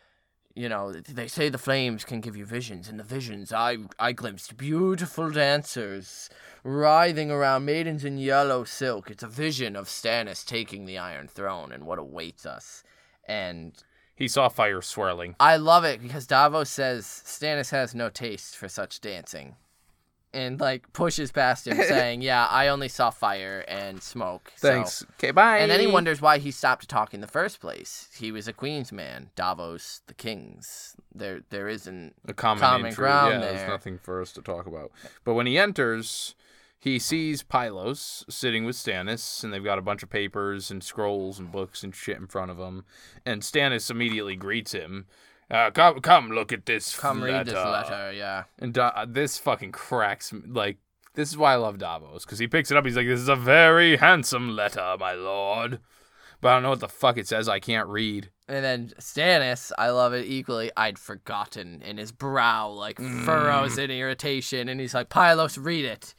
you 0.54 0.68
know, 0.70 0.92
they 0.92 1.28
say 1.28 1.50
the 1.50 1.58
flames 1.58 2.04
can 2.04 2.20
give 2.22 2.34
you 2.36 2.44
visions. 2.46 2.88
and 2.88 2.98
the 2.98 3.04
visions, 3.04 3.52
I, 3.52 3.76
I 3.98 4.12
glimpsed 4.12 4.56
beautiful 4.56 5.30
dancers 5.30 6.30
writhing 6.68 7.30
around 7.30 7.64
maidens 7.64 8.04
in 8.04 8.18
yellow 8.18 8.64
silk. 8.64 9.10
It's 9.10 9.22
a 9.22 9.28
vision 9.28 9.74
of 9.76 9.86
Stannis 9.86 10.44
taking 10.44 10.84
the 10.84 10.98
Iron 10.98 11.26
Throne 11.28 11.72
and 11.72 11.84
what 11.84 11.98
awaits 11.98 12.44
us. 12.46 12.82
And 13.26 13.72
He 14.14 14.28
saw 14.28 14.48
fire 14.48 14.82
swirling. 14.82 15.34
I 15.40 15.56
love 15.56 15.84
it 15.84 16.02
because 16.02 16.26
Davos 16.26 16.68
says 16.70 17.04
Stannis 17.04 17.70
has 17.70 17.94
no 17.94 18.10
taste 18.10 18.56
for 18.56 18.68
such 18.68 19.00
dancing. 19.00 19.56
And 20.34 20.60
like 20.60 20.92
pushes 20.92 21.32
past 21.32 21.66
him 21.66 21.78
saying, 21.88 22.20
Yeah, 22.20 22.46
I 22.50 22.68
only 22.68 22.88
saw 22.88 23.08
fire 23.08 23.64
and 23.66 24.02
smoke. 24.02 24.52
so- 24.56 24.68
Thanks. 24.68 25.04
Okay, 25.14 25.30
bye. 25.30 25.58
And 25.58 25.70
then 25.70 25.80
he 25.80 25.86
wonders 25.86 26.20
why 26.20 26.36
he 26.36 26.50
stopped 26.50 26.82
to 26.82 26.86
talk 26.88 27.14
in 27.14 27.22
the 27.22 27.26
first 27.26 27.60
place. 27.60 28.08
He 28.14 28.30
was 28.30 28.46
a 28.46 28.52
Queen's 28.52 28.92
man, 28.92 29.30
Davos 29.36 30.02
the 30.06 30.12
King's. 30.14 30.96
There 31.14 31.40
there 31.48 31.66
isn't 31.66 32.14
a 32.26 32.34
common, 32.34 32.60
common 32.60 32.92
ground 32.94 33.32
yeah, 33.34 33.38
there. 33.40 33.52
there's 33.54 33.68
nothing 33.68 33.96
for 33.96 34.20
us 34.20 34.32
to 34.34 34.42
talk 34.42 34.66
about. 34.66 34.92
But 35.24 35.32
when 35.32 35.46
he 35.46 35.56
enters, 35.56 36.34
he 36.78 36.98
sees 36.98 37.42
Pylos 37.42 38.24
sitting 38.28 38.64
with 38.64 38.76
Stannis, 38.76 39.42
and 39.42 39.52
they've 39.52 39.64
got 39.64 39.78
a 39.78 39.82
bunch 39.82 40.02
of 40.02 40.10
papers 40.10 40.70
and 40.70 40.82
scrolls 40.82 41.38
and 41.38 41.50
books 41.50 41.82
and 41.82 41.94
shit 41.94 42.16
in 42.18 42.26
front 42.26 42.50
of 42.50 42.56
them. 42.56 42.84
And 43.26 43.42
Stannis 43.42 43.90
immediately 43.90 44.36
greets 44.36 44.72
him. 44.72 45.06
Uh, 45.50 45.70
come, 45.70 46.00
come, 46.00 46.28
look 46.30 46.52
at 46.52 46.66
this. 46.66 46.96
come 46.98 47.22
read 47.22 47.46
this 47.46 47.54
letter, 47.54 48.12
yeah. 48.12 48.44
And 48.58 48.72
Da- 48.74 49.06
this 49.06 49.38
fucking 49.38 49.72
cracks. 49.72 50.32
me- 50.32 50.42
Like 50.46 50.76
this 51.14 51.30
is 51.30 51.36
why 51.38 51.54
I 51.54 51.56
love 51.56 51.78
Davos 51.78 52.24
because 52.24 52.38
he 52.38 52.46
picks 52.46 52.70
it 52.70 52.76
up. 52.76 52.84
He's 52.84 52.96
like, 52.96 53.06
"This 53.06 53.18
is 53.18 53.28
a 53.28 53.34
very 53.34 53.96
handsome 53.96 54.50
letter, 54.54 54.94
my 55.00 55.14
lord." 55.14 55.80
But 56.40 56.48
I 56.50 56.54
don't 56.54 56.62
know 56.62 56.70
what 56.70 56.80
the 56.80 56.88
fuck 56.88 57.16
it 57.18 57.26
says. 57.26 57.48
I 57.48 57.58
can't 57.58 57.88
read. 57.88 58.30
And 58.46 58.64
then 58.64 58.92
Stannis, 59.00 59.72
I 59.76 59.90
love 59.90 60.12
it 60.12 60.26
equally. 60.26 60.70
I'd 60.76 60.98
forgotten, 60.98 61.82
and 61.84 61.98
his 61.98 62.12
brow 62.12 62.68
like 62.68 62.98
furrows 62.98 63.78
in 63.78 63.90
irritation, 63.90 64.68
and 64.68 64.78
he's 64.80 64.94
like, 64.94 65.08
"Pylos, 65.08 65.58
read 65.58 65.84
it." 65.84 66.14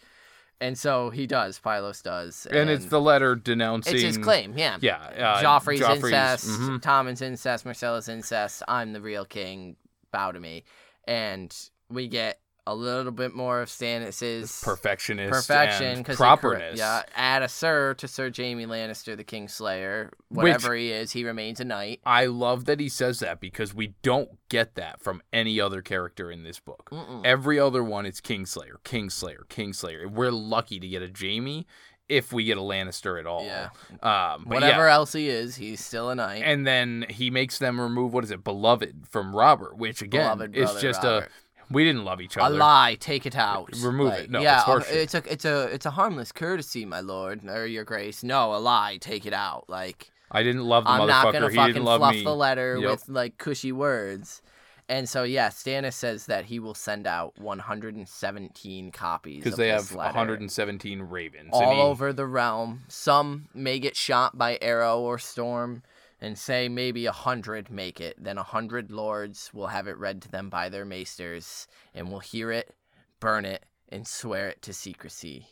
And 0.62 0.78
so 0.78 1.10
he 1.10 1.26
does. 1.26 1.57
Pylos 1.57 2.01
does, 2.01 2.45
And, 2.47 2.70
it's 2.70 2.86
the 2.86 2.99
letter 2.99 3.34
denouncing. 3.36 3.93
it's 3.93 4.03
his 4.03 4.18
claim, 4.18 4.57
yeah. 4.57 4.78
Yeah, 4.82 4.97
uh, 4.97 5.41
Joffrey's, 5.41 5.80
Joffrey's- 5.80 6.03
incest, 6.03 6.47
mhm. 6.47 6.82
Tommen's 6.82 7.22
incest, 7.22 7.64
Myrcella's 7.66 8.10
incest. 8.10 8.64
I'm 8.68 8.91
the 8.91 8.99
real 9.01 9.24
king. 9.26 9.78
Bow 10.12 10.32
to 10.32 10.39
me, 10.39 10.64
and 11.07 11.55
we 11.89 12.07
get 12.07 12.39
a 12.68 12.76
little 12.76 13.12
bit 13.12 13.34
more 13.34 13.62
of 13.62 13.70
Stannis's 13.70 14.62
perfectionist 14.64 15.32
perfection 15.32 15.99
because 15.99 16.18
properness. 16.18 16.78
yeah, 16.78 17.03
add 17.16 17.41
a 17.41 17.49
sir 17.49 17.93
to 17.95 18.07
Sir 18.07 18.32
Jaime 18.36 18.66
Lannister, 18.66 19.18
the 19.18 19.24
Kingslayer. 19.24 20.10
Whatever 20.30 20.76
he 20.76 20.91
is, 20.91 21.12
he 21.12 21.24
remains 21.24 21.60
a 21.60 21.66
knight. 21.66 21.99
I 22.05 22.26
love 22.28 22.66
that 22.66 22.80
he 22.80 22.89
says 22.89 23.20
that 23.20 23.39
because 23.39 23.74
we 23.74 23.95
don't 24.03 24.30
get 24.49 24.76
that 24.76 25.01
from 25.01 25.22
any 25.34 25.60
other 25.60 25.82
character 25.82 26.32
in 26.32 26.43
this 26.43 26.60
book. 26.60 26.89
Mm-mm. 26.91 27.26
Every 27.26 27.60
other 27.60 27.84
one, 27.84 28.05
it's 28.05 28.22
Kingslayer, 28.22 28.78
Kingslayer, 28.84 29.45
Kingslayer. 29.47 30.10
We're 30.12 30.32
lucky 30.32 30.80
to 30.80 30.88
get 30.88 31.01
a 31.01 31.12
Jaime 31.18 31.66
if 32.10 32.34
we 32.34 32.43
get 32.43 32.57
a 32.57 32.62
Lannister 32.62 33.20
at 33.20 33.28
all. 33.28 33.45
Yeah. 33.45 33.70
Um, 34.01 34.45
Whatever 34.45 34.88
yeah. 34.88 34.93
else 34.93 35.14
he 35.14 35.30
is, 35.30 35.55
he's 35.55 35.84
still 35.84 36.10
a 36.10 36.16
knight. 36.16 36.41
And 36.43 36.66
then 36.66 37.05
he 37.10 37.30
makes 37.30 37.60
them 37.60 37.80
remove 37.80 38.14
what 38.14 38.24
is 38.24 38.32
it, 38.32 38.43
beloved 38.43 39.07
from 39.07 39.36
Robert, 39.36 39.78
which 39.78 40.01
again 40.01 40.38
Beloved 40.38 40.55
is 40.55 40.74
just 40.82 41.03
Robert. 41.03 41.26
a 41.26 41.30
we 41.72 41.84
didn't 41.84 42.04
love 42.06 42.22
each 42.22 42.38
other. 42.38 42.54
A 42.56 42.58
lie, 42.58 42.98
take 43.00 43.26
it 43.26 43.36
out. 43.36 43.70
Remove 43.82 44.08
Like, 44.10 44.24
it. 44.26 44.32
No, 44.32 44.42
yeah, 44.42 44.64
it's 44.78 44.90
uh, 44.90 44.94
it's 44.94 45.14
a 45.16 45.32
it's 45.32 45.46
a 45.46 45.64
it's 45.74 45.86
a 45.86 45.92
harmless 45.92 46.32
courtesy, 46.32 46.86
my 46.86 47.00
lord, 47.00 47.48
or 47.48 47.66
your 47.68 47.84
grace. 47.84 48.24
No, 48.24 48.54
a 48.56 48.58
lie, 48.58 48.98
take 49.00 49.26
it 49.26 49.34
out. 49.34 49.66
Like 49.70 50.12
I 50.32 50.44
didn't 50.44 50.66
love 50.66 50.84
the 50.84 50.90
I'm 50.92 51.08
not 51.08 51.34
gonna 51.34 51.50
he 51.50 51.56
fucking 51.56 51.82
fluff 51.84 52.14
me. 52.14 52.24
the 52.24 52.36
letter 52.36 52.78
Yep. 52.80 52.90
with 52.92 53.10
like 53.10 53.38
cushy 53.38 53.72
words. 53.72 54.42
And 54.88 55.08
so 55.08 55.22
yeah, 55.24 55.50
Stannis 55.50 55.94
says 55.94 56.26
that 56.26 56.46
he 56.46 56.58
will 56.60 56.74
send 56.74 57.06
out 57.06 57.34
117 57.40 58.92
copies 58.92 59.44
because 59.44 59.58
they 59.58 59.68
have 59.70 59.92
letter 59.94 60.08
117 60.18 61.02
ravens. 61.04 61.50
all 61.52 61.76
he- 61.76 61.82
over 61.82 62.12
the 62.14 62.26
realm. 62.26 62.82
Some 62.88 63.50
may 63.54 63.80
get 63.80 63.96
shot 63.96 64.38
by 64.38 64.58
arrow 64.62 65.00
or 65.00 65.20
storm, 65.20 65.84
and 66.22 66.38
say 66.38 66.70
maybe 66.70 67.06
a 67.06 67.12
hundred 67.12 67.70
make 67.70 68.02
it. 68.02 68.22
Then 68.22 68.38
a 68.38 68.44
hundred 68.44 68.92
lords 68.92 69.52
will 69.54 69.68
have 69.68 69.88
it 69.88 69.98
read 69.98 70.22
to 70.24 70.32
them 70.32 70.50
by 70.50 70.70
their 70.70 70.86
maesters, 70.86 71.68
and 71.94 72.12
will 72.12 72.20
hear 72.20 72.52
it, 72.52 72.76
burn 73.20 73.46
it, 73.46 73.66
and 73.90 74.08
swear 74.08 74.50
it 74.50 74.62
to 74.64 74.74
secrecy. 74.74 75.48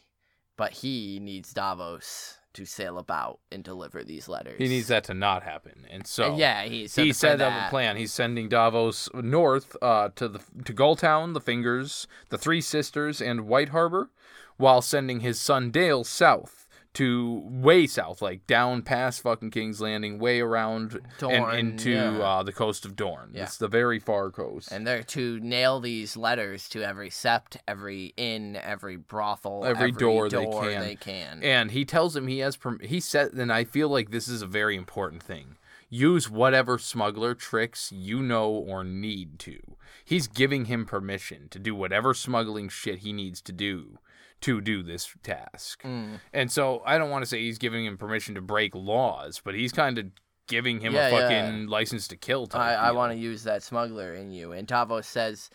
But 0.56 0.72
he 0.74 1.20
needs 1.22 1.54
Davos 1.54 2.40
to 2.54 2.66
sail 2.66 2.98
about 2.98 3.40
and 3.52 3.64
deliver 3.64 4.04
these 4.04 4.28
letters. 4.28 4.56
He 4.58 4.68
needs 4.68 4.88
that 4.88 5.04
to 5.06 5.14
not 5.14 5.44
happen, 5.44 5.86
and 5.92 6.08
so 6.08 6.32
And 6.32 6.38
yeah, 6.40 6.64
he 6.64 6.88
said 6.88 7.06
he 7.06 7.12
for 7.12 7.18
set 7.20 7.42
up 7.42 7.68
a 7.68 7.70
plan. 7.70 7.98
He's 7.98 8.14
sending 8.14 8.50
Davos 8.50 9.10
north 9.14 9.78
uh, 9.82 10.10
to 10.16 10.28
the 10.28 10.40
to 10.66 10.74
Gulltown, 10.74 11.34
the 11.34 11.42
Fingers, 11.42 12.08
the 12.30 12.38
Three 12.38 12.62
Sisters, 12.62 13.22
and 13.22 13.48
White 13.48 13.70
Harbor, 13.70 14.10
while 14.58 14.82
sending 14.82 15.20
his 15.20 15.40
son 15.40 15.70
Dale 15.70 16.04
south 16.04 16.67
to 16.98 17.44
way 17.46 17.86
south, 17.86 18.24
like 18.24 18.48
down 18.48 18.82
past 18.82 19.22
fucking 19.22 19.52
King's 19.52 19.80
Landing, 19.80 20.18
way 20.18 20.40
around 20.40 21.00
Dorne, 21.20 21.36
and 21.36 21.60
into 21.60 21.92
yeah. 21.92 22.18
uh, 22.18 22.42
the 22.42 22.52
coast 22.52 22.86
of 22.86 22.96
Dorne. 22.96 23.34
Yeah. 23.36 23.44
It's 23.44 23.58
the 23.58 23.68
very 23.68 24.00
far 24.00 24.32
coast. 24.32 24.72
And 24.72 24.88
they're 24.88 25.04
to 25.04 25.40
nail 25.40 25.80
these 25.80 26.18
letters 26.18 26.68
to 26.70 26.82
every 26.84 27.12
sept, 27.12 27.58
every 27.68 28.16
inn, 28.18 28.56
every 28.56 28.96
brothel, 28.96 29.64
Every 29.64 29.92
door 29.92 30.28
they 30.28 30.46
can. 30.48 30.82
they 30.82 30.96
can. 30.96 31.44
And 31.44 31.70
he 31.70 31.86
tells 31.86 32.16
him 32.16 32.26
he 32.26 32.40
has 32.40 32.58
perm- 32.58 32.80
he 32.80 33.00
said 33.00 33.34
and 33.34 33.54
I 33.54 33.64
feel 33.64 33.90
like 33.90 34.10
this 34.10 34.28
is 34.28 34.42
a 34.42 34.48
very 34.48 34.76
important 34.76 35.22
thing. 35.22 35.58
Use 35.90 36.30
whatever 36.30 36.78
smuggler 36.78 37.34
tricks 37.34 37.92
you 37.92 38.22
know 38.22 38.50
or 38.50 38.84
need 38.84 39.40
to. 39.40 39.60
He's 40.04 40.28
giving 40.28 40.66
him 40.66 40.86
permission 40.86 41.48
to 41.50 41.60
do 41.60 41.74
whatever 41.74 42.14
smuggling 42.14 42.68
shit 42.70 43.00
he 43.00 43.14
needs 43.14 43.42
to 43.44 43.52
do 43.52 44.00
to 44.42 44.62
do 44.62 44.84
this 44.84 45.10
task. 45.24 45.82
Mm. 45.84 46.20
And 46.34 46.52
so 46.52 46.84
I 46.86 46.98
don't 46.98 47.10
want 47.10 47.24
to 47.24 47.26
say 47.30 47.42
he's 47.42 47.58
giving 47.58 47.86
him 47.86 47.98
permission 47.98 48.36
to 48.36 48.42
break 48.42 48.76
laws, 48.76 49.42
but 49.44 49.56
he's 49.56 49.72
kind 49.72 49.98
of 49.98 50.08
giving 50.48 50.80
him 50.80 50.94
Yeah, 50.94 51.08
a 51.08 51.12
yeah. 51.12 51.20
fucking 51.22 51.68
license 51.68 52.08
to 52.10 52.16
kill 52.16 52.48
I, 52.54 52.74
I 52.74 52.92
want 52.92 53.14
to 53.14 53.18
use 53.18 53.44
that 53.44 53.64
smuggler 53.64 54.14
in 54.14 54.32
you. 54.32 54.52
And 54.52 54.68
Davos 54.68 55.08
says 55.08 55.50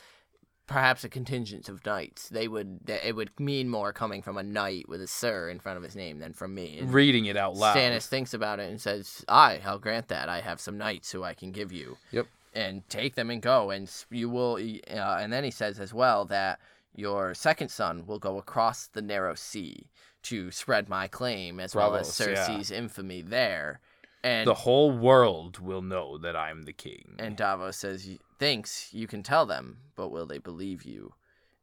perhaps 0.66 1.04
a 1.04 1.08
contingent 1.08 1.68
of 1.68 1.84
knights. 1.84 2.28
They 2.28 2.48
would 2.48 2.88
it 2.88 3.14
would 3.16 3.30
mean 3.38 3.68
more 3.68 3.92
coming 3.92 4.22
from 4.22 4.36
a 4.38 4.42
knight 4.42 4.88
with 4.88 5.02
a 5.02 5.06
sir 5.06 5.48
in 5.50 5.58
front 5.58 5.76
of 5.76 5.82
his 5.82 5.96
name 5.96 6.18
than 6.18 6.32
from 6.32 6.54
me. 6.54 6.78
And 6.78 6.92
reading 6.92 7.26
it 7.26 7.36
out 7.36 7.56
loud. 7.56 7.76
Stannis 7.76 8.06
thinks 8.06 8.32
about 8.34 8.60
it 8.60 8.70
and 8.70 8.80
says, 8.80 9.24
"I, 9.28 9.60
I'll 9.64 9.78
grant 9.78 10.08
that. 10.08 10.28
I 10.28 10.40
have 10.40 10.60
some 10.60 10.78
knights 10.78 11.10
who 11.12 11.22
I 11.24 11.34
can 11.34 11.52
give 11.52 11.72
you." 11.72 11.96
Yep. 12.10 12.26
And 12.54 12.86
take 12.90 13.14
them 13.14 13.30
and 13.30 13.40
go, 13.40 13.70
and 13.70 13.90
you 14.10 14.28
will. 14.28 14.54
Uh, 14.56 15.18
and 15.20 15.32
then 15.32 15.42
he 15.44 15.50
says 15.50 15.80
as 15.80 15.94
well 15.94 16.26
that 16.26 16.60
your 16.94 17.32
second 17.34 17.70
son 17.70 18.04
will 18.06 18.18
go 18.18 18.36
across 18.38 18.86
the 18.88 19.00
narrow 19.00 19.34
sea 19.34 19.86
to 20.24 20.50
spread 20.50 20.88
my 20.88 21.08
claim 21.08 21.58
as 21.58 21.74
well 21.74 21.96
as 21.96 22.06
Braavos, 22.08 22.26
yeah. 22.28 22.46
Cersei's 22.46 22.70
infamy 22.70 23.22
there. 23.22 23.80
And 24.22 24.46
The 24.46 24.54
whole 24.54 24.92
world 24.92 25.58
will 25.58 25.82
know 25.82 26.16
that 26.18 26.36
I'm 26.36 26.62
the 26.62 26.72
king. 26.72 27.16
and 27.18 27.36
Davos 27.36 27.76
says, 27.78 28.06
"Y- 28.06 28.18
thinks 28.42 28.88
you 28.92 29.06
can 29.06 29.22
tell 29.22 29.46
them, 29.46 29.76
but 29.94 30.08
will 30.08 30.26
they 30.26 30.38
believe 30.38 30.82
you? 30.82 31.14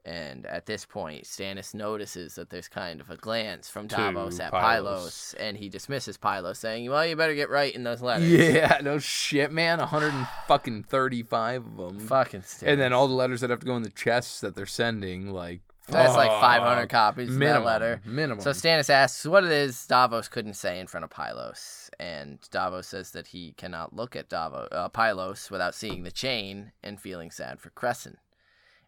And 0.06 0.46
at 0.46 0.66
this 0.66 0.86
point, 0.86 1.26
Stannis 1.26 1.74
notices 1.74 2.36
that 2.36 2.50
there's 2.50 2.70
kind 2.70 3.02
of 3.02 3.10
a 3.10 3.18
glance 3.18 3.70
from 3.70 3.90
To 3.90 3.98
Davos 3.98 4.40
at 4.40 4.52
Pylos. 4.52 4.64
Pylos, 4.64 5.36
and 5.38 5.58
he 5.58 5.68
dismisses 5.68 6.16
Pylos, 6.16 6.58
saying, 6.58 6.90
"Well, 6.90 7.06
you 7.06 7.18
better 7.18 7.36
get 7.36 7.50
right 7.50 7.76
in 7.76 7.84
those 7.84 8.02
letters." 8.02 8.30
Yeah, 8.32 8.80
no 8.84 8.98
shit, 8.98 9.52
man. 9.52 9.80
135 9.80 11.66
of 11.66 11.76
them. 11.78 12.00
fucking 12.00 12.42
Stannis. 12.44 12.64
And 12.72 12.80
then 12.80 12.94
all 12.94 13.10
the 13.10 13.14
letters 13.14 13.42
that 13.42 13.50
have 13.50 13.60
to 13.60 13.66
go 13.66 13.76
in 13.76 13.84
the 13.84 13.90
chests 13.90 14.40
that 14.40 14.56
they're 14.56 14.66
sending, 14.66 15.32
like 15.32 15.60
that's 15.92 16.16
like 16.16 16.30
fuck. 16.30 16.42
500 16.42 16.88
copies 16.90 17.30
of 17.30 17.36
minimum, 17.36 17.64
that 17.64 17.70
letter. 17.70 18.02
Minimum. 18.06 18.42
So 18.42 18.52
Stannis 18.52 18.90
asks 18.90 19.26
what 19.26 19.44
it 19.44 19.52
is 19.52 19.86
Davos 19.88 20.28
couldn't 20.28 20.56
say 20.56 20.80
in 20.80 20.88
front 20.88 21.04
of 21.04 21.10
Pylos, 21.10 21.90
and 22.00 22.40
Davos 22.52 22.88
says 22.88 23.12
that 23.12 23.28
he 23.28 23.54
cannot 23.54 23.96
look 23.96 24.16
at 24.16 24.30
Davos, 24.30 24.70
uh, 24.72 24.90
Pylos 24.90 25.50
without 25.52 25.76
seeing 25.76 26.04
the 26.04 26.12
chain 26.12 26.72
and 26.84 27.00
feeling 27.00 27.32
sad 27.32 27.60
for 27.60 27.70
Cressen. 27.72 28.16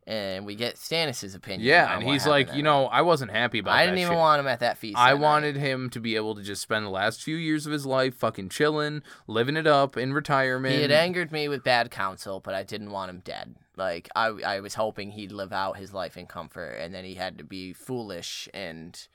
And 0.07 0.47
we 0.47 0.55
get 0.55 0.77
Stannis' 0.77 1.35
opinion. 1.35 1.61
yeah, 1.61 1.95
and 1.95 2.03
he's 2.03 2.25
like, 2.25 2.53
you 2.55 2.63
know, 2.63 2.87
I 2.87 3.01
wasn't 3.03 3.29
happy 3.29 3.59
about 3.59 3.75
I 3.75 3.85
didn't 3.85 3.99
even 3.99 4.13
shit. 4.13 4.17
want 4.17 4.39
him 4.39 4.47
at 4.47 4.59
that 4.61 4.79
feast. 4.79 4.97
I 4.97 5.11
that 5.11 5.19
night. 5.19 5.21
wanted 5.21 5.55
him 5.57 5.91
to 5.91 5.99
be 5.99 6.15
able 6.15 6.33
to 6.35 6.41
just 6.41 6.63
spend 6.63 6.85
the 6.87 6.89
last 6.89 7.21
few 7.21 7.35
years 7.35 7.67
of 7.67 7.71
his 7.71 7.85
life 7.85 8.15
fucking 8.15 8.49
chilling, 8.49 9.03
living 9.27 9.55
it 9.55 9.67
up 9.67 9.97
in 9.97 10.11
retirement. 10.11 10.73
He 10.73 10.81
had 10.81 10.91
angered 10.91 11.31
me 11.31 11.47
with 11.47 11.63
bad 11.63 11.91
counsel, 11.91 12.39
but 12.39 12.55
I 12.55 12.63
didn't 12.63 12.89
want 12.89 13.11
him 13.11 13.21
dead. 13.23 13.55
Like 13.78 14.09
I, 14.15 14.28
I 14.28 14.59
was 14.59 14.76
hoping 14.76 15.11
he'd 15.11 15.32
live 15.32 15.53
out 15.53 15.78
his 15.78 15.93
life 15.93 16.17
in 16.17 16.28
comfort, 16.28 16.78
and 16.80 16.93
then 16.93 17.05
he 17.05 17.15
had 17.15 17.38
to 17.38 17.43
be 17.43 17.74
foolish 17.74 18.49
and 18.53 19.07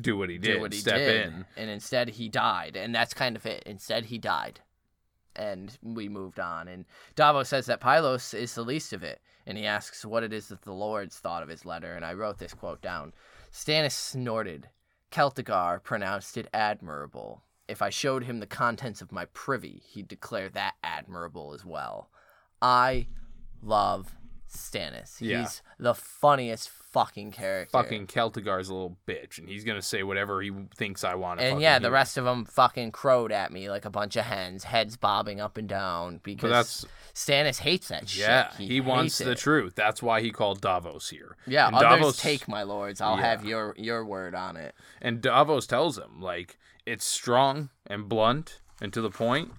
do 0.00 0.16
what 0.16 0.30
he 0.30 0.38
did. 0.38 0.60
what 0.60 0.72
he 0.72 0.78
step 0.78 0.96
did. 0.96 1.26
in. 1.26 1.44
And 1.56 1.70
instead, 1.70 2.10
he 2.10 2.28
died, 2.28 2.76
and 2.76 2.94
that's 2.94 3.14
kind 3.14 3.36
of 3.36 3.46
it. 3.46 3.62
Instead, 3.66 4.06
he 4.06 4.18
died, 4.18 4.60
and 5.34 5.76
we 5.82 6.08
moved 6.08 6.38
on. 6.38 6.68
And 6.68 6.84
Davos 7.14 7.48
says 7.48 7.66
that 7.66 7.80
Pylos 7.80 8.34
is 8.34 8.54
the 8.54 8.62
least 8.62 8.92
of 8.92 9.02
it, 9.02 9.20
and 9.46 9.58
he 9.58 9.66
asks 9.66 10.04
what 10.04 10.22
it 10.22 10.32
is 10.32 10.48
that 10.48 10.62
the 10.62 10.72
lords 10.72 11.18
thought 11.18 11.42
of 11.42 11.48
his 11.48 11.64
letter. 11.64 11.94
And 11.94 12.04
I 12.04 12.14
wrote 12.14 12.38
this 12.38 12.54
quote 12.54 12.82
down. 12.82 13.12
Stannis 13.52 13.92
snorted. 13.92 14.68
Celtigar 15.10 15.82
pronounced 15.82 16.36
it 16.36 16.48
admirable. 16.52 17.42
If 17.68 17.80
I 17.82 17.90
showed 17.90 18.24
him 18.24 18.38
the 18.38 18.46
contents 18.46 19.00
of 19.00 19.12
my 19.12 19.24
privy, 19.26 19.82
he'd 19.86 20.08
declare 20.08 20.48
that 20.50 20.74
admirable 20.84 21.52
as 21.54 21.64
well. 21.64 22.10
I 22.60 23.06
love 23.62 24.14
Stannis. 24.48 25.20
Yeah. 25.20 25.40
He's 25.42 25.62
the 25.78 25.94
funniest 25.94 26.70
fucking 26.70 27.30
character. 27.32 27.72
Fucking 27.72 28.06
Celtigar's 28.06 28.68
a 28.70 28.72
little 28.74 28.96
bitch, 29.06 29.38
and 29.38 29.48
he's 29.48 29.64
gonna 29.64 29.82
say 29.82 30.02
whatever 30.02 30.40
he 30.40 30.50
thinks 30.76 31.04
I 31.04 31.14
want. 31.14 31.40
To. 31.40 31.46
And 31.46 31.60
yeah, 31.60 31.78
the 31.78 31.90
rest 31.90 32.16
of 32.16 32.24
them 32.24 32.44
fucking 32.46 32.92
crowed 32.92 33.32
at 33.32 33.52
me 33.52 33.68
like 33.68 33.84
a 33.84 33.90
bunch 33.90 34.16
of 34.16 34.24
hens, 34.24 34.64
heads 34.64 34.96
bobbing 34.96 35.40
up 35.40 35.58
and 35.58 35.68
down 35.68 36.20
because 36.22 36.50
that's- 36.50 36.84
Stannis 37.14 37.58
hates 37.60 37.88
that 37.88 38.08
shit. 38.08 38.20
Yeah, 38.26 38.50
he, 38.56 38.80
wants 38.80 39.18
hates 39.18 39.28
the 39.28 39.34
truth. 39.34 39.74
That's 39.74 40.02
why 40.02 40.20
he 40.20 40.30
called 40.30 40.60
Davos 40.60 41.08
here. 41.10 41.36
Yeah, 41.46 41.66
and 41.66 41.76
others 41.76 41.98
Davos, 41.98 42.16
take 42.18 42.46
my 42.48 42.62
lords. 42.62 43.00
I'll 43.00 43.16
Yeah. 43.16 43.22
have 43.22 43.44
your 43.44 43.74
your 43.76 44.04
word 44.04 44.34
on 44.34 44.56
it. 44.56 44.74
And 45.02 45.20
Davos 45.20 45.66
tells 45.66 45.98
him 45.98 46.20
like 46.20 46.58
it's 46.86 47.04
strong 47.04 47.70
and 47.86 48.08
blunt 48.08 48.60
and 48.80 48.92
to 48.92 49.00
the 49.00 49.10
point, 49.10 49.52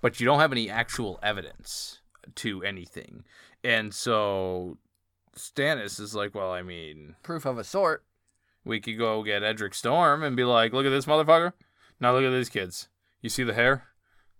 but 0.00 0.18
you 0.18 0.26
don't 0.26 0.40
have 0.40 0.52
any 0.52 0.70
actual 0.70 1.18
evidence 1.22 2.00
to 2.36 2.62
anything. 2.62 3.24
And 3.62 3.94
so 3.94 4.78
Stannis 5.36 5.98
is 6.00 6.14
like, 6.14 6.34
well, 6.34 6.50
I 6.52 6.62
mean, 6.62 7.16
Proof 7.22 7.44
of 7.46 7.58
a 7.58 7.64
sort. 7.64 8.04
we 8.64 8.80
could 8.80 8.98
go 8.98 9.22
get 9.22 9.42
Edric 9.42 9.74
Storm 9.74 10.22
and 10.22 10.36
be 10.36 10.44
like, 10.44 10.72
look 10.72 10.86
at 10.86 10.90
this 10.90 11.06
motherfucker. 11.06 11.52
Now 12.00 12.12
look 12.14 12.24
at 12.24 12.30
these 12.30 12.48
kids. 12.48 12.88
You 13.20 13.28
see 13.30 13.42
the 13.44 13.54
hair? 13.54 13.84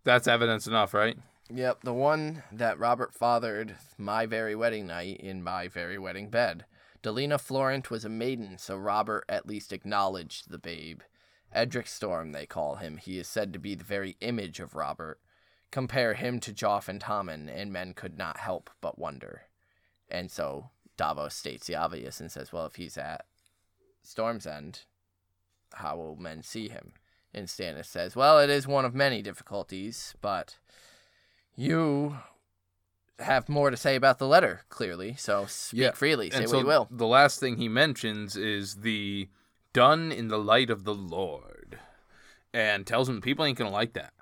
That's 0.05 0.28
evidence 0.28 0.66
enough, 0.66 0.93
right? 0.93 1.16
Yep, 1.51 1.82
the 1.82 1.93
one 1.95 2.43
that 2.53 2.78
Robert 2.78 3.14
fathered 3.14 3.76
my 3.99 4.26
very 4.26 4.55
wedding 4.55 4.87
night 4.87 5.18
in 5.20 5.43
my 5.43 5.68
very 5.68 5.99
wedding 5.99 6.30
bed. 6.30 6.64
Delena 7.03 7.39
Florent 7.39 7.91
was 7.91 8.05
a 8.05 8.09
maiden, 8.09 8.57
so 8.59 8.76
Robert 8.76 9.24
at 9.28 9.47
least 9.47 9.72
acknowledged 9.72 10.51
the 10.51 10.59
babe. 10.59 11.01
Edric 11.53 11.87
Storm, 11.87 12.32
they 12.32 12.47
call 12.47 12.76
him. 12.76 12.97
He 12.97 13.18
is 13.18 13.28
said 13.28 13.53
to 13.53 13.59
be 13.59 13.74
the 13.74 13.85
very 13.85 14.16
image 14.20 14.59
of 14.59 14.74
Robert. 14.74 15.20
Compare 15.75 16.14
him 16.14 16.39
to 16.39 16.53
Joff 16.53 16.87
and 16.87 17.01
Tommen, 17.01 17.51
and 17.53 17.72
men 17.72 17.95
could 17.95 18.16
not 18.16 18.39
help 18.39 18.70
but 18.81 18.97
wonder. 18.97 19.43
And 20.09 20.31
so 20.31 20.70
Davos 20.97 21.35
states 21.35 21.66
the 21.66 21.75
obvious 21.75 22.20
and 22.20 22.31
says, 22.31 22.53
well, 22.53 22.64
if 22.66 22.77
he's 22.77 22.97
at 22.97 23.27
Storm's 24.01 24.47
End, 24.47 24.83
how 25.72 25.97
will 25.97 26.14
men 26.14 26.45
see 26.45 26.68
him? 26.68 26.93
And 27.35 27.49
Stannis 27.49 27.87
says, 27.87 28.14
well, 28.14 28.39
it 28.39 28.51
is 28.51 28.68
one 28.68 28.85
of 28.85 28.95
many 28.95 29.20
difficulties, 29.20 30.14
but 30.20 30.59
you 31.57 32.18
have 33.18 33.49
more 33.49 33.70
to 33.70 33.77
say 33.77 33.97
about 33.97 34.20
the 34.20 34.29
letter, 34.29 34.61
clearly. 34.68 35.16
So 35.18 35.47
speak 35.47 35.81
Yeah, 35.81 35.91
freely. 35.91 36.31
Say 36.31 36.37
and 36.37 36.45
what 36.45 36.51
so 36.51 36.59
you 36.61 36.66
will. 36.66 36.87
the 36.89 37.09
last 37.09 37.41
thing 37.41 37.57
he 37.57 37.68
mentions 37.68 38.37
is 38.37 38.77
the 38.77 39.29
done 39.72 40.12
in 40.12 40.29
the 40.29 40.39
light 40.39 40.70
of 40.70 40.85
the 40.85 40.95
Lord, 40.95 41.81
and 42.53 42.87
tells 42.87 43.09
him 43.09 43.20
people 43.20 43.45
ain't 43.45 43.59
gonna 43.59 43.70
like 43.70 43.95
that. 43.95 44.12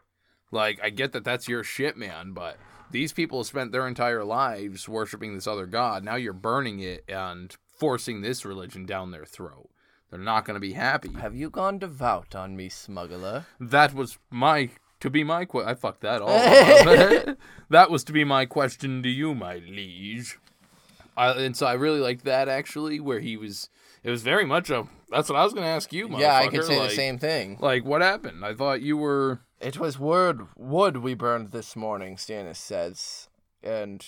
Like 0.52 0.78
I 0.82 0.90
get 0.90 1.12
that 1.12 1.24
that's 1.24 1.48
your 1.48 1.64
shit, 1.64 1.96
man, 1.96 2.32
but 2.32 2.56
these 2.92 3.12
people 3.12 3.40
have 3.40 3.48
spent 3.48 3.72
their 3.72 3.88
entire 3.88 4.22
lives 4.22 4.88
worshiping 4.88 5.34
this 5.34 5.48
other 5.48 5.66
god. 5.66 6.04
Now 6.04 6.14
you're 6.14 6.32
burning 6.32 6.78
it 6.78 7.04
and 7.08 7.52
forcing 7.78 8.20
this 8.20 8.44
religion 8.44 8.86
down 8.86 9.10
their 9.10 9.24
throat. 9.24 9.70
They're 10.10 10.20
not 10.20 10.44
gonna 10.44 10.60
be 10.60 10.74
happy. 10.74 11.12
Have 11.14 11.34
you 11.34 11.50
gone 11.50 11.78
devout 11.78 12.34
on 12.36 12.54
me, 12.54 12.68
smuggler? 12.68 13.46
That 13.58 13.94
was 13.94 14.18
my 14.30 14.70
to 15.00 15.10
be 15.10 15.24
my 15.24 15.44
que- 15.44 15.64
I 15.64 15.74
fucked 15.74 16.02
that 16.02 16.22
all 16.22 16.28
up. 16.28 17.36
that 17.70 17.90
was 17.90 18.04
to 18.04 18.12
be 18.12 18.22
my 18.22 18.46
question 18.46 19.02
to 19.02 19.08
you, 19.08 19.34
my 19.34 19.56
liege. 19.56 20.38
I, 21.16 21.32
and 21.32 21.56
so 21.56 21.66
I 21.66 21.74
really 21.74 22.00
liked 22.00 22.24
that 22.24 22.48
actually, 22.48 23.00
where 23.00 23.20
he 23.20 23.36
was. 23.36 23.68
It 24.02 24.10
was 24.10 24.22
very 24.22 24.44
much 24.44 24.70
a. 24.70 24.86
That's 25.10 25.28
what 25.28 25.38
I 25.38 25.44
was 25.44 25.52
going 25.52 25.64
to 25.64 25.70
ask 25.70 25.92
you. 25.92 26.08
My. 26.08 26.20
Yeah, 26.20 26.36
I 26.36 26.48
could 26.48 26.64
say 26.64 26.78
like, 26.78 26.90
the 26.90 26.96
same 26.96 27.18
thing. 27.18 27.58
Like, 27.60 27.84
what 27.84 28.00
happened? 28.00 28.44
I 28.44 28.54
thought 28.54 28.80
you 28.80 28.96
were. 28.96 29.40
It 29.62 29.78
was 29.78 29.96
wood 29.96 30.48
wood 30.56 30.96
we 30.96 31.14
burned 31.14 31.52
this 31.52 31.76
morning, 31.76 32.16
Stannis 32.16 32.56
says. 32.56 33.28
And 33.62 34.04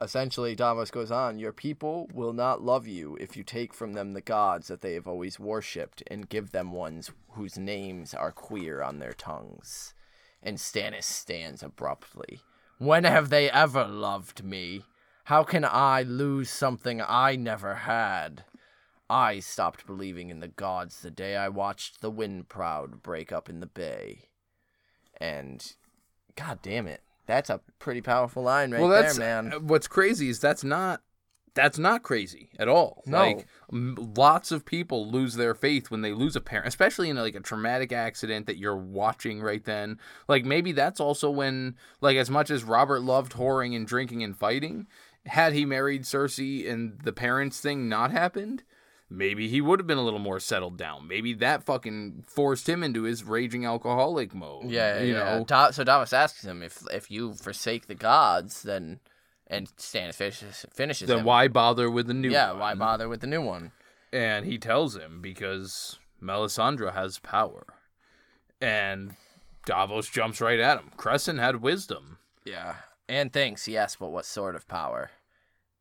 essentially 0.00 0.56
Davos 0.56 0.90
goes 0.90 1.12
on, 1.12 1.38
Your 1.38 1.52
people 1.52 2.10
will 2.12 2.32
not 2.32 2.60
love 2.60 2.88
you 2.88 3.16
if 3.20 3.36
you 3.36 3.44
take 3.44 3.72
from 3.72 3.92
them 3.92 4.14
the 4.14 4.20
gods 4.20 4.66
that 4.66 4.80
they 4.80 4.94
have 4.94 5.06
always 5.06 5.38
worshipped 5.38 6.02
and 6.08 6.28
give 6.28 6.50
them 6.50 6.72
ones 6.72 7.12
whose 7.34 7.56
names 7.56 8.14
are 8.14 8.32
queer 8.32 8.82
on 8.82 8.98
their 8.98 9.12
tongues. 9.12 9.94
And 10.42 10.58
Stannis 10.58 11.04
stands 11.04 11.62
abruptly. 11.62 12.40
When 12.78 13.04
have 13.04 13.30
they 13.30 13.48
ever 13.48 13.84
loved 13.84 14.42
me? 14.42 14.86
How 15.26 15.44
can 15.44 15.64
I 15.64 16.02
lose 16.02 16.50
something 16.50 17.00
I 17.00 17.36
never 17.36 17.76
had? 17.76 18.42
I 19.08 19.38
stopped 19.38 19.86
believing 19.86 20.30
in 20.30 20.40
the 20.40 20.48
gods 20.48 21.00
the 21.00 21.12
day 21.12 21.36
I 21.36 21.48
watched 21.48 22.00
the 22.00 22.10
Windproud 22.10 23.02
break 23.02 23.30
up 23.30 23.48
in 23.48 23.60
the 23.60 23.66
bay. 23.66 24.30
And 25.24 25.74
god 26.36 26.58
damn 26.62 26.86
it. 26.86 27.00
That's 27.26 27.48
a 27.48 27.60
pretty 27.78 28.02
powerful 28.02 28.42
line 28.42 28.70
right 28.70 28.80
well, 28.80 28.90
that's 28.90 29.16
there, 29.16 29.42
man. 29.42 29.52
uh, 29.54 29.60
what's 29.60 29.88
crazy 29.88 30.28
is 30.28 30.38
that's 30.40 30.64
not. 30.64 31.00
That's 31.54 31.78
not 31.78 32.02
crazy 32.02 32.50
at 32.58 32.66
all. 32.66 33.04
No. 33.06 33.18
Like 33.18 33.46
m- 33.72 34.12
lots 34.16 34.50
of 34.50 34.66
people 34.66 35.08
lose 35.08 35.36
their 35.36 35.54
faith 35.54 35.88
when 35.88 36.00
they 36.00 36.12
lose 36.12 36.34
a 36.34 36.40
parent, 36.40 36.66
especially 36.66 37.08
in 37.08 37.16
like 37.16 37.36
a 37.36 37.40
traumatic 37.40 37.92
accident 37.92 38.46
that 38.46 38.58
you're 38.58 38.76
watching 38.76 39.40
right 39.40 39.64
then. 39.64 40.00
Like 40.26 40.44
maybe 40.44 40.72
that's 40.72 40.98
also 40.98 41.30
when 41.30 41.76
like 42.00 42.16
as 42.16 42.28
much 42.28 42.50
as 42.50 42.64
Robert 42.64 43.02
loved 43.02 43.34
whoring 43.34 43.76
and 43.76 43.86
drinking 43.86 44.24
and 44.24 44.36
fighting, 44.36 44.88
had 45.26 45.52
he 45.52 45.64
married 45.64 46.02
Cersei 46.02 46.68
and 46.68 46.98
the 47.04 47.12
parents 47.12 47.60
thing 47.60 47.88
not 47.88 48.10
happened, 48.10 48.64
maybe 49.16 49.48
he 49.48 49.60
would 49.60 49.78
have 49.78 49.86
been 49.86 49.98
a 49.98 50.02
little 50.02 50.18
more 50.18 50.40
settled 50.40 50.76
down. 50.76 51.08
Maybe 51.08 51.32
that 51.34 51.64
fucking 51.64 52.24
forced 52.26 52.68
him 52.68 52.82
into 52.82 53.02
his 53.02 53.24
raging 53.24 53.64
alcoholic 53.64 54.34
mode. 54.34 54.70
Yeah, 54.70 55.00
you 55.00 55.14
yeah. 55.14 55.44
know. 55.46 55.70
So 55.70 55.84
Davos 55.84 56.12
asks 56.12 56.44
him 56.44 56.62
if 56.62 56.82
if 56.92 57.10
you 57.10 57.34
forsake 57.34 57.86
the 57.86 57.94
gods, 57.94 58.62
then 58.62 59.00
and 59.46 59.68
Stannis 59.76 60.14
finishes, 60.14 60.66
finishes 60.72 61.08
Then 61.08 61.18
him. 61.20 61.24
why 61.24 61.48
bother 61.48 61.90
with 61.90 62.06
the 62.06 62.14
new? 62.14 62.28
One? 62.28 62.32
Yeah, 62.32 62.50
one? 62.50 62.60
why 62.60 62.74
bother 62.74 63.08
with 63.08 63.20
the 63.20 63.26
new 63.26 63.42
one? 63.42 63.72
And 64.12 64.46
he 64.46 64.58
tells 64.58 64.96
him 64.96 65.20
because 65.20 65.98
Melisandre 66.22 66.94
has 66.94 67.18
power. 67.18 67.66
And 68.60 69.16
Davos 69.66 70.08
jumps 70.08 70.40
right 70.40 70.60
at 70.60 70.78
him. 70.78 70.90
Cressen 70.96 71.38
had 71.38 71.60
wisdom. 71.60 72.18
Yeah, 72.44 72.76
and 73.08 73.32
thinks 73.32 73.68
yes, 73.68 73.96
but 73.96 74.10
what 74.10 74.24
sort 74.24 74.54
of 74.54 74.68
power? 74.68 75.10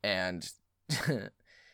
And 0.04 0.50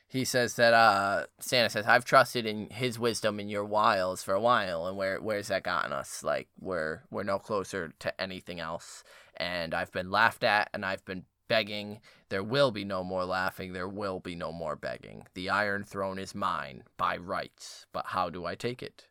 he 0.10 0.26
says 0.26 0.56
that 0.56 0.74
uh 0.74 1.26
Stannis 1.42 1.72
says 1.72 1.86
I've 1.86 2.04
trusted 2.04 2.46
in 2.46 2.70
his 2.72 3.00
wisdom 3.00 3.40
in 3.40 3.48
your 3.48 3.64
wiles 3.64 4.24
for 4.24 4.34
a 4.34 4.42
while, 4.42 4.88
and 4.88 4.98
where 4.98 5.22
where's 5.22 5.48
that 5.48 5.64
gotten 5.64 5.94
us? 5.94 6.24
Like 6.24 6.50
we're 6.60 7.04
we're 7.10 7.24
no 7.24 7.40
closer 7.40 7.94
to 8.00 8.22
anything 8.22 8.60
else, 8.60 9.04
and 9.38 9.74
I've 9.74 9.92
been 9.92 10.12
laughed 10.12 10.44
at, 10.44 10.70
and 10.74 10.86
I've 10.86 11.06
been 11.06 11.24
begging. 11.48 12.00
There 12.30 12.44
will 12.44 12.72
be 12.72 12.84
no 12.84 13.04
more 13.04 13.24
laughing. 13.26 13.74
There 13.74 13.88
will 13.88 14.20
be 14.20 14.36
no 14.36 14.52
more 14.52 14.76
begging. 14.76 15.26
The 15.36 15.50
Iron 15.50 15.84
Throne 15.84 16.20
is 16.20 16.36
mine 16.36 16.84
by 16.98 17.18
rights, 17.18 17.86
but 17.94 18.08
how 18.08 18.30
do 18.30 18.46
I 18.46 18.56
take 18.56 18.84
it? 18.84 19.08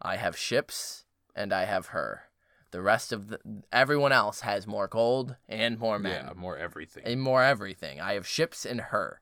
I 0.00 0.16
have 0.16 0.36
ships, 0.36 1.04
and 1.34 1.52
I 1.52 1.64
have 1.64 1.86
her. 1.86 2.24
The 2.72 2.82
rest 2.82 3.12
of 3.12 3.28
the 3.28 3.38
everyone 3.72 4.12
else 4.12 4.40
has 4.40 4.66
more 4.66 4.88
gold 4.88 5.36
and 5.48 5.78
more 5.78 5.98
men 5.98 6.24
Yeah, 6.26 6.32
more 6.34 6.56
everything. 6.56 7.04
and 7.04 7.20
more 7.20 7.42
everything. 7.42 8.00
I 8.00 8.14
have 8.14 8.26
ships 8.26 8.64
and 8.64 8.80
her. 8.80 9.20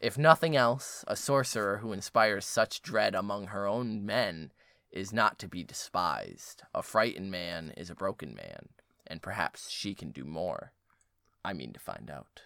If 0.00 0.18
nothing 0.18 0.54
else, 0.56 1.04
a 1.08 1.16
sorcerer 1.16 1.78
who 1.78 1.92
inspires 1.92 2.44
such 2.44 2.82
dread 2.82 3.14
among 3.14 3.48
her 3.48 3.66
own 3.66 4.04
men 4.04 4.52
is 4.90 5.12
not 5.12 5.38
to 5.40 5.48
be 5.48 5.62
despised. 5.64 6.62
A 6.74 6.82
frightened 6.82 7.30
man 7.30 7.72
is 7.76 7.90
a 7.90 7.94
broken 7.94 8.34
man, 8.34 8.68
and 9.06 9.22
perhaps 9.22 9.70
she 9.70 9.94
can 9.94 10.10
do 10.10 10.24
more. 10.24 10.72
I 11.44 11.52
mean 11.52 11.72
to 11.72 11.80
find 11.80 12.10
out. 12.10 12.42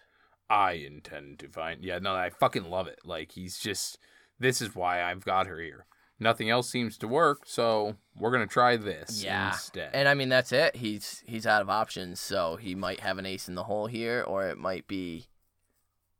I 0.49 0.73
intend 0.73 1.39
to 1.39 1.47
find. 1.47 1.83
Yeah, 1.83 1.99
no, 1.99 2.15
I 2.15 2.29
fucking 2.31 2.69
love 2.69 2.87
it. 2.87 2.99
Like, 3.05 3.33
he's 3.33 3.57
just. 3.59 3.97
This 4.39 4.61
is 4.61 4.73
why 4.73 5.03
I've 5.03 5.25
got 5.25 5.47
her 5.47 5.59
here. 5.59 5.85
Nothing 6.19 6.49
else 6.49 6.69
seems 6.69 6.97
to 6.97 7.07
work, 7.07 7.43
so 7.45 7.95
we're 8.17 8.31
going 8.31 8.45
to 8.45 8.51
try 8.53 8.75
this 8.75 9.23
Yeah. 9.23 9.49
instead. 9.51 9.91
And 9.93 10.07
I 10.09 10.13
mean 10.15 10.27
that's 10.27 10.51
it. 10.51 10.75
He's 10.75 11.23
he's 11.25 11.45
out 11.47 11.61
of 11.61 11.69
options, 11.69 12.19
so 12.19 12.57
he 12.57 12.75
might 12.75 12.99
have 12.99 13.17
an 13.17 13.25
ace 13.25 13.47
in 13.47 13.55
the 13.55 13.63
hole 13.65 13.87
here, 13.87 14.21
or 14.27 14.47
it 14.47 14.57
might 14.57 14.85
be 14.87 15.27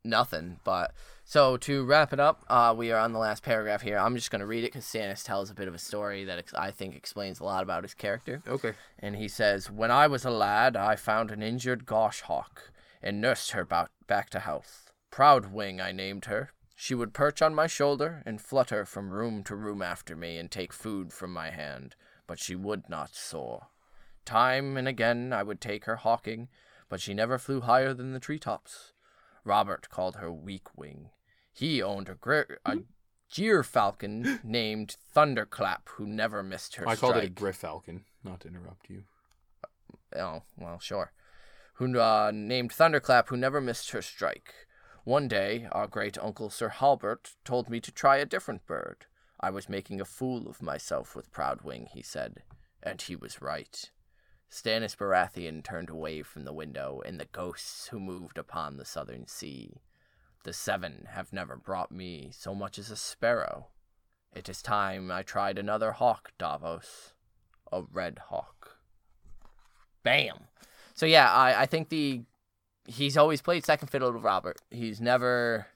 nothing. 0.03 0.59
But 0.63 0.93
so 1.25 1.57
to 1.57 1.83
wrap 1.85 2.13
it 2.13 2.19
up, 2.19 2.43
uh, 2.49 2.73
we 2.77 2.91
are 2.91 2.99
on 2.99 3.13
the 3.13 3.19
last 3.19 3.43
paragraph 3.43 3.81
here. 3.81 3.97
I'm 3.97 4.15
just 4.15 4.31
gonna 4.31 4.45
read 4.45 4.63
it 4.63 4.71
because 4.73 4.85
Stannis 4.85 5.23
tells 5.23 5.49
a 5.49 5.55
bit 5.55 5.67
of 5.67 5.73
a 5.75 5.79
story 5.79 6.23
that 6.25 6.39
ex- 6.39 6.53
I 6.53 6.71
think 6.71 6.95
explains 6.95 7.39
a 7.39 7.43
lot 7.43 7.63
about 7.63 7.83
his 7.83 7.93
character. 7.93 8.41
okay. 8.47 8.73
And 8.97 9.15
he 9.15 9.27
says, 9.27 9.69
When 9.69 9.91
I 9.91 10.07
was 10.07 10.25
a 10.25 10.31
lad, 10.31 10.75
I 10.75 10.95
found 10.95 11.31
an 11.31 11.41
injured 11.43 11.85
goshawk 11.85 12.71
and 13.01 13.21
nursed 13.21 13.51
her 13.51 13.65
ba- 13.65 13.89
back 14.07 14.29
to 14.31 14.39
health. 14.39 14.91
Proud 15.11 15.51
Wing, 15.51 15.79
I 15.81 15.91
named 15.91 16.25
her. 16.25 16.51
She 16.75 16.95
would 16.95 17.13
perch 17.13 17.41
on 17.41 17.53
my 17.53 17.67
shoulder 17.67 18.23
and 18.25 18.39
flutter 18.41 18.85
from 18.85 19.09
room 19.11 19.43
to 19.43 19.55
room 19.55 19.81
after 19.81 20.15
me 20.15 20.37
and 20.37 20.49
take 20.49 20.71
food 20.71 21.11
from 21.11 21.33
my 21.33 21.49
hand, 21.49 21.95
but 22.25 22.39
she 22.39 22.55
would 22.55 22.87
not 22.89 23.13
soar. 23.13 23.67
Time 24.23 24.77
and 24.77 24.87
again 24.87 25.33
I 25.33 25.43
would 25.43 25.59
take 25.59 25.85
her 25.85 25.97
hawking, 25.97 26.47
but 26.87 27.01
she 27.01 27.13
never 27.13 27.37
flew 27.37 27.61
higher 27.61 27.93
than 27.93 28.13
the 28.13 28.19
treetops. 28.19 28.93
Robert 29.49 29.89
called 29.89 30.17
her 30.17 30.31
Weak 30.31 30.77
Wing. 30.77 31.09
He 31.51 31.81
owned 31.81 32.07
a, 32.07 32.13
gre- 32.15 32.57
a 32.63 32.77
gyr 33.31 33.63
falcon 33.63 34.39
named 34.43 34.95
Thunderclap 35.13 35.89
who 35.95 36.05
never 36.05 36.43
missed 36.43 36.75
her 36.75 36.83
strike. 36.83 36.97
I 36.97 37.01
called 37.01 37.15
it 37.17 37.17
a 37.17 37.21
strike. 37.23 37.35
Griffalcon, 37.35 38.01
not 38.23 38.41
to 38.41 38.47
interrupt 38.47 38.89
you. 38.89 39.03
oh 40.15 40.43
well 40.57 40.79
sure 40.79 41.11
who 41.73 41.97
uh, 41.99 42.31
named 42.33 42.71
thunderclap 42.71 43.29
who 43.29 43.37
never 43.37 43.61
missed 43.61 43.91
her 43.91 44.01
strike 44.01 44.53
one 45.03 45.27
day 45.27 45.67
our 45.71 45.87
great 45.87 46.17
uncle 46.17 46.49
sir 46.49 46.69
Harbert 46.69 47.35
told 47.45 47.69
me 47.69 47.79
to 47.79 47.91
try 47.91 48.17
a 48.17 48.25
different 48.25 48.65
bird 48.65 49.05
i 49.39 49.49
was 49.49 49.69
making 49.69 50.01
a 50.01 50.05
fool 50.05 50.47
of 50.49 50.61
myself 50.61 51.15
with 51.15 51.31
proudwing 51.31 51.87
he 51.93 52.01
said 52.01 52.43
and 52.83 53.01
he 53.03 53.15
was 53.15 53.41
right 53.41 53.91
stannis 54.51 54.95
baratheon 54.95 55.63
turned 55.63 55.89
away 55.89 56.21
from 56.21 56.43
the 56.43 56.53
window 56.53 57.01
and 57.05 57.19
the 57.19 57.25
ghosts 57.25 57.87
who 57.87 57.99
moved 57.99 58.37
upon 58.37 58.77
the 58.77 58.85
southern 58.85 59.27
sea 59.27 59.81
the 60.43 60.53
seven 60.53 61.05
have 61.11 61.31
never 61.33 61.55
brought 61.55 61.91
me 61.91 62.29
so 62.33 62.55
much 62.55 62.79
as 62.79 62.89
a 62.89 62.95
sparrow 62.95 63.67
it 64.33 64.49
is 64.49 64.61
time 64.61 65.11
i 65.11 65.21
tried 65.21 65.57
another 65.57 65.91
hawk 65.93 66.31
davos 66.37 67.13
a 67.71 67.81
red 67.81 68.19
hawk 68.29 68.79
Bam. 70.03 70.47
So 70.93 71.05
yeah, 71.05 71.31
I, 71.31 71.61
I 71.61 71.65
think 71.65 71.89
the 71.89 72.23
he's 72.87 73.17
always 73.17 73.41
played 73.41 73.65
second 73.65 73.89
fiddle 73.89 74.11
to 74.11 74.17
Robert. 74.17 74.57
He's 74.71 74.99
never 74.99 75.67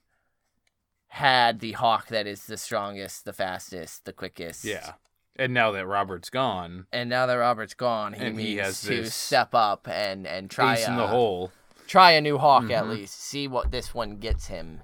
had 1.08 1.60
the 1.60 1.74
hawk 1.74 2.08
that 2.08 2.26
is 2.26 2.46
the 2.46 2.58
strongest, 2.58 3.26
the 3.26 3.34
fastest, 3.34 4.06
the 4.06 4.14
quickest. 4.14 4.66
Yeah. 4.66 4.94
And 5.36 5.54
now 5.54 5.72
that 5.72 5.86
Robert's 5.88 6.30
gone, 6.30 6.86
And 6.92 7.10
now 7.10 7.26
that 7.26 7.34
Robert's 7.36 7.74
gone, 7.74 8.14
he 8.14 8.24
And 8.26 8.40
he 8.40 8.46
needs 8.56 8.62
has 8.62 8.82
to 8.82 8.88
this 8.90 9.16
step 9.16 9.56
up 9.56 9.88
and 9.88 10.28
and 10.28 10.50
try 10.50 10.74
ace 10.76 10.88
in 10.88 10.94
a, 10.94 10.98
the 10.98 11.08
hole. 11.08 11.52
try 11.88 12.12
a 12.12 12.22
new 12.22 12.38
hawk 12.38 12.70
at 12.70 12.84
Mhm. 12.86 12.90
least. 12.90 13.20
See 13.20 13.48
what 13.48 13.72
this 13.72 13.94
one 13.94 14.18
gets 14.18 14.48
him. 14.48 14.82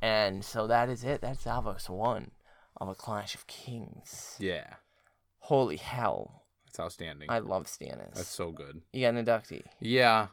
And 0.00 0.44
so 0.44 0.66
that 0.68 0.88
is 0.88 1.02
it. 1.04 1.20
That's 1.20 1.44
Davos 1.44 1.90
one 1.90 2.30
of 2.80 2.88
a 2.88 2.94
Clash 2.94 3.34
of 3.34 3.46
Kings. 3.46 4.36
Yeah. 4.38 4.74
Holy 5.40 5.76
hell. 5.76 6.44
That's 6.66 6.78
outstanding. 6.80 7.28
I 7.28 7.40
love 7.40 7.64
Stannis. 7.66 8.14
That's 8.14 8.28
so 8.28 8.52
good. 8.52 8.82
you 8.92 9.02
got 9.02 9.14
an 9.18 9.24
inductee. 9.24 9.64
Yeah. 9.80 10.28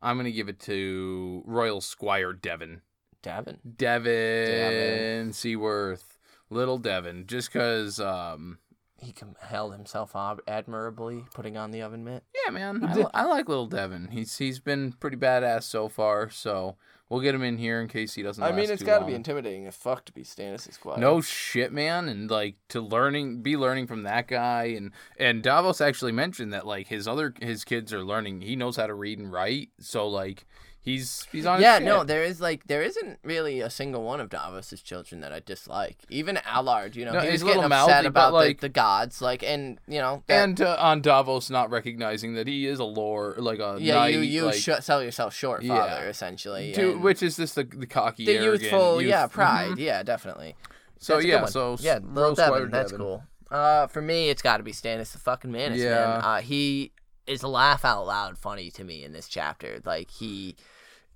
I'm 0.00 0.16
going 0.16 0.24
to 0.26 0.32
give 0.32 0.48
it 0.48 0.60
to 0.60 1.42
Royal 1.44 1.80
Squire 1.80 2.32
Devan. 2.32 2.80
Davin. 3.22 3.58
Devan, 3.76 5.34
Seaworth, 5.34 6.16
Little 6.48 6.80
Devan, 6.80 7.26
just 7.26 7.52
because, 7.52 8.00
um, 8.00 8.58
He 9.00 9.12
com- 9.12 9.34
held 9.40 9.72
himself 9.72 10.14
ob- 10.14 10.42
admirably, 10.46 11.24
putting 11.34 11.56
on 11.56 11.70
the 11.70 11.82
oven 11.82 12.04
mitt. 12.04 12.22
yeah, 12.44 12.52
man, 12.52 12.84
I, 12.84 13.22
I 13.22 13.24
like 13.24 13.48
Little 13.48 13.68
Devan. 13.68 14.10
He's 14.10 14.36
he's 14.38 14.60
been 14.60 14.92
pretty 14.92 15.16
badass 15.16 15.62
so 15.62 15.88
far, 15.88 16.28
so 16.30 16.76
we'll 17.08 17.20
get 17.20 17.34
him 17.34 17.42
in 17.42 17.58
here 17.58 17.80
in 17.80 17.88
case 17.88 18.14
he 18.14 18.22
doesn't. 18.22 18.42
I 18.44 18.52
mean, 18.52 18.70
it's 18.70 18.82
got 18.82 19.00
to 19.00 19.06
be 19.06 19.14
intimidating 19.14 19.66
as 19.66 19.74
fuck 19.74 20.04
to 20.04 20.12
be 20.12 20.22
Stannis' 20.22 20.72
squire. 20.72 20.98
No 20.98 21.20
shit, 21.20 21.72
man, 21.72 22.08
and 22.08 22.30
like 22.30 22.56
to 22.68 22.80
learning, 22.80 23.42
be 23.42 23.56
learning 23.56 23.86
from 23.86 24.02
that 24.04 24.28
guy, 24.28 24.64
and 24.76 24.92
and 25.18 25.42
Davos 25.42 25.80
actually 25.80 26.12
mentioned 26.12 26.52
that 26.52 26.66
like 26.66 26.88
his 26.88 27.08
other 27.08 27.34
his 27.40 27.64
kids 27.64 27.92
are 27.92 28.04
learning. 28.04 28.42
He 28.42 28.54
knows 28.54 28.76
how 28.76 28.86
to 28.86 28.94
read 28.94 29.18
and 29.18 29.32
write, 29.32 29.70
so 29.80 30.06
like 30.08 30.46
he's 30.82 31.26
he's 31.32 31.46
on. 31.46 31.60
Yeah, 31.60 31.78
no, 31.78 32.04
there 32.04 32.22
is 32.22 32.40
like 32.40 32.66
there 32.66 32.82
isn't 32.82 33.18
really 33.22 33.60
a 33.60 33.70
single 33.70 34.02
one 34.02 34.20
of 34.20 34.28
Davos's 34.30 34.82
children 34.82 35.20
that 35.20 35.32
I 35.32 35.40
dislike. 35.40 35.98
Even 36.08 36.38
Allard, 36.46 36.96
you 36.96 37.04
know, 37.04 37.12
No, 37.12 37.20
he 37.20 37.26
he's 37.30 37.32
was 37.34 37.42
a 37.42 37.46
little 37.46 37.62
getting 37.62 37.72
upset 37.76 37.96
mouthy, 37.96 38.06
about 38.08 38.32
like- 38.32 38.60
the, 38.60 38.68
the 38.68 38.72
gods, 38.72 39.20
like, 39.22 39.42
and 39.42 39.78
you 39.86 39.98
know, 39.98 40.22
that, 40.26 40.42
and 40.44 40.60
uh, 40.60 40.76
on 40.78 41.00
Davos 41.02 41.50
not 41.50 41.70
recognizing 41.70 42.34
that 42.34 42.46
he 42.46 42.66
is 42.66 42.78
a 42.78 42.84
lore, 42.84 43.34
like 43.38 43.58
a 43.58 43.76
yeah, 43.80 43.94
knight, 43.94 44.14
you 44.14 44.20
you 44.20 44.44
like, 44.46 44.54
sh- 44.54 44.80
sell 44.80 45.02
yourself 45.02 45.34
short, 45.34 45.62
Yeah. 45.62 45.76
father, 45.76 46.08
essentially. 46.08 46.72
to, 46.72 46.92
and 46.92 47.02
which 47.02 47.22
is 47.22 47.36
just 47.36 47.54
the 47.54 47.64
the 47.64 47.86
cocky, 47.86 48.24
the 48.26 48.38
arrogant 48.38 48.62
youthful, 48.62 49.02
yeah, 49.02 49.22
youth- 49.22 49.32
pride, 49.32 49.70
Mhm. 49.72 49.78
yeah, 49.78 50.02
definitely. 50.02 50.56
So 50.98 51.14
That's 51.14 51.26
yeah, 51.26 51.44
so 51.46 51.76
yeah, 51.80 51.98
little 52.02 52.34
Devan, 52.36 52.70
that's 52.70 52.92
Devan. 52.92 52.96
cool. 52.98 53.24
Uh, 53.50 53.86
for 53.88 54.00
me, 54.00 54.28
it's 54.28 54.42
got 54.42 54.58
to 54.58 54.62
be 54.62 54.70
Stannis 54.70 55.12
the 55.12 55.18
fucking 55.18 55.50
Manus, 55.50 55.80
Yeah. 55.80 55.94
man. 55.94 56.20
Uh, 56.22 56.40
he 56.40 56.92
is 57.26 57.42
laugh 57.42 57.84
out 57.84 58.06
loud 58.06 58.38
funny 58.38 58.70
to 58.72 58.84
me 58.84 59.04
in 59.04 59.12
this 59.12 59.28
chapter. 59.28 59.80
Like 59.84 60.10
he, 60.10 60.56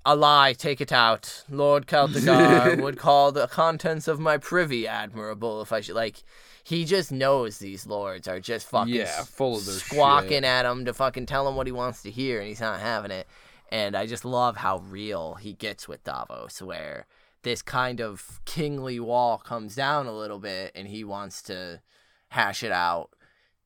a 0.04 0.14
lie, 0.14 0.52
take 0.52 0.80
it 0.80 0.92
out. 0.92 1.44
Lord 1.48 1.86
Celtigar 1.86 2.80
would 2.82 2.98
call 2.98 3.32
the 3.32 3.46
contents 3.48 4.06
of 4.08 4.20
my 4.20 4.36
privy 4.38 4.86
admirable 4.86 5.62
if 5.62 5.72
I 5.72 5.80
should. 5.80 5.94
Like 5.96 6.22
he 6.62 6.84
just 6.84 7.10
knows 7.12 7.58
these 7.58 7.86
lords 7.86 8.26
are 8.28 8.40
just 8.40 8.68
fucking 8.68 8.94
Yeah, 8.94 9.22
full 9.24 9.56
of 9.56 9.66
their 9.66 9.74
squawking 9.74 10.28
shit. 10.30 10.44
at 10.44 10.66
him 10.66 10.84
to 10.86 10.94
fucking 10.94 11.26
tell 11.26 11.48
him 11.48 11.56
what 11.56 11.66
he 11.66 11.72
wants 11.72 12.02
to 12.02 12.10
hear, 12.10 12.38
and 12.38 12.48
he's 12.48 12.60
not 12.60 12.80
having 12.80 13.10
it. 13.10 13.26
And 13.70 13.96
I 13.96 14.06
just 14.06 14.24
love 14.24 14.58
how 14.58 14.78
real 14.78 15.34
he 15.34 15.52
gets 15.52 15.88
with 15.88 16.04
Davos, 16.04 16.62
where 16.62 17.06
this 17.42 17.60
kind 17.60 18.00
of 18.00 18.40
kingly 18.44 18.98
wall 19.00 19.36
comes 19.38 19.74
down 19.74 20.06
a 20.06 20.16
little 20.16 20.38
bit, 20.38 20.72
and 20.74 20.86
he 20.88 21.02
wants 21.04 21.42
to 21.44 21.80
hash 22.28 22.62
it 22.62 22.72
out 22.72 23.10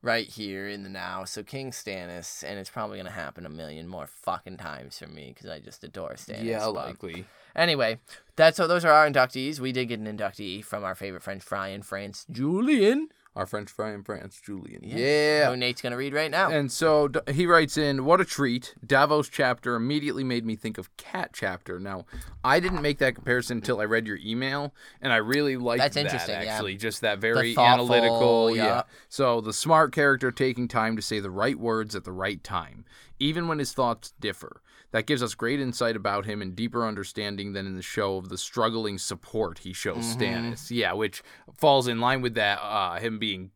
right 0.03 0.27
here 0.27 0.69
in 0.69 0.83
the 0.83 0.89
now. 0.89 1.25
So 1.25 1.43
King 1.43 1.71
Stannis, 1.71 2.43
and 2.45 2.59
it's 2.59 2.71
probably 2.71 2.99
gonna 2.99 3.11
happen 3.11 3.45
a 3.47 3.51
million 3.51 3.89
more 3.89 4.07
fucking 4.07 4.57
times 4.59 4.99
for 4.99 5.07
me 5.09 5.33
because 5.35 5.51
I 5.51 5.59
just 5.59 5.83
adore 5.85 6.15
Stannis. 6.15 6.45
yeah, 6.45 6.65
but- 6.67 6.75
likely. 6.75 7.25
Anyway, 7.57 7.99
that's 8.37 8.57
so. 8.57 8.69
Those 8.69 8.85
are 8.85 8.93
our 8.93 9.11
inductees. 9.11 9.59
We 9.59 9.73
did 9.73 9.87
get 9.89 9.99
an 9.99 10.07
inductee 10.07 10.65
from 10.65 10.85
our 10.85 10.95
favorite 10.95 11.23
French 11.25 11.43
fry 11.43 11.69
in 11.69 11.83
France, 11.83 12.25
Julian. 12.31 13.09
Our 13.39 13.47
French 13.47 13.71
fry 13.71 13.93
in 13.93 14.03
France, 14.03 14.41
Julian. 14.45 14.81
Yeah. 14.83 14.97
Yeah. 14.97 15.51
Who 15.51 15.57
Nate's 15.57 15.81
gonna 15.81 15.97
read 15.97 16.13
right 16.13 16.29
now. 16.31 16.51
And 16.51 16.73
so 16.73 17.07
D- 17.07 17.21
he 17.33 17.47
writes 17.47 17.79
in, 17.79 18.05
"What 18.05 18.21
a 18.21 18.25
treat! 18.25 18.75
Davos 18.85 19.29
chapter 19.29 19.77
immediately 19.77 20.25
made 20.25 20.45
me 20.45 20.57
think 20.57 20.77
of 20.77 20.95
Cat 20.97 21.31
chapter." 21.33 21.79
Now, 21.79 22.05
I 22.43 22.59
didn't 22.59 22.83
make 22.83 22.99
that 22.99 23.15
comparison 23.15 23.59
until 23.59 23.81
I 23.81 23.85
read 23.85 24.09
your 24.09 24.19
email, 24.25 24.75
and 25.01 25.13
I 25.13 25.19
really 25.19 25.57
liked 25.57 25.79
That's 25.81 25.95
that. 25.95 26.01
interesting, 26.07 26.35
yeah. 26.43 26.53
Actually, 26.55 26.77
just 26.79 27.01
that 27.03 27.21
very 27.21 27.55
thoughtful, 27.55 27.95
analytical. 27.95 28.57
yeah. 28.57 28.83
So 29.09 29.41
the 29.41 29.53
smart 29.53 29.93
character 29.93 30.33
taking 30.33 30.67
time 30.67 30.97
to 30.97 31.03
say 31.03 31.21
the 31.21 31.31
right 31.31 31.59
words 31.61 31.95
at 31.95 32.03
the 32.03 32.11
right 32.13 32.43
time, 32.43 32.85
even 33.21 33.47
when 33.47 33.61
his 33.61 33.73
thoughts 33.73 34.15
differ. 34.19 34.63
That 34.91 35.05
gives 35.07 35.23
us 35.23 35.35
great 35.35 35.61
insight 35.61 35.97
about 35.97 36.25
him 36.25 36.41
and 36.41 36.57
deeper 36.57 36.87
understanding 36.87 37.53
than 37.53 37.67
in 37.67 37.75
the 37.77 37.83
show 37.83 38.17
of 38.17 38.31
the 38.31 38.39
struggling 38.39 38.97
support 38.99 39.59
he 39.59 39.73
shows 39.75 39.99
Mm-hmm. 40.17 40.21
Stannis. 40.23 40.71
Yeah, 40.71 40.95
which 40.95 41.23
falls 41.59 41.89
in 41.89 42.01
line 42.01 42.23
with 42.23 42.35
that, 42.35 42.59
uh, 42.63 42.99
him 42.99 43.19
being 43.19 43.51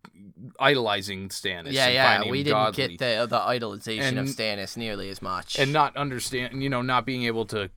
idolizing 0.61 1.29
Stannis. 1.29 1.73
yeah, 1.73 1.87
and 2.17 2.25
yeah. 2.27 2.31
We 2.31 2.43
didn't 2.43 2.53
godly 2.59 2.97
get 2.97 2.99
the 2.99 3.27
the 3.27 3.39
idolization 3.39 4.19
of 4.19 4.27
Stannis 4.27 4.77
nearly 4.77 5.09
as 5.09 5.23
much. 5.23 5.59
and 5.59 5.73
not 5.73 5.97
understand, 5.97 6.63
you 6.63 6.69
know, 6.69 6.83
not 6.83 7.07
being 7.07 7.25
able 7.25 7.47
to 7.47 7.71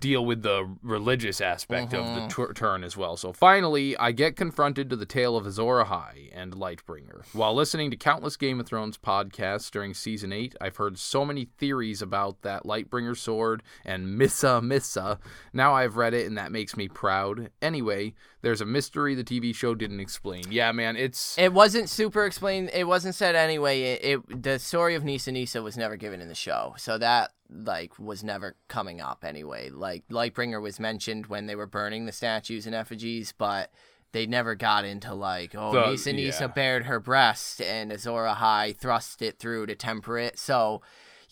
deal 0.00 0.24
with 0.24 0.42
the 0.42 0.68
religious 0.82 1.40
aspect 1.40 1.92
of 1.92 2.04
Mm-hmm. 2.04 2.28
the 2.28 2.28
tur 2.28 2.52
turn 2.52 2.84
as 2.84 2.96
well. 2.96 3.16
So 3.16 3.32
finally, 3.32 3.96
I 3.96 4.12
get 4.12 4.36
confronted 4.36 4.90
to 4.90 4.96
the 4.96 5.06
tale 5.06 5.36
of 5.36 5.46
Azor 5.46 5.84
Ahai 5.84 6.30
and 6.32 6.52
Lightbringer. 6.52 7.24
While 7.32 7.54
listening 7.54 7.90
to 7.90 7.96
countless 7.96 8.36
Game 8.36 8.60
of 8.60 8.66
Thrones 8.66 8.98
podcasts 8.98 9.70
during 9.70 9.94
season 9.94 10.32
8, 10.32 10.54
I've 10.60 10.76
heard 10.76 10.98
so 10.98 11.24
many 11.24 11.46
theories 11.58 12.02
about 12.02 12.42
that 12.42 12.64
Lightbringer 12.64 13.16
sword 13.16 13.62
and 13.84 14.16
Nissa 14.18 14.60
Nissa. 14.62 15.18
Now 15.52 15.74
I've 15.74 15.96
read 15.96 16.14
it 16.14 16.26
and 16.26 16.36
that 16.38 16.52
makes 16.52 16.76
me 16.76 16.88
proud. 16.88 17.50
Anyway, 17.62 18.14
there's 18.42 18.60
a 18.60 18.66
mystery 18.66 19.14
the 19.14 19.24
TV 19.24 19.54
show 19.54 19.74
didn't 19.74 20.00
explain. 20.00 20.44
Yeah, 20.50 20.70
man, 20.72 20.96
it's 20.96 21.36
It 21.38 21.52
wasn't 21.52 21.88
super 21.88 22.24
explained. 22.26 22.70
It 22.72 22.84
wasn't 22.86 23.14
said 23.14 23.34
anyway. 23.34 23.82
It, 23.82 24.04
it 24.30 24.42
the 24.42 24.58
story 24.58 24.94
of 24.94 25.02
Nissa 25.04 25.32
Nissa 25.32 25.62
was 25.62 25.76
never 25.76 25.96
given 25.96 26.20
in 26.20 26.28
the 26.28 26.34
show, 26.34 26.74
so 26.78 26.98
that 26.98 27.32
like 27.50 27.98
was 27.98 28.24
never 28.24 28.56
coming 28.68 29.00
up 29.00 29.24
anyway. 29.24 29.70
Like 29.70 30.06
Lightbringer 30.08 30.60
was 30.60 30.80
mentioned 30.80 31.26
when 31.26 31.46
they 31.46 31.56
were 31.56 31.66
burning 31.66 32.06
the 32.06 32.12
statues 32.12 32.66
and 32.66 32.74
effigies, 32.74 33.32
but 33.36 33.70
they 34.12 34.26
never 34.26 34.54
got 34.54 34.84
into 34.84 35.14
like 35.14 35.54
oh 35.54 35.72
The- 35.72 35.90
Nissa 35.90 36.12
Nissa 36.12 36.44
yeah. 36.44 36.48
bared 36.48 36.86
her 36.86 37.00
breast 37.00 37.60
and 37.60 37.92
Azor 37.92 38.26
Ahai 38.26 38.76
thrust 38.76 39.22
it 39.22 39.38
through 39.38 39.66
to 39.66 39.74
temper 39.74 40.18
it. 40.18 40.38
So. 40.38 40.82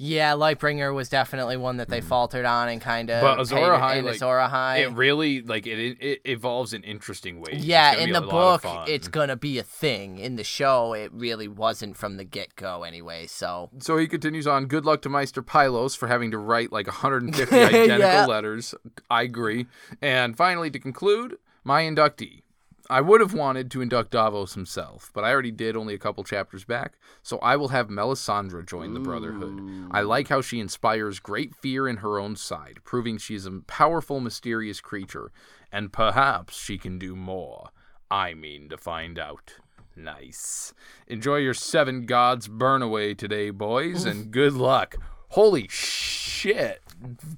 Yeah, 0.04 0.32
Lightbringer 0.32 0.92
was 0.94 1.08
definitely 1.08 1.56
one 1.56 1.78
that 1.78 1.88
they 1.88 2.02
faltered 2.02 2.44
on 2.44 2.68
and 2.68 2.78
kind 2.78 3.10
of. 3.10 3.20
Hmm. 3.20 3.26
But 3.26 3.40
Azor 3.40 3.56
Ahai, 3.56 3.96
and 3.96 4.06
like, 4.06 4.16
Azor 4.16 4.26
Ahai, 4.26 4.80
it 4.80 4.88
really 4.92 5.40
like 5.40 5.66
it, 5.66 5.78
it 5.98 6.20
evolves 6.26 6.74
in 6.74 6.82
interesting 6.82 7.40
ways. 7.40 7.64
Yeah, 7.64 7.96
in 7.96 8.12
the 8.12 8.18
a 8.18 8.20
lot 8.20 8.54
of 8.56 8.62
book, 8.62 8.88
it's 8.88 9.08
gonna 9.08 9.36
be 9.36 9.58
a 9.58 9.62
thing. 9.62 10.18
In 10.18 10.36
the 10.36 10.44
show, 10.44 10.92
it 10.92 11.10
really 11.12 11.48
wasn't 11.48 11.96
from 11.96 12.18
the 12.18 12.24
get 12.24 12.54
go, 12.54 12.82
anyway. 12.82 13.26
So 13.26 13.70
So 13.78 13.96
he 13.96 14.06
continues 14.06 14.46
on. 14.46 14.66
Good 14.66 14.84
luck 14.84 15.00
to 15.02 15.08
Maester 15.08 15.40
Pylos 15.42 15.94
for 15.94 16.06
having 16.06 16.30
to 16.32 16.38
write 16.38 16.70
like 16.70 16.86
150 16.86 17.56
identical 17.58 17.98
Yeah. 17.98 18.26
letters. 18.26 18.74
I 19.10 19.22
agree. 19.22 19.66
And 20.02 20.36
finally, 20.36 20.70
to 20.70 20.78
conclude, 20.78 21.38
my 21.64 21.82
inductee. 21.82 22.42
I 22.90 23.00
would 23.00 23.20
have 23.20 23.32
wanted 23.32 23.70
to 23.70 23.80
induct 23.80 24.10
Davos 24.10 24.54
himself, 24.54 25.10
but 25.14 25.24
I 25.24 25.32
already 25.32 25.50
did 25.50 25.76
only 25.76 25.94
a 25.94 25.98
couple 25.98 26.22
chapters 26.22 26.64
back, 26.64 26.98
so 27.22 27.38
I 27.38 27.56
will 27.56 27.68
have 27.68 27.88
Melisandre 27.88 28.66
join 28.66 28.92
the 28.92 29.00
Brotherhood. 29.00 29.88
I 29.90 30.02
like 30.02 30.28
how 30.28 30.42
she 30.42 30.60
inspires 30.60 31.18
great 31.18 31.54
fear 31.54 31.88
in 31.88 31.98
her 31.98 32.18
own 32.18 32.36
side, 32.36 32.80
proving 32.84 33.16
she's 33.16 33.46
a 33.46 33.60
powerful, 33.66 34.20
mysterious 34.20 34.80
creature, 34.80 35.30
and 35.72 35.92
perhaps 35.92 36.58
she 36.60 36.76
can 36.76 36.98
do 36.98 37.16
more. 37.16 37.70
I 38.10 38.34
mean 38.34 38.68
to 38.68 38.76
find 38.76 39.18
out. 39.18 39.54
Nice. 39.96 40.74
Enjoy 41.06 41.36
your 41.36 41.54
seven 41.54 42.04
gods 42.04 42.48
burn 42.48 42.82
away 42.82 43.14
today, 43.14 43.50
boys, 43.50 44.04
and 44.04 44.30
good 44.30 44.52
luck. 44.52 44.96
Holy 45.30 45.66
shit. 45.68 46.80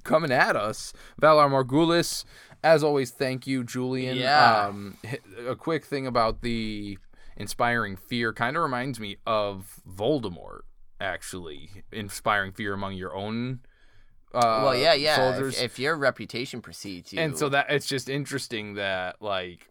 Coming 0.03 0.31
at 0.31 0.55
us. 0.55 0.93
Valar 1.21 1.49
Morgulis. 1.49 2.25
As 2.63 2.83
always, 2.83 3.11
thank 3.11 3.47
you, 3.47 3.63
Julian. 3.63 4.17
Yeah. 4.17 4.67
Um, 4.67 4.97
a 5.47 5.55
quick 5.55 5.85
thing 5.85 6.07
about 6.07 6.41
the 6.41 6.97
inspiring 7.35 7.95
fear 7.95 8.33
kind 8.33 8.57
of 8.57 8.63
reminds 8.63 8.99
me 8.99 9.17
of 9.25 9.79
Voldemort, 9.87 10.61
actually. 10.99 11.69
Inspiring 11.91 12.51
fear 12.51 12.73
among 12.73 12.93
your 12.93 13.15
own 13.15 13.59
uh, 14.33 14.61
well, 14.63 14.75
yeah, 14.75 14.93
yeah. 14.93 15.15
soldiers. 15.15 15.57
If, 15.57 15.73
if 15.73 15.79
your 15.79 15.95
reputation 15.95 16.61
precedes 16.61 17.13
you, 17.13 17.21
And 17.21 17.37
so 17.37 17.49
that 17.49 17.67
it's 17.69 17.87
just 17.87 18.09
interesting 18.09 18.75
that 18.75 19.21
like 19.21 19.69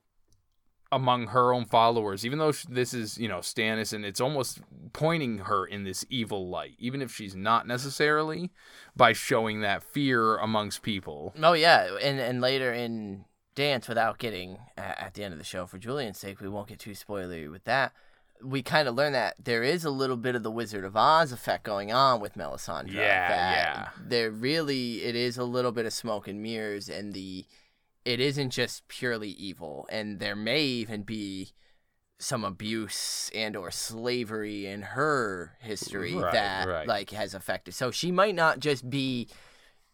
among 0.97 1.29
her 1.29 1.53
own 1.53 1.67
followers, 1.67 2.25
even 2.25 2.39
though 2.39 2.53
this 2.69 2.95
is 2.95 3.19
you 3.19 3.29
know 3.29 3.39
Stannis, 3.39 3.93
and 3.93 4.05
it's 4.05 4.21
almost 4.21 4.61
pointing 4.93 5.39
her 5.39 5.67
in 5.67 5.85
this 5.85 6.05
evil 6.09 6.49
light, 6.49 6.75
even 6.79 7.03
if 7.03 7.15
she's 7.15 7.37
not 7.37 7.67
necessarily, 7.67 8.51
by 8.97 9.13
showing 9.13 9.61
that 9.61 9.83
fear 9.83 10.37
amongst 10.39 10.83
people. 10.83 11.35
oh 11.43 11.53
yeah, 11.53 11.97
and 12.03 12.19
and 12.19 12.41
later 12.41 12.73
in 12.73 13.27
Dance, 13.55 13.89
without 13.89 14.19
getting 14.19 14.59
at, 14.77 15.15
the 15.15 15.25
end 15.25 15.33
of 15.33 15.39
the 15.39 15.45
show 15.45 15.67
for 15.67 15.79
Julian's 15.79 16.19
sake, 16.19 16.41
we 16.41 16.49
won't 16.49 16.69
get 16.69 16.79
too 16.79 16.91
spoilery 16.91 17.51
with 17.51 17.65
that. 17.65 17.93
We 18.43 18.63
kind 18.63 18.87
of 18.87 18.95
learn 18.95 19.15
that 19.15 19.37
there 19.43 19.63
is 19.63 19.83
a 19.83 19.91
little 19.91 20.19
bit 20.19 20.35
of 20.35 20.43
the 20.43 20.51
Wizard 20.51 20.85
of 20.85 20.95
Oz 20.95 21.33
effect 21.33 21.65
going 21.65 21.91
on 21.91 22.21
with 22.21 22.35
Melisandre. 22.35 22.93
Yeah, 22.93 23.29
that 23.29 23.57
yeah. 23.57 23.89
There 23.99 24.31
really, 24.31 25.05
it 25.05 25.17
is 25.17 25.39
a 25.39 25.45
little 25.45 25.73
bit 25.73 25.87
of 25.87 25.95
smoke 25.95 26.29
and 26.29 26.43
mirrors, 26.43 26.91
and 26.91 27.15
the 27.15 27.47
it 28.07 28.21
isn't 28.21 28.51
just 28.51 28.87
purely 28.89 29.31
evil, 29.31 29.87
and 29.91 30.21
there 30.21 30.37
may 30.37 30.63
even 30.63 31.03
be 31.03 31.51
some 32.19 32.45
abuse 32.45 33.31
and 33.35 33.55
or 33.57 33.71
slavery 33.71 34.65
in 34.67 34.81
her 34.81 35.53
history 35.61 36.15
Right, 36.15 36.33
that 36.33 36.67
right. 36.69 36.89
like 36.89 37.11
has 37.11 37.35
affected. 37.35 37.75
So 37.75 37.91
she 37.91 38.11
might 38.11 38.35
not 38.35 38.59
just 38.59 38.89
be 38.89 39.29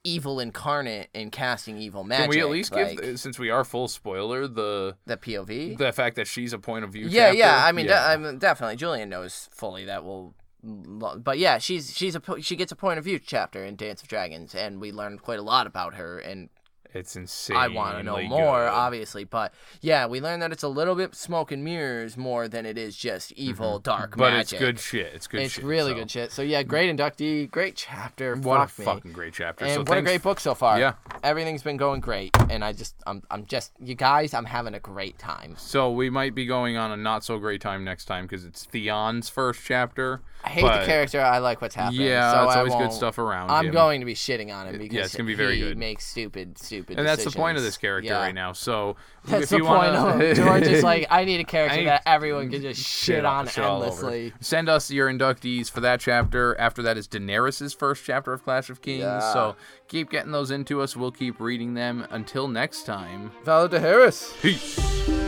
evil 0.04 0.38
incarnate 0.40 1.08
and 1.14 1.32
casting 1.32 1.78
evil 1.78 2.04
magic. 2.04 2.24
Can 2.24 2.30
we 2.30 2.40
at 2.40 2.50
least 2.50 2.72
like, 2.72 3.00
give, 3.00 3.18
since 3.18 3.38
we 3.38 3.50
are 3.50 3.64
full 3.64 3.88
spoiler, 3.88 4.46
the 4.46 4.96
the 5.06 5.16
POV? 5.16 5.78
the 5.78 5.90
fact 5.92 6.16
that 6.16 6.26
she's 6.28 6.52
a 6.52 6.58
point 6.58 6.84
of 6.84 6.92
view? 6.92 7.06
yeah, 7.08 7.28
chapter? 7.28 7.38
yeah. 7.38 7.64
I 7.64 7.72
mean, 7.72 7.86
de- 7.86 7.96
I 7.98 8.16
mean, 8.16 8.38
definitely. 8.38 8.76
Julian 8.76 9.08
knows 9.08 9.48
fully 9.52 9.86
that 9.86 10.04
will. 10.04 10.34
But 10.62 11.38
yeah, 11.38 11.58
she's 11.58 11.96
she's 11.96 12.14
a 12.14 12.22
she 12.40 12.54
gets 12.54 12.70
a 12.70 12.76
point 12.76 12.98
of 12.98 13.04
view 13.04 13.18
chapter 13.18 13.64
in 13.64 13.74
Dance 13.74 14.00
of 14.02 14.06
Dragons, 14.08 14.54
and 14.54 14.80
we 14.80 14.92
learned 14.92 15.22
quite 15.22 15.40
a 15.40 15.42
lot 15.42 15.66
about 15.66 15.94
her 15.94 16.18
and 16.20 16.50
It's 16.94 17.16
insane. 17.16 17.56
I 17.56 17.68
want 17.68 17.96
to 17.96 18.02
know 18.02 18.20
more, 18.22 18.66
obviously. 18.66 19.24
But 19.24 19.52
yeah, 19.80 20.06
we 20.06 20.20
learned 20.20 20.42
that 20.42 20.52
it's 20.52 20.62
a 20.62 20.68
little 20.68 20.94
bit 20.94 21.14
smoke 21.14 21.50
and 21.52 21.64
mirrors 21.64 22.16
more 22.16 22.48
than 22.48 22.66
it 22.66 22.76
is 22.76 22.96
just 22.96 23.32
evil, 23.32 23.78
dark 23.78 24.10
Mm-hmm. 24.12 24.18
But 24.20 24.32
magic. 24.32 24.52
it's 24.52 24.60
good 24.60 24.78
shit. 24.80 25.12
It's 25.14 25.26
good 25.26 25.38
shit. 25.38 25.44
It's 25.46 25.54
shit. 25.54 25.64
really 25.64 25.92
so. 25.92 25.98
good 25.98 26.10
shit. 26.10 26.32
So 26.32 26.42
yeah, 26.42 26.62
great 26.62 26.94
inductee, 26.94 27.50
great 27.50 27.76
chapter. 27.76 28.36
What 28.36 28.68
Fuck 28.70 28.78
a 28.78 28.80
me. 28.80 28.84
fucking 28.84 29.12
great 29.12 29.32
chapter. 29.34 29.64
And 29.64 29.74
so 29.74 29.80
what 29.80 29.98
a 29.98 30.02
great 30.02 30.22
book 30.22 30.40
so 30.40 30.54
far. 30.54 30.78
Yeah. 30.78 30.94
Everything's 31.22 31.62
been 31.62 31.76
going 31.76 32.00
great, 32.00 32.36
and 32.50 32.64
I 32.64 32.72
just, 32.72 32.94
I'm, 33.06 33.22
I'm 33.30 33.46
just, 33.46 33.72
you 33.80 33.94
guys, 33.94 34.34
I'm 34.34 34.44
having 34.44 34.74
a 34.74 34.80
great 34.80 35.18
time. 35.18 35.54
So 35.56 35.90
we 35.92 36.10
might 36.10 36.34
be 36.34 36.46
going 36.46 36.76
on 36.76 36.90
a 36.90 36.96
not 36.96 37.24
so 37.24 37.38
great 37.38 37.60
time 37.60 37.84
next 37.84 38.06
time 38.06 38.24
because 38.26 38.44
it's 38.44 38.64
Theon's 38.64 39.28
first 39.28 39.60
chapter. 39.64 40.20
I 40.44 40.48
hate 40.48 40.62
but 40.62 40.80
the 40.80 40.86
character. 40.86 41.20
I 41.20 41.38
like 41.38 41.60
what's 41.60 41.74
happening. 41.74 42.00
Yeah, 42.06 42.32
so 42.32 42.44
it's 42.48 42.56
I 42.56 42.58
always 42.60 42.74
good 42.74 42.92
stuff 42.92 43.18
around 43.18 43.50
I'm 43.50 43.66
him. 43.66 43.72
going 43.72 44.00
to 44.00 44.06
be 44.06 44.14
shitting 44.14 44.52
on 44.52 44.66
him 44.66 44.78
because 44.78 44.94
yeah, 44.96 45.04
it's 45.04 45.14
gonna 45.14 45.26
be 45.26 45.34
very 45.34 45.54
he 45.56 45.60
good. 45.60 45.78
makes 45.78 46.04
stupid, 46.06 46.58
stupid. 46.58 46.98
and 46.98 47.06
that's 47.06 47.24
the 47.24 47.30
point 47.30 47.56
of 47.58 47.62
this 47.62 47.76
character 47.76 48.10
Yeah. 48.10 48.18
right 48.18 48.34
now. 48.34 48.52
So 48.52 48.96
That's 49.24 49.44
if 49.44 49.48
the 49.50 49.56
you 49.58 49.64
point. 49.64 49.94
wanna... 49.94 50.24
of 50.24 50.36
George 50.36 50.62
is 50.66 50.82
like, 50.82 51.06
I 51.10 51.24
need 51.24 51.38
a 51.40 51.44
character 51.56 51.80
I- 51.80 51.84
that 51.84 52.02
everyone 52.06 52.50
can 52.50 52.60
just 52.60 52.84
shit 52.84 53.24
on 53.24 53.46
shit 53.46 53.62
endlessly. 53.64 54.32
Send 54.40 54.68
us 54.68 54.90
your 54.90 55.08
inductees 55.08 55.70
for 55.70 55.80
that 55.80 56.00
chapter. 56.00 56.58
After 56.58 56.82
that 56.82 56.96
is 56.98 57.06
Daenerys's 57.06 57.72
first 57.72 58.04
chapter 58.04 58.32
of 58.32 58.42
Clash 58.42 58.68
of 58.68 58.82
Kings. 58.82 59.02
Yeah. 59.02 59.32
So 59.32 59.54
keep 59.86 60.10
getting 60.10 60.32
those 60.32 60.50
into 60.50 60.80
us. 60.80 60.96
We'll 60.96 61.12
keep 61.12 61.38
reading 61.40 61.74
them. 61.74 62.04
Until 62.10 62.48
next 62.48 62.84
time. 62.84 63.30
Valar 63.44 63.68
Dohaeris. 63.68 64.40
Peace. 64.42 65.21